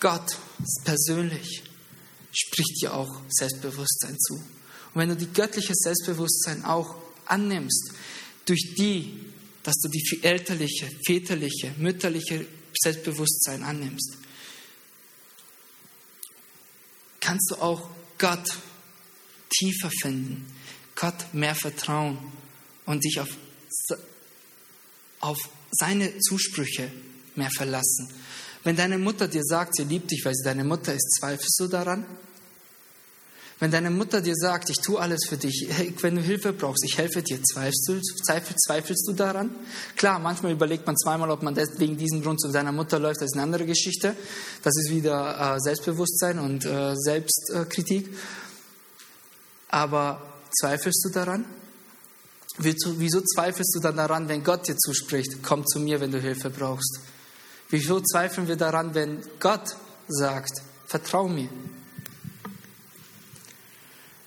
Gott 0.00 0.36
persönlich 0.84 1.62
spricht 2.32 2.82
dir 2.82 2.94
auch 2.94 3.20
Selbstbewusstsein 3.28 4.18
zu. 4.18 4.34
Und 4.34 4.94
wenn 4.94 5.08
du 5.08 5.16
die 5.16 5.32
göttliche 5.32 5.74
Selbstbewusstsein 5.74 6.64
auch 6.64 6.94
annimmst, 7.26 7.92
durch 8.46 8.74
die, 8.76 9.20
dass 9.62 9.76
du 9.76 9.88
die 9.88 10.20
elterliche, 10.22 10.90
väterliche, 11.06 11.72
mütterliche 11.78 12.46
Selbstbewusstsein 12.76 13.62
annimmst, 13.62 14.16
kannst 17.20 17.50
du 17.50 17.56
auch 17.56 17.88
Gott 18.18 18.48
tiefer 19.50 19.90
finden, 20.00 20.46
Gott 20.94 21.32
mehr 21.32 21.54
vertrauen 21.54 22.18
und 22.86 23.04
dich 23.04 23.20
auf, 23.20 23.28
auf 25.20 25.38
seine 25.70 26.18
Zusprüche 26.18 26.90
mehr 27.36 27.50
verlassen. 27.50 28.08
Wenn 28.64 28.76
deine 28.76 28.98
Mutter 28.98 29.28
dir 29.28 29.42
sagt, 29.42 29.76
sie 29.76 29.84
liebt 29.84 30.10
dich, 30.10 30.24
weil 30.24 30.34
sie 30.34 30.44
deine 30.44 30.64
Mutter 30.64 30.92
ist, 30.92 31.18
zweifelst 31.18 31.58
du 31.60 31.66
daran? 31.68 32.04
Wenn 33.58 33.70
deine 33.70 33.90
Mutter 33.90 34.22
dir 34.22 34.34
sagt, 34.34 34.70
ich 34.70 34.78
tue 34.78 34.98
alles 34.98 35.26
für 35.28 35.36
dich, 35.36 35.68
wenn 36.00 36.16
du 36.16 36.22
Hilfe 36.22 36.52
brauchst, 36.52 36.82
ich 36.84 36.96
helfe 36.96 37.22
dir, 37.22 37.38
zweifelst 37.42 37.88
du, 37.88 38.00
zweifelst, 38.00 38.64
zweifelst 38.66 39.08
du 39.08 39.12
daran? 39.12 39.50
Klar, 39.96 40.18
manchmal 40.18 40.52
überlegt 40.52 40.86
man 40.86 40.96
zweimal, 40.96 41.30
ob 41.30 41.42
man 41.42 41.56
wegen 41.56 41.96
diesem 41.96 42.22
Grund 42.22 42.40
zu 42.40 42.50
seiner 42.50 42.72
Mutter 42.72 42.98
läuft, 42.98 43.20
das 43.20 43.26
ist 43.26 43.34
eine 43.34 43.42
andere 43.42 43.66
Geschichte. 43.66 44.16
Das 44.62 44.74
ist 44.76 44.90
wieder 44.90 45.56
äh, 45.56 45.60
Selbstbewusstsein 45.60 46.38
und 46.38 46.64
äh, 46.64 46.94
Selbstkritik. 46.96 48.08
Aber 49.70 50.20
zweifelst 50.58 51.04
du 51.04 51.10
daran? 51.10 51.44
Wieso, 52.58 53.22
zweifelst 53.22 53.74
du 53.76 53.80
dann 53.80 53.96
daran, 53.96 54.28
wenn 54.28 54.44
Gott 54.44 54.68
dir 54.68 54.76
zuspricht, 54.76 55.42
komm 55.42 55.66
zu 55.66 55.78
mir, 55.78 56.00
wenn 56.00 56.10
du 56.10 56.20
Hilfe 56.20 56.50
brauchst? 56.50 57.00
Wieso 57.70 58.00
zweifeln 58.00 58.48
wir 58.48 58.56
daran, 58.56 58.94
wenn 58.94 59.22
Gott 59.38 59.76
sagt, 60.08 60.60
vertrau 60.86 61.28
mir? 61.28 61.48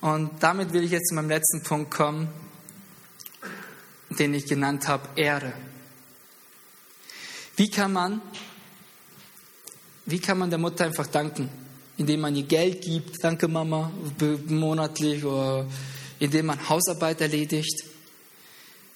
Und 0.00 0.42
damit 0.42 0.72
will 0.72 0.82
ich 0.82 0.90
jetzt 0.90 1.10
zu 1.10 1.14
meinem 1.14 1.28
letzten 1.28 1.62
Punkt 1.62 1.90
kommen, 1.90 2.28
den 4.10 4.34
ich 4.34 4.46
genannt 4.46 4.88
habe, 4.88 5.08
Ehre. 5.14 5.52
Wie 7.56 7.70
kann 7.70 7.92
man, 7.92 8.20
wie 10.06 10.18
kann 10.18 10.38
man 10.38 10.50
der 10.50 10.58
Mutter 10.58 10.86
einfach 10.86 11.06
danken? 11.06 11.63
Indem 11.96 12.20
man 12.20 12.34
ihr 12.34 12.44
Geld 12.44 12.82
gibt, 12.82 13.22
danke 13.22 13.46
Mama, 13.46 13.92
monatlich, 14.46 15.24
oder 15.24 15.66
indem 16.18 16.46
man 16.46 16.68
Hausarbeit 16.68 17.20
erledigt, 17.20 17.84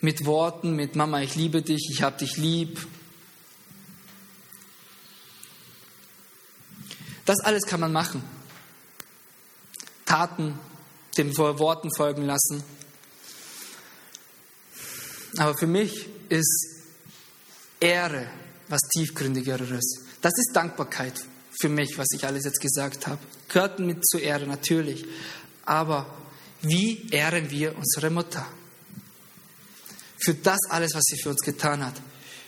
mit 0.00 0.24
Worten, 0.24 0.74
mit 0.74 0.96
Mama, 0.96 1.22
ich 1.22 1.34
liebe 1.34 1.62
dich, 1.62 1.90
ich 1.92 2.02
habe 2.02 2.18
dich 2.18 2.36
lieb. 2.36 2.86
Das 7.24 7.40
alles 7.40 7.64
kann 7.66 7.80
man 7.80 7.92
machen. 7.92 8.22
Taten 10.06 10.58
den 11.16 11.36
Worten 11.36 11.90
folgen 11.94 12.24
lassen. 12.24 12.62
Aber 15.36 15.54
für 15.58 15.66
mich 15.66 16.08
ist 16.28 16.86
Ehre 17.80 18.28
was 18.68 18.80
tiefgründigeres. 18.92 20.04
Das 20.22 20.32
ist 20.36 20.52
Dankbarkeit 20.54 21.14
für 21.60 21.68
mich, 21.68 21.98
was 21.98 22.06
ich 22.14 22.24
alles 22.24 22.44
jetzt 22.44 22.60
gesagt 22.60 23.06
habe. 23.06 23.20
Gehört 23.48 23.80
mit 23.80 24.06
zur 24.06 24.20
Ehre 24.20 24.46
natürlich. 24.46 25.04
Aber 25.64 26.06
wie 26.62 27.08
ehren 27.10 27.50
wir 27.50 27.76
unsere 27.76 28.10
Mutter? 28.10 28.46
Für 30.20 30.34
das 30.34 30.58
alles, 30.70 30.94
was 30.94 31.04
sie 31.04 31.20
für 31.20 31.30
uns 31.30 31.40
getan 31.40 31.84
hat. 31.84 32.00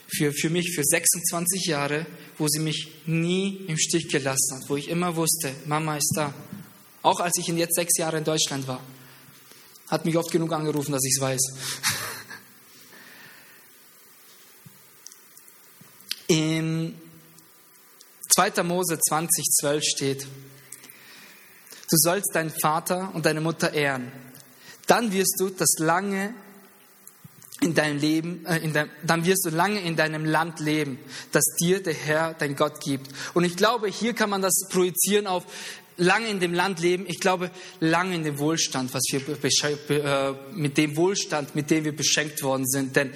Für, 0.08 0.32
für 0.32 0.50
mich 0.50 0.74
für 0.74 0.82
26 0.84 1.66
Jahre, 1.66 2.06
wo 2.38 2.48
sie 2.48 2.58
mich 2.58 3.02
nie 3.06 3.64
im 3.68 3.78
Stich 3.78 4.08
gelassen 4.08 4.56
hat, 4.56 4.68
wo 4.68 4.76
ich 4.76 4.88
immer 4.88 5.14
wusste, 5.14 5.54
Mama 5.66 5.96
ist 5.96 6.12
da. 6.16 6.34
Auch 7.02 7.20
als 7.20 7.36
ich 7.38 7.46
jetzt 7.46 7.76
sechs 7.76 7.96
Jahre 7.96 8.18
in 8.18 8.24
Deutschland 8.24 8.66
war. 8.66 8.82
Hat 9.88 10.04
mich 10.04 10.16
oft 10.16 10.30
genug 10.30 10.52
angerufen, 10.52 10.92
dass 10.92 11.04
ich 11.04 11.14
es 11.16 11.20
weiß. 11.20 11.40
In 16.28 16.94
2. 18.34 18.62
Mose 18.62 18.98
20, 18.98 19.44
12 19.60 19.84
steht, 19.84 20.22
du 20.22 21.96
sollst 21.96 22.34
deinen 22.34 22.52
Vater 22.62 23.10
und 23.14 23.26
deine 23.26 23.40
Mutter 23.40 23.72
ehren. 23.72 24.12
Dann 24.86 25.12
wirst 25.12 25.36
du 25.38 25.50
das 25.50 25.78
lange 25.78 26.34
in 27.60 27.74
deinem 27.74 27.98
Leben, 27.98 28.46
äh, 28.46 28.58
in 28.58 28.72
dein, 28.72 28.90
dann 29.04 29.24
wirst 29.24 29.44
du 29.44 29.50
lange 29.50 29.80
in 29.80 29.96
deinem 29.96 30.24
Land 30.24 30.60
leben, 30.60 30.98
das 31.32 31.44
dir 31.60 31.82
der 31.82 31.94
Herr, 31.94 32.34
dein 32.34 32.56
Gott 32.56 32.80
gibt. 32.80 33.08
Und 33.34 33.44
ich 33.44 33.56
glaube, 33.56 33.88
hier 33.88 34.14
kann 34.14 34.30
man 34.30 34.42
das 34.42 34.66
projizieren 34.70 35.26
auf 35.26 35.44
lange 35.96 36.28
in 36.28 36.40
dem 36.40 36.54
Land 36.54 36.80
leben. 36.80 37.04
Ich 37.06 37.20
glaube, 37.20 37.50
lange 37.78 38.14
in 38.14 38.24
dem 38.24 38.38
Wohlstand, 38.38 38.94
was 38.94 39.02
wir 39.10 39.20
äh, 39.90 40.34
mit 40.54 40.78
dem 40.78 40.96
Wohlstand, 40.96 41.54
mit 41.54 41.70
dem 41.70 41.84
wir 41.84 41.94
beschenkt 41.94 42.42
worden 42.42 42.66
sind. 42.66 42.96
Denn 42.96 43.12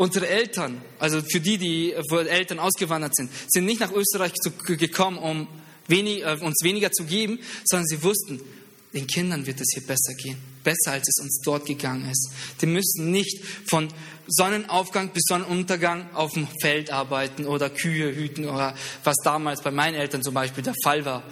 unsere 0.00 0.28
Eltern, 0.28 0.80
also 0.98 1.20
für 1.20 1.40
die, 1.40 1.58
die 1.58 1.94
wo 2.08 2.16
Eltern 2.16 2.58
ausgewandert 2.58 3.14
sind, 3.14 3.30
sind 3.48 3.66
nicht 3.66 3.80
nach 3.80 3.92
Österreich 3.92 4.32
gekommen, 4.64 5.18
um 5.18 5.46
wenig, 5.88 6.22
äh, 6.22 6.38
uns 6.40 6.64
weniger 6.64 6.90
zu 6.90 7.04
geben, 7.04 7.38
sondern 7.64 7.86
sie 7.86 8.02
wussten, 8.02 8.40
den 8.94 9.06
Kindern 9.06 9.44
wird 9.46 9.60
es 9.60 9.68
hier 9.74 9.86
besser 9.86 10.14
gehen. 10.14 10.38
Besser, 10.64 10.92
als 10.92 11.06
es 11.06 11.22
uns 11.22 11.40
dort 11.44 11.66
gegangen 11.66 12.10
ist. 12.10 12.30
Die 12.62 12.66
müssen 12.66 13.10
nicht 13.10 13.44
von 13.66 13.88
Sonnenaufgang 14.26 15.10
bis 15.10 15.24
Sonnenuntergang 15.28 16.14
auf 16.14 16.32
dem 16.32 16.48
Feld 16.62 16.90
arbeiten 16.90 17.44
oder 17.44 17.68
Kühe 17.68 18.14
hüten 18.14 18.46
oder 18.46 18.74
was 19.04 19.16
damals 19.22 19.60
bei 19.60 19.70
meinen 19.70 19.96
Eltern 19.96 20.22
zum 20.22 20.32
Beispiel 20.32 20.64
der 20.64 20.74
Fall 20.82 21.04
war. 21.04 21.22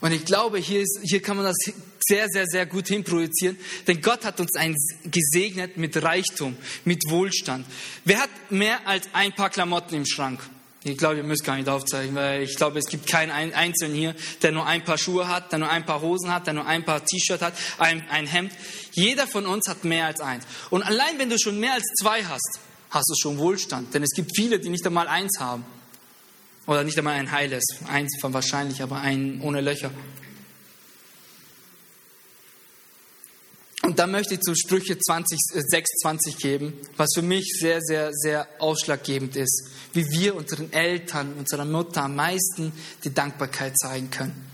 Und 0.00 0.12
ich 0.12 0.24
glaube, 0.24 0.58
hier, 0.58 0.80
ist, 0.80 1.00
hier 1.02 1.20
kann 1.20 1.36
man 1.36 1.46
das 1.46 1.56
sehr, 2.00 2.26
sehr, 2.28 2.46
sehr 2.46 2.66
gut 2.66 2.88
hinprojizieren, 2.88 3.58
denn 3.86 4.00
Gott 4.00 4.24
hat 4.24 4.40
uns 4.40 4.56
ein, 4.56 4.74
gesegnet 5.04 5.76
mit 5.76 6.02
Reichtum, 6.02 6.56
mit 6.84 7.02
Wohlstand. 7.08 7.66
Wer 8.04 8.20
hat 8.20 8.30
mehr 8.50 8.86
als 8.86 9.08
ein 9.12 9.32
paar 9.32 9.50
Klamotten 9.50 9.94
im 9.94 10.06
Schrank? 10.06 10.40
Ich 10.82 10.96
glaube, 10.96 11.18
ihr 11.18 11.24
müsst 11.24 11.44
gar 11.44 11.56
nicht 11.56 11.68
aufzeigen, 11.68 12.14
weil 12.14 12.42
ich 12.42 12.56
glaube, 12.56 12.78
es 12.78 12.86
gibt 12.86 13.06
keinen 13.06 13.30
Einzelnen 13.30 13.94
hier, 13.94 14.14
der 14.40 14.50
nur 14.50 14.64
ein 14.64 14.82
paar 14.82 14.96
Schuhe 14.96 15.28
hat, 15.28 15.52
der 15.52 15.58
nur 15.58 15.68
ein 15.68 15.84
paar 15.84 16.00
Hosen 16.00 16.32
hat, 16.32 16.46
der 16.46 16.54
nur 16.54 16.64
ein 16.64 16.84
paar 16.86 17.04
T-Shirts 17.04 17.42
hat, 17.42 17.54
ein, 17.76 18.02
ein 18.08 18.26
Hemd. 18.26 18.52
Jeder 18.92 19.26
von 19.26 19.44
uns 19.44 19.68
hat 19.68 19.84
mehr 19.84 20.06
als 20.06 20.20
eins. 20.20 20.44
Und 20.70 20.82
allein 20.82 21.18
wenn 21.18 21.28
du 21.28 21.38
schon 21.38 21.60
mehr 21.60 21.74
als 21.74 21.84
zwei 22.00 22.24
hast, 22.24 22.60
hast 22.88 23.10
du 23.10 23.14
schon 23.20 23.36
Wohlstand. 23.36 23.92
Denn 23.92 24.02
es 24.02 24.14
gibt 24.16 24.30
viele, 24.34 24.58
die 24.58 24.70
nicht 24.70 24.86
einmal 24.86 25.06
eins 25.06 25.38
haben. 25.38 25.66
Oder 26.70 26.84
nicht 26.84 26.96
einmal 26.96 27.16
ein 27.16 27.32
heiles. 27.32 27.64
Eins 27.88 28.16
von 28.20 28.32
wahrscheinlich, 28.32 28.80
aber 28.80 29.00
ein 29.00 29.40
ohne 29.40 29.60
Löcher. 29.60 29.90
Und 33.82 33.98
da 33.98 34.06
möchte 34.06 34.34
ich 34.34 34.40
zu 34.40 34.54
Sprüche 34.54 34.96
20, 34.96 35.36
6, 35.52 35.90
20 36.02 36.36
geben, 36.36 36.74
was 36.96 37.08
für 37.12 37.22
mich 37.22 37.56
sehr, 37.58 37.80
sehr, 37.80 38.12
sehr 38.12 38.46
ausschlaggebend 38.60 39.34
ist, 39.34 39.68
wie 39.94 40.04
wir 40.10 40.36
unseren 40.36 40.72
Eltern, 40.72 41.32
unserer 41.32 41.64
Mutter 41.64 42.04
am 42.04 42.14
meisten 42.14 42.72
die 43.02 43.12
Dankbarkeit 43.12 43.76
zeigen 43.76 44.10
können. 44.10 44.48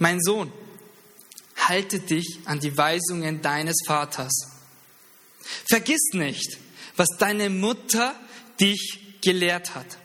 Mein 0.00 0.20
Sohn, 0.20 0.50
halte 1.58 2.00
dich 2.00 2.40
an 2.46 2.58
die 2.58 2.76
Weisungen 2.76 3.40
deines 3.40 3.76
Vaters. 3.86 4.48
Vergiss 5.68 6.08
nicht, 6.12 6.58
was 6.96 7.06
deine 7.20 7.50
Mutter 7.50 8.16
dich 8.58 9.20
gelehrt 9.22 9.76
hat. 9.76 9.98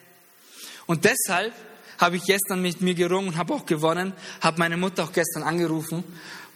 Und 0.92 1.06
deshalb 1.06 1.54
habe 2.00 2.18
ich 2.18 2.24
gestern 2.24 2.62
mit 2.62 2.82
mir 2.82 2.94
gerungen 2.96 3.30
und 3.30 3.38
habe 3.38 3.54
auch 3.54 3.66
gewonnen, 3.66 4.12
habe 4.42 4.60
meine 4.60 4.76
Mutter 4.76 5.06
auch 5.06 5.14
gestern 5.14 5.42
angerufen 5.42 6.04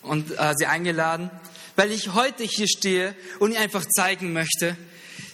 und 0.01 0.29
äh, 0.29 0.53
sie 0.57 0.65
eingeladen, 0.65 1.31
weil 1.77 1.89
ich 1.93 2.13
heute 2.13 2.43
hier 2.43 2.67
stehe 2.67 3.15
und 3.39 3.53
ihr 3.53 3.61
einfach 3.61 3.85
zeigen 3.85 4.33
möchte, 4.33 4.75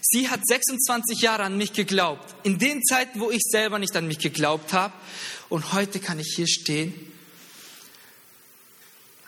sie 0.04 0.30
hat 0.30 0.46
26 0.46 1.20
Jahre 1.20 1.42
an 1.42 1.58
mich 1.58 1.74
geglaubt. 1.74 2.36
In 2.44 2.60
den 2.60 2.84
Zeiten, 2.84 3.20
wo 3.20 3.32
ich 3.32 3.42
selber 3.42 3.80
nicht 3.80 3.96
an 3.96 4.06
mich 4.06 4.20
geglaubt 4.20 4.72
habe. 4.72 4.94
Und 5.50 5.74
heute 5.74 6.00
kann 6.00 6.20
ich 6.20 6.34
hier 6.36 6.48
stehen, 6.48 6.94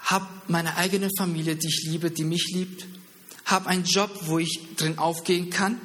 habe 0.04 0.28
meine 0.48 0.76
eigene 0.76 1.10
Familie, 1.18 1.56
die 1.56 1.70
ich 1.70 1.84
liebe, 1.90 2.12
die 2.12 2.26
mich 2.26 2.52
liebt, 2.54 2.86
habe 3.46 3.70
einen 3.70 3.86
Job, 3.86 4.12
wo 4.28 4.38
ich 4.38 4.76
drin 4.78 5.00
aufgehen 5.00 5.50
kann, 5.50 5.82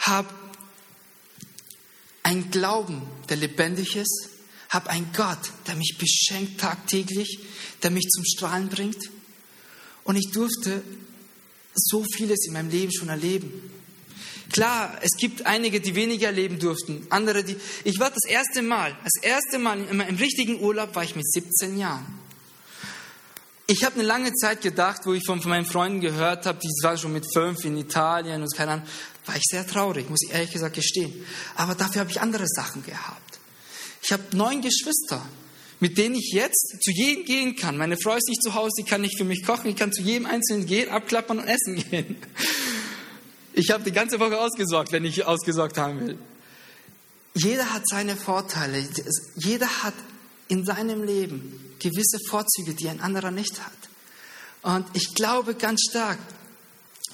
habe 0.00 0.28
einen 2.32 2.50
Glauben, 2.50 3.02
der 3.28 3.36
lebendig 3.36 3.96
ist, 3.96 4.30
habe 4.70 4.88
einen 4.88 5.12
Gott, 5.14 5.38
der 5.66 5.76
mich 5.76 5.98
beschenkt 5.98 6.60
tagtäglich, 6.60 7.38
der 7.82 7.90
mich 7.90 8.08
zum 8.08 8.24
Strahlen 8.24 8.68
bringt. 8.68 9.10
Und 10.04 10.16
ich 10.16 10.30
durfte 10.32 10.82
so 11.74 12.04
vieles 12.14 12.46
in 12.46 12.54
meinem 12.54 12.70
Leben 12.70 12.92
schon 12.92 13.10
erleben. 13.10 13.70
Klar, 14.50 14.98
es 15.02 15.16
gibt 15.18 15.46
einige, 15.46 15.80
die 15.80 15.94
weniger 15.94 16.26
erleben 16.26 16.58
durften, 16.58 17.06
andere, 17.10 17.44
die. 17.44 17.56
Ich 17.84 17.98
war 17.98 18.10
das 18.10 18.24
erste 18.28 18.62
Mal, 18.62 18.96
das 19.04 19.22
erste 19.22 19.58
Mal 19.58 19.80
im, 19.80 20.00
im 20.00 20.16
richtigen 20.16 20.60
Urlaub 20.60 20.94
war 20.94 21.04
ich 21.04 21.16
mit 21.16 21.30
17 21.30 21.78
Jahren. 21.78 22.06
Ich 23.66 23.84
habe 23.84 23.94
eine 23.94 24.04
lange 24.04 24.34
Zeit 24.34 24.60
gedacht, 24.60 25.02
wo 25.04 25.14
ich 25.14 25.24
von, 25.24 25.40
von 25.40 25.50
meinen 25.50 25.64
Freunden 25.64 26.00
gehört 26.00 26.44
habe, 26.46 26.58
die 26.58 26.68
waren 26.82 26.98
schon 26.98 27.12
mit 27.12 27.24
fünf 27.32 27.64
in 27.64 27.76
Italien 27.78 28.42
und 28.42 28.54
keine 28.54 28.72
Ahnung, 28.72 28.86
war 29.26 29.36
ich 29.36 29.44
sehr 29.48 29.66
traurig, 29.66 30.08
muss 30.10 30.22
ich 30.22 30.32
ehrlich 30.32 30.50
gesagt 30.50 30.74
gestehen. 30.74 31.12
Aber 31.54 31.74
dafür 31.74 32.00
habe 32.00 32.10
ich 32.10 32.20
andere 32.20 32.46
Sachen 32.46 32.84
gehabt. 32.84 33.38
Ich 34.02 34.12
habe 34.12 34.22
neun 34.36 34.62
Geschwister, 34.62 35.24
mit 35.78 35.96
denen 35.98 36.14
ich 36.16 36.32
jetzt 36.32 36.76
zu 36.82 36.90
jedem 36.90 37.24
gehen 37.24 37.56
kann. 37.56 37.76
Meine 37.76 37.96
Frau 37.96 38.14
ist 38.14 38.28
nicht 38.28 38.42
zu 38.42 38.54
Hause, 38.54 38.70
die 38.78 38.84
kann 38.84 39.00
nicht 39.00 39.16
für 39.16 39.24
mich 39.24 39.44
kochen, 39.44 39.70
ich 39.70 39.76
kann 39.76 39.92
zu 39.92 40.02
jedem 40.02 40.26
Einzelnen 40.26 40.66
gehen, 40.66 40.90
abklappern 40.90 41.38
und 41.38 41.48
essen 41.48 41.76
gehen. 41.90 42.16
Ich 43.52 43.70
habe 43.70 43.84
die 43.84 43.92
ganze 43.92 44.18
Woche 44.18 44.38
ausgesorgt, 44.38 44.92
wenn 44.92 45.04
ich 45.04 45.24
ausgesorgt 45.24 45.78
haben 45.78 46.00
will. 46.00 46.18
Jeder 47.34 47.72
hat 47.72 47.82
seine 47.86 48.16
Vorteile, 48.16 48.86
jeder 49.36 49.66
hat 49.82 49.94
in 50.48 50.64
seinem 50.64 51.02
Leben 51.02 51.74
gewisse 51.78 52.18
Vorzüge, 52.28 52.74
die 52.74 52.88
ein 52.88 53.00
anderer 53.00 53.30
nicht 53.30 53.60
hat. 53.60 53.72
Und 54.62 54.86
ich 54.94 55.14
glaube 55.14 55.54
ganz 55.54 55.80
stark, 55.90 56.18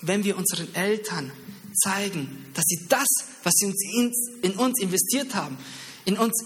wenn 0.02 0.24
wir 0.24 0.36
unseren 0.36 0.74
Eltern 0.74 1.32
zeigen, 1.78 2.46
dass 2.54 2.64
sie 2.66 2.86
das, 2.88 3.08
was 3.42 3.54
sie 3.54 3.66
uns 3.66 4.28
in, 4.42 4.52
uns 4.52 4.80
investiert 4.80 5.34
haben, 5.34 5.56
in 6.04 6.18
uns, 6.18 6.44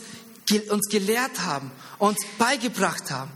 uns 0.71 0.89
gelehrt 0.89 1.41
haben, 1.41 1.71
uns 1.99 2.19
beigebracht 2.39 3.11
haben, 3.11 3.31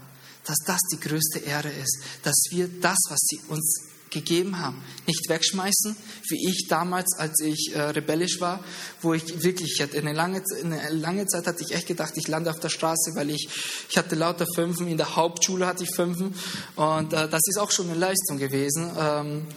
dass 0.45 0.57
das 0.65 0.79
die 0.91 0.99
größte 0.99 1.39
Ehre 1.39 1.69
ist, 1.69 1.99
dass 2.23 2.35
wir 2.51 2.67
das, 2.67 2.97
was 3.09 3.19
sie 3.19 3.39
uns 3.49 3.87
gegeben 4.09 4.59
haben, 4.59 4.81
nicht 5.05 5.27
wegschmeißen, 5.29 5.95
wie 6.29 6.49
ich 6.49 6.67
damals, 6.69 7.13
als 7.17 7.39
ich 7.41 7.71
äh, 7.73 7.81
rebellisch 7.81 8.39
war, 8.39 8.63
wo 9.01 9.13
ich 9.13 9.43
wirklich, 9.43 9.81
eine 9.81 10.13
lange, 10.13 10.41
eine 10.63 10.89
lange 10.91 11.27
Zeit 11.27 11.47
hatte 11.47 11.63
ich 11.63 11.75
echt 11.75 11.87
gedacht, 11.87 12.13
ich 12.15 12.27
lande 12.27 12.49
auf 12.49 12.59
der 12.59 12.69
Straße, 12.69 13.11
weil 13.15 13.29
ich, 13.29 13.49
ich 13.89 13.97
hatte 13.97 14.15
lauter 14.15 14.45
Fünfen, 14.55 14.87
in 14.87 14.97
der 14.97 15.15
Hauptschule 15.15 15.67
hatte 15.67 15.83
ich 15.83 15.93
Fünfen 15.93 16.33
und 16.75 17.13
äh, 17.13 17.27
das 17.27 17.41
ist 17.45 17.57
auch 17.57 17.71
schon 17.71 17.89
eine 17.89 17.99
Leistung 17.99 18.37
gewesen. 18.37 18.91
Ähm, 18.97 19.47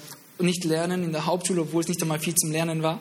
nicht 0.43 0.65
lernen 0.65 1.05
in 1.05 1.13
der 1.13 1.27
Hauptschule, 1.27 1.63
obwohl 1.63 1.83
es 1.83 1.89
nicht 1.89 2.03
einmal 2.03 2.21
viel 2.21 2.35
zum 2.35 2.51
Lernen 2.51 2.83
war. 2.83 3.01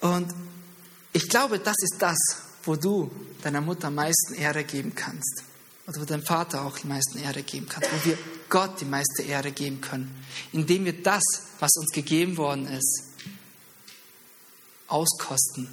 Und 0.00 0.32
ich 1.12 1.28
glaube, 1.28 1.58
das 1.58 1.76
ist 1.80 1.96
das, 2.00 2.18
wo 2.64 2.76
du 2.76 3.10
deiner 3.42 3.60
Mutter 3.60 3.88
am 3.88 3.94
meisten 3.94 4.34
Ehre 4.34 4.64
geben 4.64 4.94
kannst 4.94 5.44
oder 5.86 6.00
wo 6.00 6.04
deinem 6.04 6.24
Vater 6.24 6.64
auch 6.64 6.78
die 6.78 6.86
meisten 6.86 7.18
Ehre 7.18 7.42
geben 7.42 7.68
kannst, 7.68 7.90
wo 7.92 8.04
wir 8.08 8.18
Gott 8.48 8.80
die 8.80 8.84
meiste 8.84 9.22
Ehre 9.22 9.52
geben 9.52 9.80
können, 9.80 10.24
indem 10.52 10.84
wir 10.84 11.02
das, 11.02 11.22
was 11.60 11.70
uns 11.76 11.90
gegeben 11.92 12.36
worden 12.36 12.66
ist, 12.66 13.04
auskosten, 14.88 15.68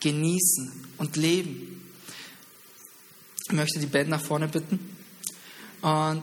genießen 0.00 0.88
und 0.98 1.16
leben. 1.16 1.90
Ich 3.46 3.52
möchte 3.52 3.80
die 3.80 3.86
Band 3.86 4.10
nach 4.10 4.22
vorne 4.22 4.48
bitten 4.48 4.96
und 5.82 6.22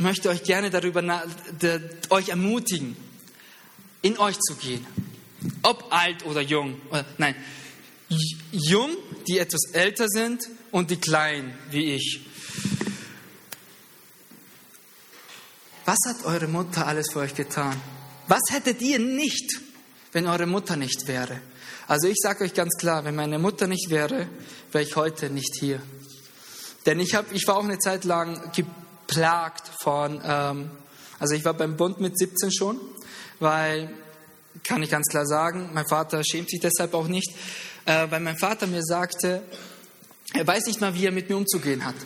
möchte 0.00 0.28
euch 0.28 0.42
gerne 0.42 0.70
darüber 0.70 1.02
euch 2.10 2.28
ermutigen, 2.28 2.96
in 4.02 4.18
euch 4.18 4.38
zu 4.38 4.56
gehen, 4.56 4.86
ob 5.62 5.92
alt 5.92 6.24
oder 6.24 6.40
jung. 6.40 6.80
Oder, 6.90 7.04
nein, 7.18 7.34
jung, 8.50 8.90
die 9.28 9.38
etwas 9.38 9.72
älter 9.72 10.08
sind 10.08 10.48
und 10.70 10.90
die 10.90 10.96
kleinen 10.96 11.52
wie 11.70 11.94
ich. 11.94 12.20
Was 15.84 15.98
hat 16.06 16.24
eure 16.24 16.48
Mutter 16.48 16.86
alles 16.86 17.06
für 17.12 17.20
euch 17.20 17.34
getan? 17.34 17.80
Was 18.28 18.42
hättet 18.50 18.80
ihr 18.80 18.98
nicht, 18.98 19.60
wenn 20.12 20.26
eure 20.26 20.46
Mutter 20.46 20.76
nicht 20.76 21.08
wäre? 21.08 21.40
Also 21.88 22.06
ich 22.06 22.16
sage 22.22 22.44
euch 22.44 22.54
ganz 22.54 22.76
klar, 22.78 23.04
wenn 23.04 23.16
meine 23.16 23.38
Mutter 23.40 23.66
nicht 23.66 23.90
wäre, 23.90 24.28
wäre 24.70 24.84
ich 24.84 24.94
heute 24.94 25.30
nicht 25.30 25.56
hier. 25.58 25.82
Denn 26.86 27.00
ich, 27.00 27.14
hab, 27.14 27.32
ich 27.32 27.46
war 27.48 27.56
auch 27.56 27.64
eine 27.64 27.78
Zeit 27.78 28.04
lang 28.04 28.52
geplagt 29.10 29.70
von, 29.82 30.20
ähm, 30.24 30.70
also 31.18 31.34
ich 31.34 31.44
war 31.44 31.54
beim 31.54 31.76
Bund 31.76 32.00
mit 32.00 32.16
17 32.16 32.52
schon, 32.52 32.80
weil, 33.40 33.90
kann 34.62 34.82
ich 34.82 34.90
ganz 34.90 35.08
klar 35.08 35.26
sagen, 35.26 35.70
mein 35.74 35.86
Vater 35.86 36.22
schämt 36.24 36.48
sich 36.48 36.60
deshalb 36.60 36.94
auch 36.94 37.08
nicht, 37.08 37.30
äh, 37.86 38.06
weil 38.10 38.20
mein 38.20 38.38
Vater 38.38 38.66
mir 38.66 38.82
sagte, 38.82 39.42
er 40.32 40.46
weiß 40.46 40.66
nicht 40.66 40.80
mal, 40.80 40.94
wie 40.94 41.06
er 41.06 41.12
mit 41.12 41.28
mir 41.28 41.36
umzugehen 41.36 41.84
hat. 41.84 41.96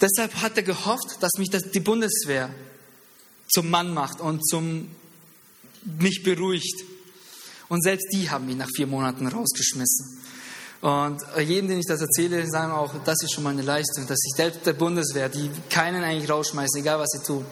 Deshalb 0.00 0.34
hat 0.36 0.56
er 0.56 0.62
gehofft, 0.62 1.18
dass 1.20 1.32
mich 1.38 1.50
das, 1.50 1.70
die 1.70 1.80
Bundeswehr 1.80 2.50
zum 3.48 3.70
Mann 3.70 3.92
macht 3.92 4.20
und 4.20 4.46
zum, 4.46 4.90
mich 5.84 6.22
beruhigt. 6.22 6.84
Und 7.68 7.82
selbst 7.82 8.08
die 8.12 8.30
haben 8.30 8.48
ihn 8.48 8.58
nach 8.58 8.70
vier 8.74 8.86
Monaten 8.86 9.26
rausgeschmissen. 9.26 10.22
Und 10.80 11.20
jedem, 11.38 11.68
den 11.68 11.78
ich 11.78 11.86
das 11.86 12.00
erzähle, 12.00 12.46
sagen 12.48 12.72
auch, 12.72 12.92
das 13.04 13.22
ist 13.22 13.32
schon 13.32 13.44
mal 13.44 13.50
eine 13.50 13.62
Leistung, 13.62 14.06
dass 14.06 14.18
sich 14.18 14.32
selbst 14.36 14.66
der 14.66 14.74
Bundeswehr, 14.74 15.28
die 15.28 15.50
keinen 15.70 16.04
eigentlich 16.04 16.30
rausschmeißen, 16.30 16.80
egal 16.80 16.98
was 16.98 17.08
sie 17.10 17.26
tun, 17.26 17.44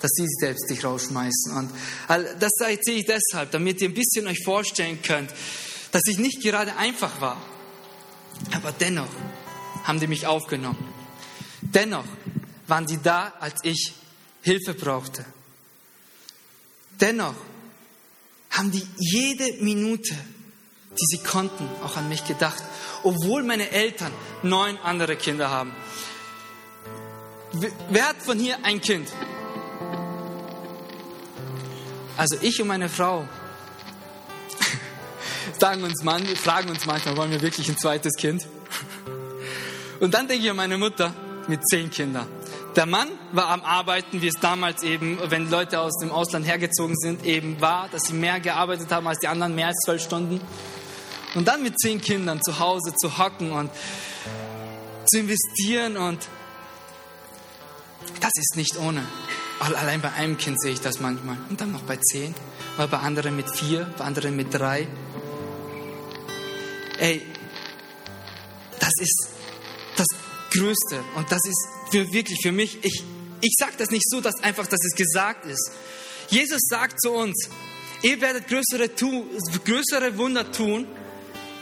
dass 0.00 0.10
sie 0.14 0.26
selbst 0.40 0.68
dich 0.68 0.82
rausschmeißen. 0.82 1.56
Und 1.56 1.70
das 2.08 2.50
erzähle 2.60 2.98
ich 2.98 3.06
deshalb, 3.06 3.50
damit 3.52 3.80
ihr 3.80 3.88
ein 3.88 3.94
bisschen 3.94 4.26
euch 4.26 4.42
vorstellen 4.44 5.00
könnt, 5.02 5.30
dass 5.92 6.02
ich 6.08 6.18
nicht 6.18 6.42
gerade 6.42 6.76
einfach 6.76 7.20
war. 7.20 7.40
Aber 8.52 8.72
dennoch 8.72 9.10
haben 9.84 10.00
die 10.00 10.06
mich 10.06 10.26
aufgenommen. 10.26 10.82
Dennoch 11.60 12.06
waren 12.66 12.86
die 12.86 13.00
da, 13.02 13.32
als 13.38 13.60
ich 13.62 13.92
Hilfe 14.40 14.74
brauchte. 14.74 15.24
Dennoch 17.00 17.34
haben 18.50 18.70
die 18.70 18.86
jede 18.96 19.62
Minute, 19.62 20.16
die 20.98 21.06
sie 21.06 21.22
konnten, 21.22 21.68
auch 21.84 21.96
an 21.96 22.08
mich 22.08 22.24
gedacht, 22.24 22.62
obwohl 23.02 23.42
meine 23.42 23.70
Eltern 23.70 24.12
neun 24.42 24.76
andere 24.82 25.16
Kinder 25.16 25.50
haben. 25.50 25.72
Wer 27.90 28.08
hat 28.08 28.16
von 28.22 28.38
hier 28.38 28.56
ein 28.62 28.80
Kind? 28.80 29.08
Also 32.16 32.36
ich 32.40 32.60
und 32.60 32.68
meine 32.68 32.88
Frau 32.88 33.26
sagen 35.58 35.82
uns 35.82 36.02
man, 36.02 36.24
fragen 36.24 36.70
uns 36.70 36.86
manchmal, 36.86 37.16
wollen 37.16 37.30
wir 37.30 37.42
wirklich 37.42 37.68
ein 37.68 37.76
zweites 37.76 38.14
Kind? 38.16 38.46
Und 40.00 40.14
dann 40.14 40.28
denke 40.28 40.44
ich 40.44 40.50
an 40.50 40.56
meine 40.56 40.78
Mutter, 40.78 41.14
mit 41.48 41.66
zehn 41.68 41.90
Kindern. 41.90 42.26
Der 42.76 42.86
Mann 42.86 43.08
war 43.32 43.48
am 43.48 43.62
Arbeiten, 43.62 44.22
wie 44.22 44.28
es 44.28 44.40
damals 44.40 44.82
eben, 44.82 45.18
wenn 45.28 45.50
Leute 45.50 45.80
aus 45.80 45.98
dem 46.00 46.10
Ausland 46.10 46.46
hergezogen 46.46 46.96
sind, 46.96 47.24
eben 47.26 47.60
war, 47.60 47.88
dass 47.90 48.04
sie 48.04 48.14
mehr 48.14 48.40
gearbeitet 48.40 48.90
haben 48.90 49.06
als 49.06 49.18
die 49.18 49.28
anderen, 49.28 49.54
mehr 49.54 49.68
als 49.68 49.78
zwölf 49.84 50.02
Stunden. 50.02 50.40
Und 51.34 51.48
dann 51.48 51.62
mit 51.62 51.78
zehn 51.80 52.00
Kindern 52.00 52.42
zu 52.42 52.58
Hause 52.58 52.94
zu 52.94 53.18
hocken 53.18 53.52
und 53.52 53.70
zu 55.06 55.18
investieren 55.18 55.96
und 55.96 56.20
das 58.20 58.32
ist 58.36 58.56
nicht 58.56 58.76
ohne. 58.78 59.04
Allein 59.60 60.00
bei 60.00 60.12
einem 60.12 60.36
Kind 60.36 60.60
sehe 60.60 60.72
ich 60.72 60.80
das 60.80 61.00
manchmal. 61.00 61.36
Und 61.48 61.60
dann 61.60 61.72
noch 61.72 61.82
bei 61.82 61.96
zehn, 61.96 62.34
oder 62.76 62.88
bei 62.88 62.98
anderen 62.98 63.36
mit 63.36 63.48
vier, 63.50 63.92
bei 63.96 64.04
anderen 64.04 64.34
mit 64.34 64.52
drei. 64.52 64.88
Ey, 66.98 67.22
das 68.80 68.92
ist 69.00 69.28
das 69.96 70.06
Größte. 70.50 71.00
Und 71.16 71.30
das 71.30 71.40
ist 71.44 71.68
für 71.90 72.12
wirklich 72.12 72.40
für 72.42 72.52
mich, 72.52 72.84
ich, 72.84 73.02
ich 73.40 73.54
sage 73.58 73.72
das 73.78 73.90
nicht 73.90 74.08
so, 74.08 74.20
dass 74.20 74.42
einfach, 74.42 74.66
dass 74.66 74.80
es 74.84 74.94
gesagt 74.96 75.46
ist. 75.46 75.70
Jesus 76.28 76.62
sagt 76.68 77.00
zu 77.00 77.10
uns, 77.10 77.48
ihr 78.02 78.20
werdet 78.20 78.48
größere, 78.48 78.94
tu, 78.94 79.26
größere 79.64 80.16
Wunder 80.18 80.50
tun, 80.50 80.86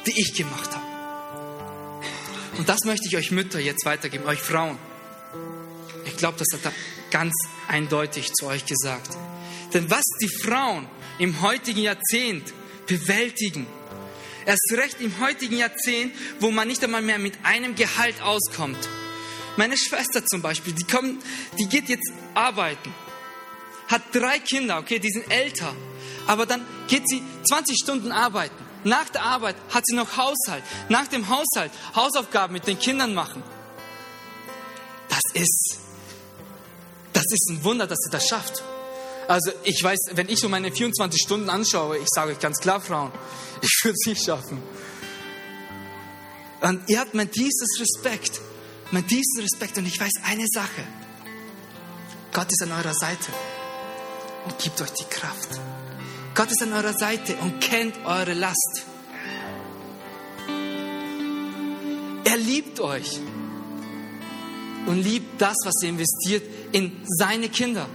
die 0.06 0.20
ich 0.20 0.34
gemacht 0.34 0.70
habe. 0.74 0.86
Und 2.58 2.68
das 2.68 2.80
möchte 2.84 3.06
ich 3.08 3.16
euch 3.16 3.30
Mütter 3.30 3.60
jetzt 3.60 3.84
weitergeben, 3.84 4.26
euch 4.26 4.40
Frauen. 4.40 4.78
Ich 6.04 6.16
glaube, 6.16 6.38
das 6.38 6.48
hat 6.52 6.64
er 6.64 6.72
ganz 7.10 7.34
eindeutig 7.68 8.32
zu 8.32 8.46
euch 8.46 8.66
gesagt. 8.66 9.16
Denn 9.72 9.90
was 9.90 10.04
die 10.20 10.28
Frauen 10.28 10.86
im 11.18 11.40
heutigen 11.42 11.80
Jahrzehnt 11.80 12.52
bewältigen, 12.86 13.66
Erst 14.46 14.72
recht 14.72 15.00
im 15.00 15.20
heutigen 15.20 15.58
Jahrzehnt, 15.58 16.14
wo 16.40 16.50
man 16.50 16.66
nicht 16.66 16.82
einmal 16.82 17.02
mehr 17.02 17.18
mit 17.18 17.34
einem 17.44 17.74
Gehalt 17.74 18.20
auskommt. 18.22 18.78
Meine 19.56 19.76
Schwester 19.76 20.24
zum 20.24 20.42
Beispiel, 20.42 20.72
die, 20.72 20.84
kommt, 20.84 21.22
die 21.58 21.66
geht 21.66 21.88
jetzt 21.88 22.10
arbeiten, 22.34 22.92
hat 23.88 24.02
drei 24.12 24.38
Kinder, 24.38 24.78
okay, 24.78 24.98
die 24.98 25.10
sind 25.10 25.30
älter, 25.30 25.74
aber 26.26 26.46
dann 26.46 26.64
geht 26.88 27.08
sie 27.08 27.22
20 27.48 27.76
Stunden 27.82 28.12
arbeiten. 28.12 28.64
Nach 28.84 29.08
der 29.10 29.22
Arbeit 29.22 29.56
hat 29.70 29.84
sie 29.86 29.94
noch 29.94 30.16
Haushalt. 30.16 30.62
Nach 30.88 31.06
dem 31.06 31.28
Haushalt 31.28 31.70
Hausaufgaben 31.94 32.52
mit 32.52 32.66
den 32.66 32.78
Kindern 32.78 33.14
machen. 33.14 33.42
Das 35.08 35.22
ist, 35.34 35.78
das 37.12 37.24
ist 37.24 37.50
ein 37.50 37.64
Wunder, 37.64 37.86
dass 37.86 37.98
sie 37.98 38.10
das 38.10 38.26
schafft. 38.26 38.62
Also 39.28 39.52
ich 39.62 39.82
weiß, 39.82 39.98
wenn 40.12 40.28
ich 40.28 40.40
so 40.40 40.48
meine 40.48 40.72
24 40.72 41.20
Stunden 41.22 41.50
anschaue, 41.50 41.98
ich 41.98 42.08
sage 42.08 42.32
euch 42.32 42.40
ganz 42.40 42.58
klar, 42.58 42.80
Frauen, 42.80 43.12
ich 43.62 43.80
würde 43.84 43.96
es 44.00 44.06
nicht 44.06 44.24
schaffen. 44.24 44.62
Und 46.60 46.88
ihr 46.88 47.00
habt 47.00 47.14
mein 47.14 47.30
tiefstes 47.30 47.80
Respekt, 47.80 48.40
mein 48.90 49.06
tiefstes 49.06 49.44
Respekt 49.44 49.78
und 49.78 49.86
ich 49.86 50.00
weiß 50.00 50.12
eine 50.24 50.46
Sache. 50.52 50.84
Gott 52.32 52.48
ist 52.50 52.62
an 52.62 52.72
eurer 52.72 52.94
Seite 52.94 53.32
und 54.44 54.58
gibt 54.58 54.80
euch 54.80 54.92
die 54.92 55.04
Kraft. 55.04 55.60
Gott 56.34 56.50
ist 56.50 56.62
an 56.62 56.72
eurer 56.72 56.92
Seite 56.92 57.34
und 57.36 57.60
kennt 57.60 57.94
eure 58.04 58.34
Last. 58.34 58.84
Er 62.24 62.36
liebt 62.36 62.78
euch 62.80 63.18
und 64.86 65.02
liebt 65.02 65.40
das, 65.40 65.56
was 65.64 65.82
ihr 65.82 65.88
investiert 65.88 66.44
in 66.72 66.92
seine 67.04 67.48
Kinder. 67.48 67.86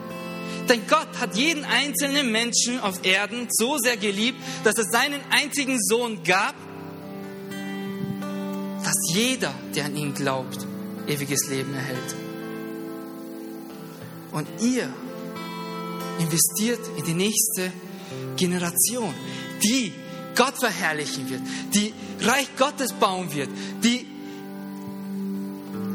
Denn 0.67 0.81
Gott 0.87 1.07
hat 1.19 1.35
jeden 1.35 1.63
einzelnen 1.63 2.31
Menschen 2.31 2.79
auf 2.79 3.05
Erden 3.05 3.47
so 3.49 3.77
sehr 3.77 3.97
geliebt, 3.97 4.39
dass 4.63 4.75
er 4.77 4.85
seinen 4.85 5.21
einzigen 5.29 5.79
Sohn 5.81 6.23
gab, 6.23 6.55
dass 8.83 8.95
jeder, 9.13 9.53
der 9.75 9.85
an 9.85 9.95
ihn 9.95 10.13
glaubt, 10.13 10.65
ewiges 11.07 11.47
Leben 11.49 11.73
erhält. 11.73 12.15
Und 14.31 14.47
ihr 14.61 14.89
investiert 16.19 16.81
in 16.97 17.05
die 17.05 17.13
nächste 17.13 17.71
Generation, 18.37 19.13
die 19.63 19.93
Gott 20.35 20.57
verherrlichen 20.59 21.29
wird, 21.29 21.41
die 21.73 21.93
Reich 22.21 22.47
Gottes 22.57 22.93
bauen 22.93 23.33
wird, 23.33 23.49
die, 23.83 24.05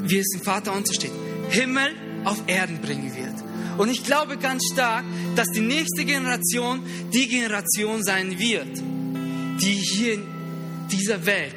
wie 0.03 0.19
es 0.19 0.35
im 0.35 0.43
Vater 0.43 0.73
unser 0.73 0.95
steht, 0.95 1.13
Himmel 1.51 1.95
auf 2.25 2.43
Erden 2.47 2.81
bringen 2.81 3.15
wird. 3.15 3.35
Und 3.79 3.89
ich 3.91 4.05
glaube 4.05 4.37
ganz 4.37 4.65
stark, 4.73 5.05
dass 5.37 5.49
die 5.49 5.61
nächste 5.61 6.05
Generation 6.05 6.83
die 7.13 7.29
Generation 7.29 8.03
sein 8.03 8.39
wird, 8.39 8.79
die 9.63 9.73
hier 9.73 10.15
in 10.15 10.27
dieser 10.91 11.25
Welt 11.25 11.55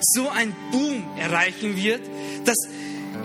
so 0.00 0.28
ein 0.28 0.54
Boom 0.70 1.04
erreichen 1.18 1.76
wird, 1.76 2.02
dass 2.44 2.56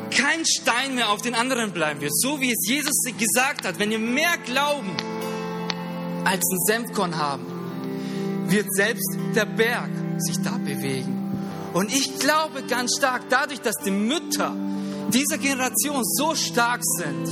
kein 0.10 0.46
Stein 0.46 0.96
mehr 0.96 1.10
auf 1.10 1.22
den 1.22 1.36
anderen 1.36 1.72
bleiben 1.72 2.02
wird. 2.02 2.12
So 2.16 2.42
wie 2.42 2.52
es 2.52 2.68
Jesus 2.68 2.96
gesagt 3.18 3.66
hat, 3.66 3.80
wenn 3.80 3.92
ihr 3.92 4.00
mehr 4.00 4.38
Glauben 4.46 4.96
als 6.30 6.44
ein 6.52 6.60
Senfkorn 6.60 7.18
haben, 7.18 7.46
wird 8.48 8.72
selbst 8.72 9.18
der 9.36 9.46
Berg 9.46 9.90
sich 10.20 10.38
da 10.44 10.58
bewegen. 10.58 11.16
Und 11.74 11.92
ich 11.92 12.20
glaube 12.20 12.64
ganz 12.64 12.98
stark, 12.98 13.24
dadurch, 13.30 13.62
dass 13.62 13.76
die 13.84 13.92
Mütter 13.92 14.56
dieser 15.12 15.40
Generation 15.40 16.04
so 16.04 16.36
stark 16.36 16.82
sind, 16.84 17.28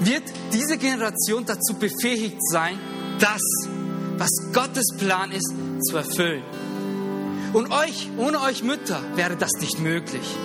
wird 0.00 0.22
diese 0.52 0.76
Generation 0.78 1.44
dazu 1.44 1.74
befähigt 1.74 2.38
sein, 2.50 2.78
das, 3.18 3.42
was 4.18 4.30
Gottes 4.52 4.86
Plan 4.98 5.32
ist, 5.32 5.52
zu 5.88 5.96
erfüllen. 5.96 6.44
Und 7.52 7.72
euch, 7.72 8.08
ohne 8.18 8.40
euch 8.40 8.62
Mütter 8.62 9.00
wäre 9.16 9.36
das 9.36 9.52
nicht 9.60 9.80
möglich. 9.80 10.36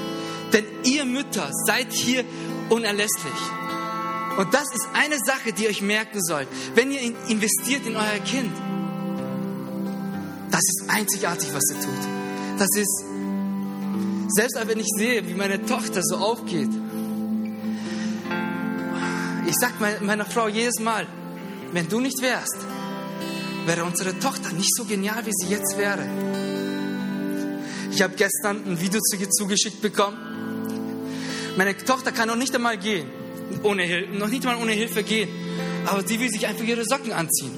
Denn 0.54 0.66
ihr 0.84 1.06
Mütter 1.06 1.50
seid 1.66 1.92
hier 1.92 2.24
unerlässlich. 2.70 3.59
Und 4.40 4.54
das 4.54 4.74
ist 4.74 4.88
eine 4.94 5.18
Sache, 5.18 5.52
die 5.52 5.64
ihr 5.64 5.70
euch 5.70 5.82
merken 5.82 6.24
sollt. 6.24 6.48
Wenn 6.74 6.94
ihr 6.94 7.02
investiert 7.28 7.86
in 7.86 7.98
euer 7.98 8.20
Kind, 8.24 8.56
das 10.50 10.62
ist 10.62 10.84
einzigartig, 10.88 11.50
was 11.54 11.64
ihr 11.72 11.82
tut. 11.82 12.58
Das 12.58 12.70
ist, 12.78 13.04
selbst 14.30 14.58
wenn 14.66 14.80
ich 14.80 14.88
sehe, 14.96 15.28
wie 15.28 15.34
meine 15.34 15.66
Tochter 15.66 16.02
so 16.02 16.16
aufgeht, 16.16 16.70
ich 19.46 19.56
sage 19.56 19.74
meiner 20.00 20.26
Frau 20.26 20.48
jedes 20.48 20.80
Mal, 20.80 21.06
wenn 21.74 21.90
du 21.90 22.00
nicht 22.00 22.22
wärst, 22.22 22.60
wäre 23.66 23.84
unsere 23.84 24.18
Tochter 24.20 24.54
nicht 24.54 24.74
so 24.74 24.86
genial, 24.86 25.26
wie 25.26 25.34
sie 25.34 25.52
jetzt 25.52 25.78
wäre. 25.78 26.08
Ich 27.92 28.02
habe 28.02 28.14
gestern 28.16 28.64
ein 28.66 28.80
Video 28.80 29.02
zugeschickt 29.02 29.82
bekommen. 29.82 30.18
Meine 31.58 31.76
Tochter 31.76 32.14
kann 32.14 32.30
noch 32.30 32.38
nicht 32.38 32.56
einmal 32.56 32.78
gehen, 32.78 33.19
ohne, 33.64 34.08
noch 34.18 34.30
nicht 34.30 34.44
mal 34.44 34.56
ohne 34.56 34.72
Hilfe 34.72 35.04
gehen, 35.04 35.30
aber 35.86 36.06
sie 36.06 36.20
will 36.20 36.30
sich 36.30 36.48
einfach 36.48 36.64
ihre 36.64 36.84
Socken 36.86 37.12
anziehen. 37.12 37.52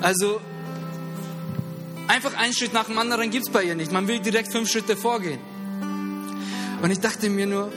Also 0.00 0.40
einfach 2.08 2.36
einen 2.36 2.52
Schritt 2.52 2.72
nach 2.72 2.86
dem 2.86 2.98
anderen 2.98 3.30
gibt 3.30 3.46
es 3.46 3.52
bei 3.52 3.64
ihr 3.64 3.74
nicht. 3.74 3.92
Man 3.92 4.08
will 4.08 4.20
direkt 4.20 4.52
fünf 4.52 4.70
Schritte 4.70 4.96
vorgehen. 4.96 5.38
Und 6.82 6.90
ich 6.90 6.98
dachte 6.98 7.30
mir 7.30 7.46
nur, 7.46 7.72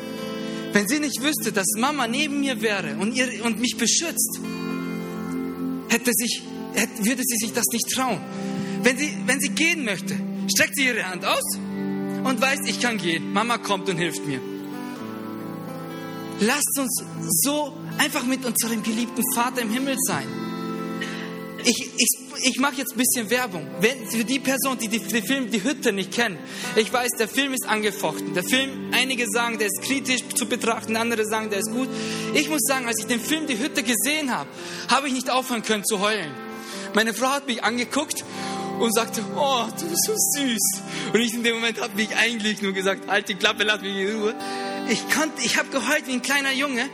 wenn 0.73 0.87
sie 0.87 0.99
nicht 0.99 1.21
wüsste, 1.21 1.51
dass 1.51 1.67
Mama 1.77 2.07
neben 2.07 2.41
mir 2.41 2.61
wäre 2.61 2.97
und, 2.99 3.15
ihr, 3.15 3.45
und 3.45 3.59
mich 3.59 3.77
beschützt, 3.77 4.39
hätte 5.89 6.11
sich, 6.13 6.41
hätte, 6.73 7.05
würde 7.05 7.21
sie 7.23 7.37
sich 7.37 7.53
das 7.53 7.65
nicht 7.71 7.89
trauen. 7.91 8.19
Wenn 8.83 8.97
sie, 8.97 9.15
wenn 9.25 9.39
sie 9.39 9.49
gehen 9.49 9.85
möchte, 9.85 10.15
streckt 10.53 10.75
sie 10.75 10.87
ihre 10.87 11.07
Hand 11.07 11.23
aus 11.23 11.57
und 12.23 12.41
weiß, 12.41 12.61
ich 12.65 12.81
kann 12.81 12.97
gehen. 12.97 13.31
Mama 13.31 13.57
kommt 13.57 13.87
und 13.89 13.97
hilft 13.97 14.25
mir. 14.25 14.41
Lasst 16.39 16.79
uns 16.79 17.03
so 17.43 17.73
einfach 17.97 18.25
mit 18.25 18.45
unserem 18.45 18.83
geliebten 18.83 19.23
Vater 19.33 19.61
im 19.61 19.69
Himmel 19.69 19.95
sein. 20.07 20.27
Ich, 21.63 21.89
ich 21.97 22.25
ich 22.43 22.59
mache 22.59 22.75
jetzt 22.75 22.93
ein 22.93 22.97
bisschen 22.97 23.29
Werbung. 23.29 23.65
Wenn, 23.79 24.07
für 24.07 24.23
die 24.23 24.39
Person, 24.39 24.77
die, 24.77 24.87
die 24.87 24.99
den 24.99 25.23
Film 25.23 25.49
Die 25.49 25.63
Hütte 25.63 25.91
nicht 25.91 26.11
kennen, 26.11 26.37
ich 26.75 26.91
weiß, 26.91 27.11
der 27.17 27.27
Film 27.27 27.53
ist 27.53 27.67
angefochten. 27.67 28.33
Der 28.33 28.43
Film, 28.43 28.91
einige 28.91 29.25
sagen, 29.27 29.57
der 29.57 29.67
ist 29.67 29.81
kritisch 29.81 30.21
zu 30.35 30.45
betrachten, 30.45 30.95
andere 30.95 31.25
sagen, 31.25 31.49
der 31.49 31.59
ist 31.59 31.71
gut. 31.71 31.89
Ich 32.33 32.49
muss 32.49 32.61
sagen, 32.61 32.85
als 32.87 32.99
ich 32.99 33.07
den 33.07 33.19
Film 33.19 33.47
Die 33.47 33.57
Hütte 33.57 33.83
gesehen 33.83 34.35
habe, 34.35 34.49
habe 34.89 35.07
ich 35.07 35.13
nicht 35.13 35.29
aufhören 35.29 35.63
können 35.63 35.83
zu 35.85 35.99
heulen. 35.99 36.31
Meine 36.93 37.13
Frau 37.13 37.29
hat 37.29 37.47
mich 37.47 37.63
angeguckt 37.63 38.23
und 38.79 38.93
sagte, 38.93 39.21
oh, 39.35 39.65
du 39.79 39.87
bist 39.87 40.05
so 40.05 40.13
süß. 40.13 40.81
Und 41.13 41.19
ich 41.19 41.33
in 41.33 41.43
dem 41.43 41.55
Moment 41.55 41.81
habe 41.81 41.95
mich 41.95 42.15
eigentlich 42.15 42.61
nur 42.61 42.73
gesagt, 42.73 43.09
halt 43.09 43.27
die 43.27 43.35
Klappe, 43.35 43.63
lass 43.63 43.81
mich 43.81 43.95
in 43.95 44.21
Ruhe. 44.21 44.35
Ich, 44.87 45.03
ich 45.43 45.57
habe 45.57 45.69
geheult 45.69 46.07
wie 46.07 46.13
ein 46.13 46.21
kleiner 46.21 46.51
Junge, 46.51 46.89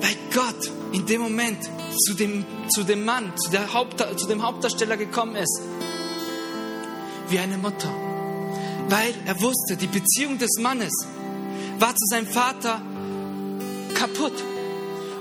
weil 0.00 0.16
Gott 0.34 0.70
in 0.92 1.06
dem 1.06 1.20
Moment 1.20 1.58
zu 2.04 2.14
dem, 2.14 2.44
zu 2.68 2.82
dem 2.82 3.04
Mann, 3.04 3.32
zu, 3.36 3.50
der 3.50 3.72
Haupt, 3.72 4.00
zu 4.18 4.26
dem 4.26 4.42
Hauptdarsteller 4.42 4.96
gekommen 4.96 5.36
ist. 5.36 5.60
Wie 7.28 7.38
eine 7.38 7.58
Mutter. 7.58 7.88
Weil 8.88 9.14
er 9.24 9.40
wusste, 9.40 9.76
die 9.76 9.86
Beziehung 9.86 10.38
des 10.38 10.58
Mannes 10.58 10.92
war 11.78 11.94
zu 11.94 12.06
seinem 12.06 12.26
Vater 12.26 12.82
kaputt. 13.94 14.34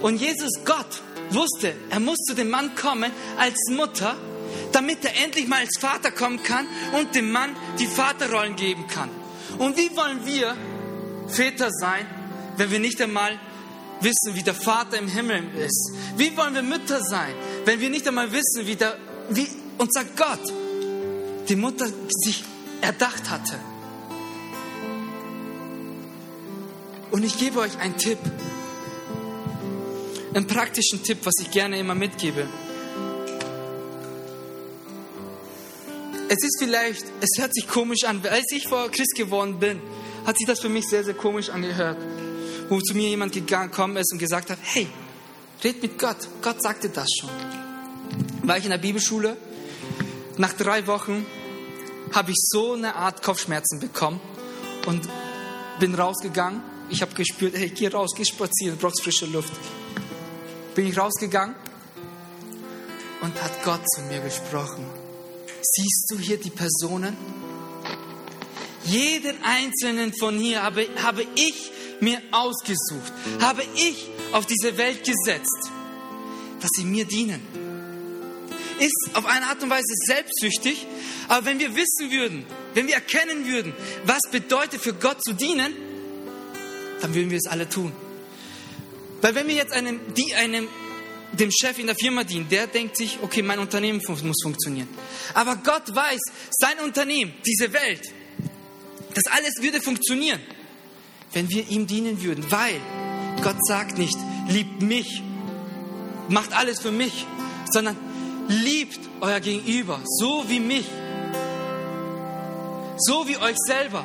Und 0.02 0.20
Jesus 0.20 0.64
Gott 0.66 1.02
wusste, 1.30 1.76
er 1.90 2.00
muss 2.00 2.18
zu 2.18 2.34
dem 2.34 2.50
Mann 2.50 2.74
kommen 2.74 3.12
als 3.38 3.58
Mutter, 3.70 4.16
damit 4.72 5.06
er 5.06 5.24
endlich 5.24 5.48
mal 5.48 5.60
als 5.60 5.78
Vater 5.80 6.10
kommen 6.10 6.42
kann 6.42 6.66
und 6.98 7.14
dem 7.14 7.32
Mann 7.32 7.56
die 7.78 7.86
Vaterrollen 7.86 8.56
geben 8.56 8.88
kann. 8.88 9.10
Und 9.60 9.78
wie 9.78 9.96
wollen 9.96 10.26
wir 10.26 10.56
Väter 11.30 11.70
sein, 11.72 12.06
wenn 12.58 12.72
wir 12.72 12.80
nicht 12.80 13.02
einmal 13.02 13.40
wissen, 14.02 14.36
wie 14.36 14.44
der 14.44 14.54
Vater 14.54 14.98
im 14.98 15.08
Himmel 15.08 15.44
ist? 15.58 15.94
Wie 16.18 16.36
wollen 16.38 16.54
wir 16.54 16.62
Mütter 16.62 17.02
sein, 17.04 17.34
wenn 17.66 17.80
wir 17.80 17.90
nicht 17.90 18.08
einmal 18.08 18.32
wissen, 18.32 18.66
wie, 18.66 18.76
der, 18.76 18.98
wie 19.30 19.48
unser 19.78 20.06
Gott 20.06 20.54
die 21.48 21.56
Mutter 21.56 21.88
sich 22.10 22.44
erdacht 22.82 23.30
hatte? 23.30 23.56
Und 27.12 27.24
ich 27.24 27.38
gebe 27.38 27.60
euch 27.60 27.78
einen 27.80 27.98
Tipp, 27.98 28.20
einen 30.34 30.46
praktischen 30.46 31.04
Tipp, 31.04 31.20
was 31.24 31.34
ich 31.42 31.50
gerne 31.52 31.80
immer 31.80 31.96
mitgebe. 31.96 32.48
Es 36.32 36.44
ist 36.44 36.60
vielleicht, 36.60 37.04
es 37.22 37.42
hört 37.42 37.56
sich 37.56 37.68
komisch 37.68 38.04
an. 38.04 38.22
Als 38.30 38.52
ich 38.52 38.68
vor 38.68 38.92
Christ 38.92 39.16
geworden 39.16 39.58
bin, 39.58 39.82
hat 40.26 40.38
sich 40.38 40.48
das 40.48 40.60
für 40.60 40.70
mich 40.70 40.86
sehr, 40.88 41.04
sehr 41.04 41.14
komisch 41.14 41.50
angehört 41.50 41.98
wo 42.70 42.80
zu 42.80 42.96
mir 42.96 43.10
jemand 43.10 43.34
gekommen 43.34 43.98
ist 43.98 44.14
und 44.14 44.20
gesagt 44.20 44.52
hat, 44.52 44.60
hey, 44.62 44.88
red 45.64 45.82
mit 45.82 45.98
Gott. 45.98 46.18
Gott 46.42 46.62
sagte 46.62 46.90
das 46.90 47.08
schon. 47.20 47.30
War 48.44 48.58
ich 48.58 48.64
in 48.64 48.70
der 48.70 48.78
Bibelschule. 48.78 49.36
Nach 50.38 50.54
drei 50.54 50.88
Wochen 50.88 51.26
habe 52.14 52.32
ich 52.32 52.38
so 52.40 52.74
eine 52.74 52.96
Art 52.96 53.22
Kopfschmerzen 53.24 53.80
bekommen 53.80 54.22
und 54.86 55.08
bin 55.80 55.96
rausgegangen. 55.96 56.62
Ich 56.90 57.02
habe 57.02 57.14
gespürt, 57.14 57.56
hey, 57.56 57.70
geh 57.70 57.88
raus, 57.88 58.12
geh 58.16 58.24
spazieren, 58.24 58.78
brauchst 58.78 59.04
frische 59.04 59.26
Luft. 59.26 59.54
Bin 60.76 60.88
ich 60.88 60.98
rausgegangen 60.98 61.56
und 63.22 63.42
hat 63.44 63.64
Gott 63.64 63.82
zu 63.96 64.02
mir 64.04 64.22
gesprochen. 64.22 64.86
Siehst 65.62 66.06
du 66.10 66.18
hier 66.18 66.40
die 66.40 66.52
Personen? 66.52 67.18
Jeden 68.90 69.44
einzelnen 69.44 70.14
von 70.14 70.38
hier 70.40 70.64
habe, 70.64 70.88
habe 71.04 71.26
ich 71.36 71.72
mir 72.00 72.22
ausgesucht, 72.32 73.12
habe 73.40 73.64
ich 73.76 74.08
auf 74.32 74.46
diese 74.46 74.78
Welt 74.78 75.04
gesetzt, 75.04 75.70
dass 76.60 76.70
sie 76.76 76.86
mir 76.86 77.06
dienen. 77.06 77.42
Ist 78.80 79.10
auf 79.14 79.26
eine 79.26 79.46
Art 79.48 79.62
und 79.62 79.70
Weise 79.70 79.94
selbstsüchtig, 80.08 80.88
aber 81.28 81.46
wenn 81.46 81.60
wir 81.60 81.76
wissen 81.76 82.10
würden, 82.12 82.46
wenn 82.74 82.88
wir 82.88 82.96
erkennen 82.96 83.46
würden, 83.46 83.74
was 84.06 84.22
bedeutet 84.32 84.82
für 84.82 84.94
Gott 84.94 85.24
zu 85.24 85.34
dienen, 85.34 85.74
dann 87.02 87.14
würden 87.14 87.30
wir 87.30 87.38
es 87.38 87.48
alle 87.48 87.70
tun. 87.70 87.92
Weil 89.22 89.36
wenn 89.36 89.48
wir 89.48 89.56
jetzt 89.56 89.74
einem, 89.74 90.00
die 90.16 90.34
einem, 90.34 90.68
dem 91.34 91.52
Chef 91.52 91.78
in 91.78 91.88
der 91.88 91.96
Firma 91.96 92.24
dienen, 92.24 92.48
der 92.50 92.68
denkt 92.68 92.98
sich, 92.98 93.20
okay, 93.22 93.42
mein 93.42 93.60
Unternehmen 93.60 94.02
muss 94.08 94.42
funktionieren. 94.42 94.88
Aber 95.34 95.58
Gott 95.58 95.94
weiß, 95.94 96.20
sein 96.50 96.80
Unternehmen, 96.80 97.34
diese 97.46 97.72
Welt, 97.74 98.02
das 99.14 99.26
alles 99.28 99.62
würde 99.62 99.82
funktionieren 99.82 100.39
wenn 101.34 101.49
wir 101.49 101.68
ihm 101.70 101.88
dienen 101.88 102.22
würden, 102.24 102.45
weil 102.51 102.80
Gott 103.43 103.57
sagt 103.66 103.97
nicht, 103.97 104.18
liebt 104.47 104.82
mich, 104.82 105.22
macht 106.28 106.53
alles 106.53 106.80
für 106.80 106.91
mich, 106.91 107.26
sondern 107.72 107.95
liebt 108.47 108.99
euer 109.22 109.39
Gegenüber, 109.39 109.99
so 110.05 110.43
wie 110.47 110.60
mich, 110.60 110.86
so 112.97 113.28
wie 113.28 113.38
euch 113.38 113.57
selber. 113.57 114.03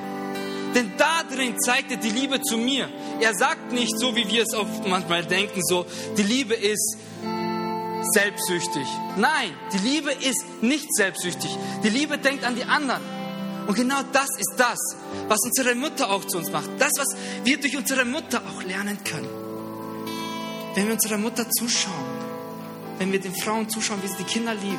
Denn 0.74 0.92
da 0.98 1.22
drin 1.22 1.58
zeigt 1.60 1.92
er 1.92 1.98
die 1.98 2.10
Liebe 2.10 2.42
zu 2.42 2.56
mir. 2.56 2.88
Er 3.20 3.32
sagt 3.34 3.72
nicht 3.72 3.96
so, 3.96 4.14
wie 4.16 4.28
wir 4.28 4.42
es 4.42 4.54
oft 4.54 4.86
manchmal 4.88 5.24
denken, 5.24 5.60
so, 5.62 5.86
die 6.16 6.24
Liebe 6.24 6.54
ist 6.54 6.98
selbstsüchtig. 8.12 8.86
Nein, 9.16 9.50
die 9.72 9.78
Liebe 9.78 10.10
ist 10.12 10.44
nicht 10.62 10.92
selbstsüchtig. 10.94 11.56
Die 11.84 11.88
Liebe 11.88 12.18
denkt 12.18 12.44
an 12.44 12.56
die 12.56 12.64
anderen. 12.64 13.00
Und 13.66 13.74
genau 13.74 14.00
das 14.12 14.28
ist 14.38 14.54
das, 14.56 14.78
was 15.28 15.38
unsere 15.44 15.74
Mutter 15.74 16.10
auch 16.10 16.24
zu 16.24 16.38
uns 16.38 16.50
macht. 16.50 16.68
Das, 16.78 16.92
was 16.98 17.16
wir 17.44 17.58
durch 17.58 17.76
unsere 17.76 18.04
Mutter 18.04 18.42
auch 18.42 18.62
lernen 18.62 18.98
können. 19.04 19.28
Wenn 20.74 20.86
wir 20.86 20.94
unserer 20.94 21.18
Mutter 21.18 21.48
zuschauen. 21.50 22.14
wenn 22.98 23.10
wir 23.10 23.20
den 23.20 23.34
Frauen 23.34 23.68
zuschauen, 23.68 24.00
wie 24.02 24.08
sie 24.08 24.18
die 24.18 24.24
Kinder 24.24 24.54
lieben, 24.54 24.78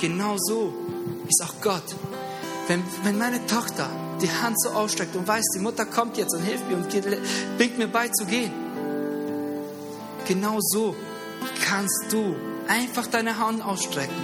genau 0.00 0.36
so 0.38 0.72
ist 1.28 1.42
auch 1.42 1.60
Gott. 1.60 1.96
Wenn, 2.68 2.82
wenn 3.02 3.18
meine 3.18 3.44
Tochter 3.46 3.88
die 4.20 4.30
Hand 4.30 4.60
so 4.60 4.70
ausstreckt 4.70 5.16
und 5.16 5.26
weiß, 5.26 5.44
die 5.56 5.58
Mutter 5.58 5.84
kommt 5.84 6.16
jetzt 6.16 6.34
und 6.34 6.42
hilft 6.42 6.68
mir 6.68 6.76
und 6.76 6.88
bringt 7.58 7.78
mir 7.78 7.88
bei 7.88 8.08
zu 8.08 8.24
gehen, 8.26 8.52
genau 10.26 10.58
so 10.60 10.94
kannst 11.64 12.06
du 12.10 12.36
einfach 12.68 13.08
deine 13.08 13.38
Hand 13.38 13.64
ausstrecken. 13.64 14.14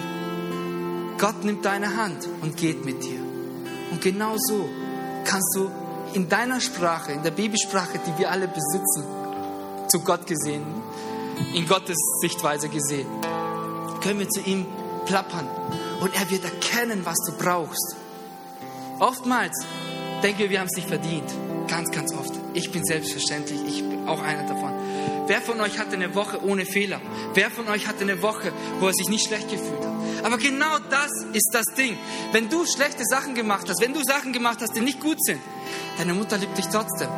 Gott 1.18 1.44
nimmt 1.44 1.64
deine 1.64 1.96
Hand 1.96 2.28
und 2.42 2.56
geht 2.56 2.84
mit 2.84 3.02
dir. 3.02 3.27
Und 3.90 4.00
genau 4.00 4.36
so 4.36 4.68
kannst 5.24 5.56
du 5.56 5.70
in 6.14 6.28
deiner 6.28 6.60
Sprache, 6.60 7.12
in 7.12 7.22
der 7.22 7.30
Babysprache, 7.30 8.00
die 8.06 8.18
wir 8.18 8.30
alle 8.30 8.48
besitzen, 8.48 9.04
zu 9.88 10.00
Gott 10.00 10.26
gesehen, 10.26 10.64
in 11.54 11.66
Gottes 11.66 11.96
Sichtweise 12.20 12.68
gesehen, 12.68 13.06
können 14.02 14.20
wir 14.20 14.28
zu 14.28 14.40
ihm 14.40 14.66
plappern 15.06 15.48
und 16.00 16.14
er 16.14 16.30
wird 16.30 16.44
erkennen, 16.44 17.04
was 17.04 17.16
du 17.26 17.32
brauchst. 17.32 17.96
Oftmals 18.98 19.64
denken 20.22 20.40
wir, 20.40 20.50
wir 20.50 20.60
haben 20.60 20.68
es 20.70 20.76
nicht 20.76 20.88
verdient. 20.88 21.30
Ganz, 21.68 21.90
ganz 21.90 22.12
oft. 22.14 22.32
Ich 22.54 22.72
bin 22.72 22.84
selbstverständlich, 22.84 23.60
ich 23.66 23.88
bin 23.88 24.08
auch 24.08 24.22
einer 24.22 24.42
davon. 24.44 24.72
Wer 25.26 25.42
von 25.42 25.60
euch 25.60 25.78
hatte 25.78 25.96
eine 25.96 26.14
Woche 26.14 26.42
ohne 26.42 26.64
Fehler? 26.64 27.00
Wer 27.34 27.50
von 27.50 27.68
euch 27.68 27.86
hatte 27.86 28.02
eine 28.02 28.22
Woche, 28.22 28.52
wo 28.80 28.86
er 28.86 28.94
sich 28.94 29.08
nicht 29.08 29.26
schlecht 29.26 29.50
gefühlt 29.50 29.84
hat? 29.84 29.97
Aber 30.22 30.38
genau 30.38 30.78
das 30.90 31.10
ist 31.32 31.50
das 31.52 31.66
Ding. 31.76 31.96
Wenn 32.32 32.48
du 32.48 32.66
schlechte 32.66 33.04
Sachen 33.04 33.34
gemacht 33.34 33.68
hast, 33.68 33.80
wenn 33.80 33.94
du 33.94 34.02
Sachen 34.02 34.32
gemacht 34.32 34.58
hast, 34.60 34.74
die 34.74 34.80
nicht 34.80 35.00
gut 35.00 35.22
sind, 35.24 35.40
deine 35.96 36.14
Mutter 36.14 36.36
liebt 36.38 36.56
dich 36.58 36.66
trotzdem. 36.66 37.08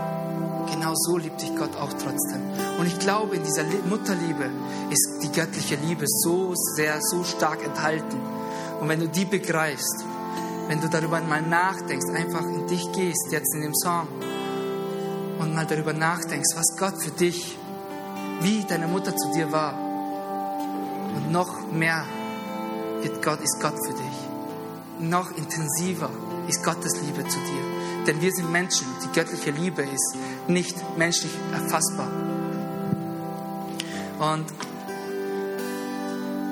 Genau 0.70 0.94
so 0.94 1.16
liebt 1.16 1.40
dich 1.40 1.54
Gott 1.56 1.76
auch 1.76 1.92
trotzdem. 1.92 2.42
Und 2.78 2.86
ich 2.86 2.98
glaube, 2.98 3.36
in 3.36 3.42
dieser 3.42 3.64
Mutterliebe 3.88 4.50
ist 4.90 5.18
die 5.22 5.32
göttliche 5.32 5.76
Liebe 5.76 6.04
so 6.06 6.54
sehr, 6.54 6.98
so 7.00 7.24
stark 7.24 7.64
enthalten. 7.64 8.18
Und 8.80 8.88
wenn 8.88 9.00
du 9.00 9.08
die 9.08 9.24
begreifst, 9.24 10.04
wenn 10.68 10.80
du 10.80 10.88
darüber 10.88 11.20
mal 11.20 11.42
nachdenkst, 11.42 12.14
einfach 12.14 12.44
in 12.44 12.66
dich 12.66 12.90
gehst, 12.92 13.32
jetzt 13.32 13.54
in 13.54 13.62
dem 13.62 13.74
Song, 13.74 14.06
und 15.38 15.54
mal 15.54 15.66
darüber 15.66 15.92
nachdenkst, 15.92 16.54
was 16.54 16.76
Gott 16.78 17.02
für 17.02 17.10
dich, 17.10 17.58
wie 18.40 18.64
deine 18.64 18.86
Mutter 18.86 19.16
zu 19.16 19.32
dir 19.32 19.50
war, 19.52 19.74
und 19.74 21.32
noch 21.32 21.70
mehr 21.72 22.04
wird 23.02 23.22
Gott, 23.22 23.40
ist 23.40 23.60
Gott 23.60 23.74
für 23.84 23.92
dich. 23.92 25.08
Noch 25.08 25.30
intensiver 25.36 26.10
ist 26.48 26.62
Gottes 26.64 27.00
Liebe 27.00 27.26
zu 27.26 27.38
dir. 27.38 28.06
Denn 28.06 28.20
wir 28.20 28.32
sind 28.32 28.50
Menschen. 28.50 28.86
Die 29.04 29.18
göttliche 29.18 29.50
Liebe 29.50 29.82
ist 29.82 30.16
nicht 30.48 30.76
menschlich 30.98 31.32
erfassbar. 31.52 32.08
Und 34.18 34.46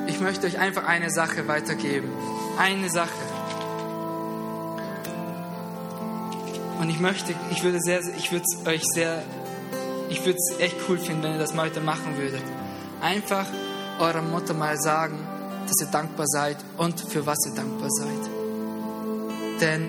ich 0.06 0.20
möchte 0.20 0.46
euch 0.46 0.58
einfach 0.58 0.84
eine 0.84 1.10
Sache 1.10 1.48
weitergeben. 1.48 2.08
Eine 2.58 2.88
Sache. 2.88 3.10
Und 6.80 6.88
ich 6.90 7.00
möchte, 7.00 7.34
ich 7.50 7.62
würde 7.64 7.80
sehr, 7.80 8.00
ich 8.16 8.32
würde 8.32 8.44
es 8.44 8.66
euch 8.66 8.82
sehr, 8.94 9.22
ich 10.08 10.24
würde 10.24 10.38
es 10.38 10.60
echt 10.60 10.76
cool 10.88 10.98
finden, 10.98 11.24
wenn 11.24 11.32
ihr 11.32 11.38
das 11.38 11.54
mal 11.54 11.66
heute 11.66 11.80
machen 11.80 12.16
würdet. 12.16 12.42
Einfach 13.00 13.46
eurer 13.98 14.22
Mutter 14.22 14.54
mal 14.54 14.78
sagen, 14.78 15.18
dass 15.68 15.80
ihr 15.80 15.90
dankbar 15.90 16.26
seid 16.26 16.56
und 16.76 17.00
für 17.00 17.26
was 17.26 17.38
ihr 17.46 17.54
dankbar 17.54 17.90
seid. 17.90 18.30
Denn 19.60 19.88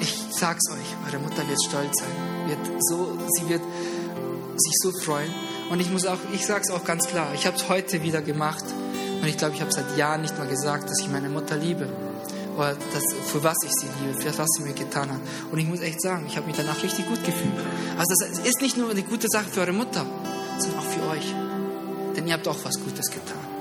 ich 0.00 0.18
sag's 0.30 0.70
euch, 0.70 0.96
eure 1.06 1.22
Mutter 1.22 1.46
wird 1.48 1.62
stolz 1.62 1.98
sein. 1.98 2.48
Wird 2.48 2.82
so, 2.82 3.18
sie 3.36 3.48
wird 3.48 3.62
sich 4.56 4.74
so 4.82 4.90
freuen. 4.92 5.32
Und 5.70 5.80
ich 5.80 5.90
muss 5.90 6.06
auch, 6.06 6.18
ich 6.32 6.44
sag's 6.44 6.70
auch 6.70 6.84
ganz 6.84 7.06
klar, 7.06 7.28
ich 7.34 7.46
habe 7.46 7.56
es 7.56 7.68
heute 7.68 8.02
wieder 8.02 8.20
gemacht. 8.20 8.64
Und 9.20 9.28
ich 9.28 9.36
glaube, 9.36 9.54
ich 9.54 9.60
habe 9.60 9.72
seit 9.72 9.96
Jahren 9.96 10.22
nicht 10.22 10.36
mal 10.36 10.48
gesagt, 10.48 10.90
dass 10.90 11.00
ich 11.00 11.08
meine 11.08 11.28
Mutter 11.28 11.56
liebe. 11.56 11.88
Oder 12.56 12.76
das, 12.92 13.04
für 13.30 13.42
was 13.42 13.56
ich 13.64 13.72
sie 13.72 13.86
liebe, 14.00 14.20
für 14.20 14.36
was 14.38 14.48
sie 14.56 14.64
mir 14.64 14.74
getan 14.74 15.10
hat. 15.10 15.20
Und 15.50 15.58
ich 15.58 15.66
muss 15.66 15.80
echt 15.80 16.02
sagen, 16.02 16.24
ich 16.26 16.36
habe 16.36 16.46
mich 16.46 16.56
danach 16.56 16.82
richtig 16.82 17.06
gut 17.08 17.24
gefühlt. 17.24 17.54
Also 17.96 18.14
das 18.18 18.38
ist 18.40 18.60
nicht 18.60 18.76
nur 18.76 18.90
eine 18.90 19.02
gute 19.02 19.28
Sache 19.28 19.48
für 19.50 19.60
eure 19.60 19.72
Mutter, 19.72 20.04
sondern 20.58 20.80
auch 20.80 20.84
für 20.84 21.06
euch. 21.08 21.34
Denn 22.16 22.26
ihr 22.26 22.34
habt 22.34 22.46
auch 22.48 22.58
was 22.64 22.78
Gutes 22.80 23.10
getan. 23.10 23.51